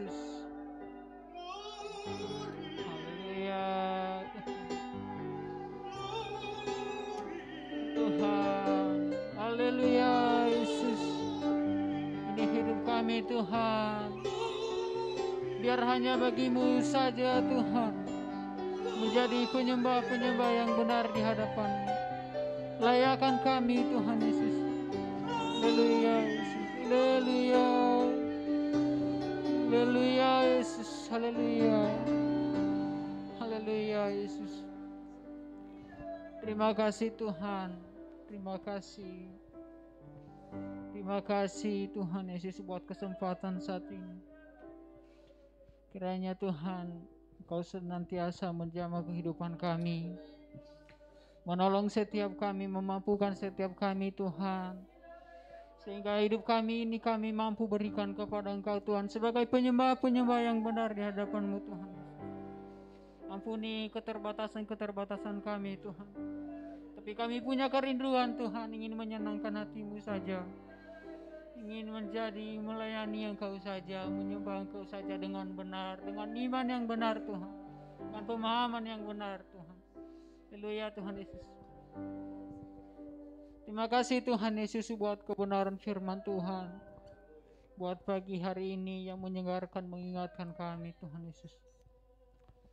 Yesus. 0.00 0.16
Haleluya 2.80 3.68
Tuhan. 7.92 8.96
Haleluya 9.36 10.14
Yesus. 10.48 11.02
Ini 12.32 12.44
hidup 12.48 12.80
kami 12.88 13.20
Tuhan. 13.28 14.08
Biar 15.60 15.80
hanya 15.84 16.16
bagimu 16.16 16.80
saja 16.80 17.44
Tuhan. 17.44 17.92
Menjadi 19.04 19.48
penyembah-penyembah 19.52 20.50
yang 20.64 20.70
benar 20.80 21.04
di 21.12 21.20
hadapanmu. 21.20 21.92
Layakan 22.80 23.36
kami 23.44 23.84
Tuhan 23.84 24.16
Yesus. 24.24 24.56
Haleluya 25.28 26.16
Yesus. 26.24 26.68
Haleluya. 26.88 27.89
Haleluya 29.70 30.50
Yesus. 30.50 31.06
Haleluya. 31.06 31.94
Haleluya 33.38 34.10
Yesus. 34.10 34.66
Terima 36.42 36.74
kasih 36.74 37.14
Tuhan. 37.14 37.78
Terima 38.26 38.58
kasih. 38.58 39.30
Terima 40.90 41.22
kasih 41.22 41.86
Tuhan 41.94 42.34
Yesus 42.34 42.58
buat 42.58 42.82
kesempatan 42.82 43.62
saat 43.62 43.86
ini. 43.94 44.18
Kiranya 45.94 46.34
Tuhan 46.34 46.90
Engkau 47.38 47.62
senantiasa 47.62 48.50
menjamah 48.50 49.06
kehidupan 49.06 49.54
kami. 49.54 50.18
Menolong 51.46 51.86
setiap 51.86 52.34
kami, 52.42 52.66
memampukan 52.66 53.38
setiap 53.38 53.78
kami 53.78 54.10
Tuhan. 54.10 54.89
Sehingga 55.80 56.20
hidup 56.20 56.44
kami 56.44 56.84
ini 56.84 57.00
kami 57.00 57.32
mampu 57.32 57.64
berikan 57.64 58.12
kepada 58.12 58.52
Engkau 58.52 58.84
Tuhan 58.84 59.08
sebagai 59.08 59.48
penyembah-penyembah 59.48 60.40
yang 60.44 60.60
benar 60.60 60.92
di 60.92 61.00
hadapan-Mu 61.00 61.58
Tuhan. 61.64 61.90
Ampuni 63.32 63.88
keterbatasan-keterbatasan 63.88 65.40
kami 65.40 65.80
Tuhan. 65.80 66.08
Tapi 67.00 67.16
kami 67.16 67.40
punya 67.40 67.72
kerinduan 67.72 68.36
Tuhan 68.36 68.76
ingin 68.76 68.92
menyenangkan 68.92 69.64
hatimu 69.64 69.96
saja. 70.04 70.44
Ingin 71.56 71.88
menjadi 71.88 72.60
melayani 72.60 73.32
Engkau 73.32 73.56
saja, 73.64 74.04
menyembah 74.04 74.68
Engkau 74.68 74.84
saja 74.84 75.16
dengan 75.16 75.48
benar, 75.56 75.96
dengan 76.04 76.28
iman 76.28 76.66
yang 76.68 76.84
benar 76.84 77.24
Tuhan. 77.24 77.52
Dengan 78.04 78.22
pemahaman 78.28 78.84
yang 78.84 79.00
benar 79.08 79.40
Tuhan. 79.48 79.76
Haleluya 80.52 80.92
Tuhan 80.92 81.14
Yesus. 81.16 81.46
Terima 83.70 83.86
kasih 83.86 84.18
Tuhan 84.26 84.58
Yesus 84.58 84.90
buat 84.98 85.22
kebenaran 85.22 85.78
firman 85.78 86.18
Tuhan. 86.26 86.74
Buat 87.78 88.02
pagi 88.02 88.42
hari 88.42 88.74
ini 88.74 89.06
yang 89.06 89.22
menyegarkan 89.22 89.86
mengingatkan 89.86 90.50
kami 90.58 90.90
Tuhan 90.98 91.22
Yesus. 91.22 91.54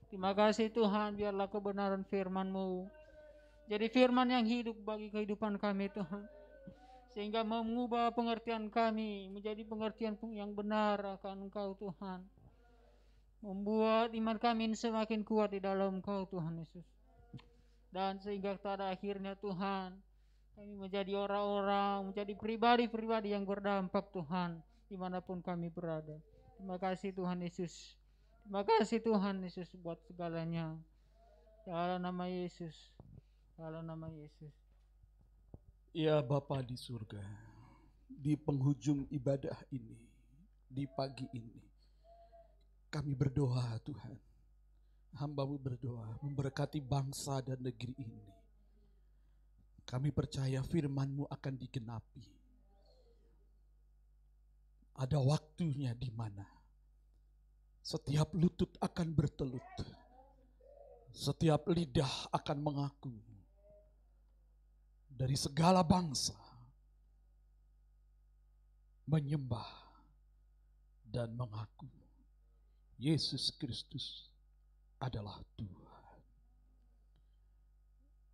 Terima 0.09 0.33
kasih 0.33 0.73
Tuhan 0.73 1.13
biarlah 1.13 1.53
kebenaran 1.53 2.01
firman-Mu 2.01 2.89
jadi 3.69 3.93
firman 3.93 4.25
yang 4.25 4.41
hidup 4.41 4.73
bagi 4.81 5.13
kehidupan 5.13 5.61
kami 5.61 5.93
Tuhan. 5.93 6.25
Sehingga 7.13 7.45
mengubah 7.45 8.09
pengertian 8.17 8.65
kami 8.73 9.29
menjadi 9.29 9.61
pengertian 9.69 10.17
yang 10.33 10.57
benar 10.57 10.97
akan 11.21 11.45
Engkau 11.45 11.77
Tuhan. 11.77 12.25
Membuat 13.45 14.17
iman 14.17 14.41
kami 14.41 14.73
semakin 14.73 15.21
kuat 15.21 15.53
di 15.53 15.61
dalam 15.61 16.01
Engkau 16.01 16.25
Tuhan 16.25 16.57
Yesus. 16.57 16.89
Dan 17.93 18.17
sehingga 18.17 18.57
pada 18.57 18.89
akhirnya 18.89 19.37
Tuhan 19.37 20.06
kami 20.57 20.73
menjadi 20.73 21.13
orang-orang, 21.13 22.09
menjadi 22.09 22.33
pribadi-pribadi 22.33 23.29
yang 23.29 23.45
berdampak 23.45 24.09
Tuhan 24.09 24.57
di 24.89 24.97
mana 24.97 25.21
pun 25.21 25.37
kami 25.37 25.69
berada. 25.69 26.17
Terima 26.57 26.81
kasih 26.81 27.13
Tuhan 27.13 27.45
Yesus. 27.45 27.93
Terima 28.41 28.65
kasih 28.65 28.97
Tuhan 29.05 29.37
Yesus 29.45 29.69
buat 29.77 30.01
segalanya. 30.09 30.73
Dalam 31.61 32.01
nama 32.01 32.25
Yesus. 32.25 32.73
Dalam 33.53 33.85
nama 33.85 34.09
Yesus. 34.09 34.49
Ya 35.93 36.17
Bapa 36.25 36.65
di 36.65 36.73
surga, 36.73 37.21
di 38.09 38.33
penghujung 38.33 39.05
ibadah 39.13 39.57
ini, 39.69 39.97
di 40.65 40.89
pagi 40.89 41.29
ini, 41.37 41.61
kami 42.89 43.13
berdoa 43.13 43.77
Tuhan. 43.85 44.17
Hambamu 45.21 45.57
berdoa 45.61 46.17
memberkati 46.21 46.81
bangsa 46.81 47.45
dan 47.45 47.61
negeri 47.61 47.93
ini. 47.97 48.36
Kami 49.87 50.11
percaya 50.11 50.59
firmanmu 50.67 51.31
akan 51.31 51.53
digenapi. 51.55 52.27
Ada 54.99 55.15
waktunya 55.15 55.95
di 55.95 56.11
mana 56.11 56.43
setiap 57.87 58.35
lutut 58.35 58.75
akan 58.83 59.15
bertelut. 59.15 59.63
Setiap 61.15 61.71
lidah 61.71 62.27
akan 62.35 62.57
mengaku 62.59 63.15
dari 65.07 65.39
segala 65.39 65.81
bangsa 65.87 66.35
menyembah 69.07 69.71
dan 71.07 71.31
mengaku 71.31 71.87
Yesus 72.99 73.55
Kristus 73.55 74.27
adalah 74.99 75.39
Tuhan. 75.55 76.03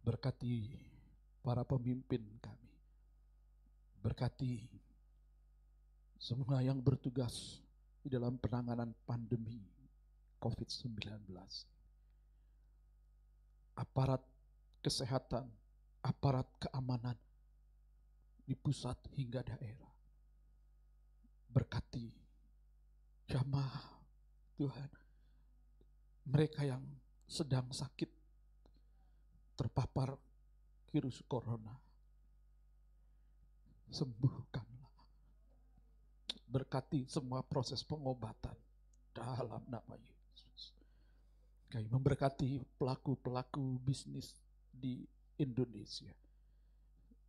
Berkati 0.02 0.93
para 1.44 1.68
pemimpin 1.68 2.24
kami. 2.40 2.72
Berkati 4.00 4.64
semua 6.18 6.64
yang 6.64 6.80
bertugas 6.80 7.60
di 8.00 8.08
dalam 8.08 8.40
penanganan 8.40 8.96
pandemi 9.04 9.60
COVID-19. 10.40 11.28
Aparat 13.76 14.24
kesehatan 14.84 15.48
aparat 16.04 16.46
keamanan 16.60 17.16
di 18.44 18.54
pusat 18.60 19.00
hingga 19.16 19.40
daerah. 19.40 19.96
Berkati 21.48 22.12
jamaah 23.32 24.04
Tuhan, 24.60 24.92
mereka 26.28 26.68
yang 26.68 26.84
sedang 27.24 27.72
sakit 27.72 28.12
terpapar 29.56 30.20
virus 30.94 31.26
corona. 31.26 31.74
Sembuhkanlah. 33.90 34.94
Berkati 36.46 37.10
semua 37.10 37.42
proses 37.42 37.82
pengobatan 37.82 38.54
dalam 39.10 39.66
nama 39.66 39.98
Yesus. 39.98 40.78
Kami 41.74 41.90
memberkati 41.90 42.62
pelaku-pelaku 42.78 43.82
bisnis 43.82 44.38
di 44.70 45.02
Indonesia. 45.42 46.14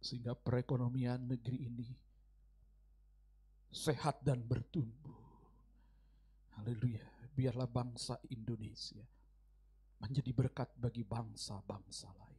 Sehingga 0.04 0.36
perekonomian 0.36 1.24
negeri 1.24 1.64
ini 1.64 1.88
sehat 3.72 4.20
dan 4.20 4.44
bertumbuh. 4.44 5.16
Haleluya. 6.60 7.32
Biarlah 7.34 7.66
bangsa 7.66 8.20
Indonesia 8.28 9.02
menjadi 9.98 10.30
berkat 10.36 10.68
bagi 10.76 11.02
bangsa-bangsa 11.02 12.12
lain. 12.12 12.33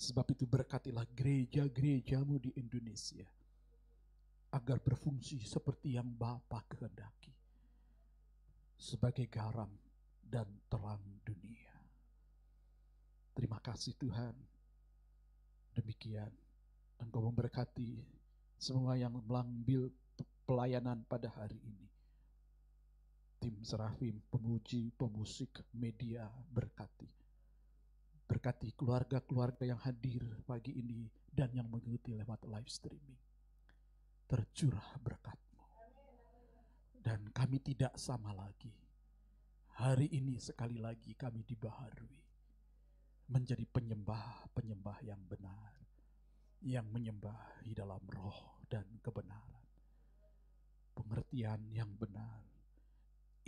Sebab 0.00 0.32
itu 0.32 0.48
berkatilah 0.48 1.04
gereja-gerejamu 1.12 2.40
di 2.40 2.56
Indonesia 2.56 3.28
agar 4.56 4.80
berfungsi 4.80 5.44
seperti 5.44 6.00
yang 6.00 6.08
Bapa 6.08 6.64
kehendaki 6.64 7.36
sebagai 8.80 9.28
garam 9.28 9.68
dan 10.24 10.48
terang 10.72 11.04
dunia. 11.20 11.76
Terima 13.36 13.60
kasih 13.60 13.92
Tuhan. 14.00 14.32
Demikian 15.76 16.32
Engkau 16.96 17.20
memberkati 17.28 18.00
semua 18.56 18.96
yang 18.96 19.20
melambil 19.20 19.92
pelayanan 20.48 21.04
pada 21.04 21.28
hari 21.28 21.60
ini. 21.60 21.88
Tim 23.40 23.56
Serafim, 23.64 24.16
pemuji, 24.32 24.92
pemusik, 24.96 25.60
media 25.76 26.28
berkati. 26.52 27.19
Berkati 28.30 28.70
keluarga-keluarga 28.78 29.66
yang 29.66 29.80
hadir 29.82 30.22
pagi 30.46 30.70
ini 30.78 31.10
dan 31.26 31.50
yang 31.50 31.66
mengikuti 31.66 32.14
lewat 32.14 32.46
live 32.46 32.70
streaming. 32.70 33.18
Tercurah 34.30 34.94
berkatmu. 35.02 35.66
Dan 37.02 37.26
kami 37.34 37.58
tidak 37.58 37.98
sama 37.98 38.30
lagi. 38.30 38.70
Hari 39.82 40.14
ini 40.14 40.38
sekali 40.38 40.78
lagi 40.78 41.18
kami 41.18 41.42
dibaharui. 41.42 42.22
Menjadi 43.34 43.66
penyembah-penyembah 43.66 44.98
yang 45.02 45.18
benar. 45.26 45.74
Yang 46.62 46.86
menyembah 46.94 47.66
di 47.66 47.74
dalam 47.74 48.06
roh 48.14 48.62
dan 48.70 48.86
kebenaran. 49.02 49.66
Pengertian 50.94 51.66
yang 51.74 51.90
benar 51.98 52.50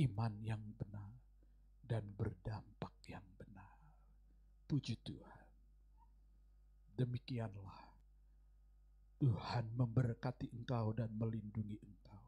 iman 0.00 0.32
yang 0.40 0.62
benar, 0.80 1.12
dan 1.84 2.04
berdampak. 2.16 2.91
Puji 4.72 4.96
Tuhan. 5.04 5.44
Demikianlah 6.96 7.92
Tuhan 9.20 9.68
memberkati 9.76 10.48
engkau 10.48 10.96
dan 10.96 11.12
melindungi 11.12 11.76
engkau. 11.76 12.24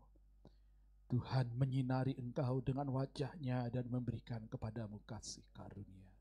Tuhan 1.09 1.57
menyinari 1.57 2.13
engkau 2.21 2.61
dengan 2.61 2.93
wajahnya 2.93 3.73
dan 3.73 3.89
memberikan 3.89 4.45
kepadamu 4.45 5.01
kasih 5.09 5.41
karunia. 5.57 6.13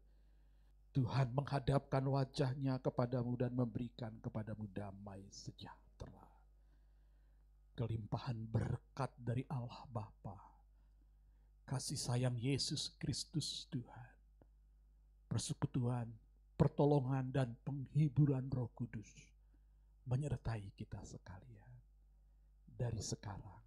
Tuhan 0.95 1.35
menghadapkan 1.35 2.07
wajahnya 2.07 2.79
kepadamu 2.79 3.35
dan 3.35 3.51
memberikan 3.51 4.15
kepadamu 4.23 4.63
damai 4.71 5.27
sejahtera. 5.27 6.23
Kelimpahan 7.75 8.47
berkat 8.47 9.11
dari 9.19 9.43
Allah 9.51 9.83
Bapa 9.91 10.39
kasih 11.67 11.99
sayang 11.99 12.39
Yesus 12.39 12.95
Kristus 12.95 13.67
Tuhan, 13.67 14.12
persekutuan, 15.33 16.05
pertolongan 16.53 17.33
dan 17.33 17.57
penghiburan 17.65 18.45
Roh 18.53 18.69
Kudus 18.77 19.09
menyertai 20.05 20.69
kita 20.77 21.01
sekalian 21.01 21.73
dari 22.69 23.01
sekarang 23.01 23.65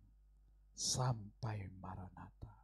sampai 0.70 1.66
Maranatha. 1.82 2.54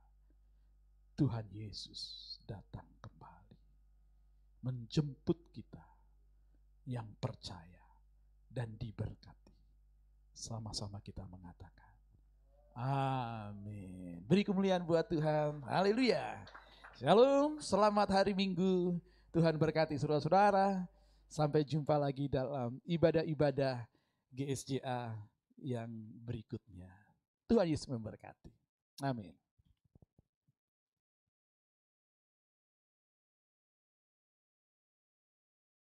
Tuhan 1.18 1.50
Yesus 1.50 2.38
datang 2.46 2.86
kembali 3.02 3.58
menjemput 4.62 5.50
kita 5.50 5.82
yang 6.86 7.10
percaya 7.18 7.82
dan 8.46 8.70
diberkati. 8.78 9.58
Sama-sama 10.30 11.02
kita 11.02 11.26
mengatakan 11.26 11.90
Amin. 12.78 14.22
Beri 14.24 14.46
kemuliaan 14.46 14.86
buat 14.86 15.04
Tuhan. 15.10 15.60
Haleluya. 15.66 16.61
Shalom, 17.02 17.58
selamat 17.58 18.14
hari 18.14 18.30
Minggu. 18.30 18.94
Tuhan 19.34 19.58
berkati 19.58 19.98
saudara-saudara. 19.98 20.86
Sampai 21.26 21.66
jumpa 21.66 21.98
lagi 21.98 22.30
dalam 22.30 22.78
ibadah-ibadah 22.86 23.82
GSJA 24.30 25.10
yang 25.58 25.90
berikutnya. 26.22 26.94
Tuhan 27.50 27.74
Yesus 27.74 27.90
memberkati. 27.90 28.54
Amin. 29.02 29.34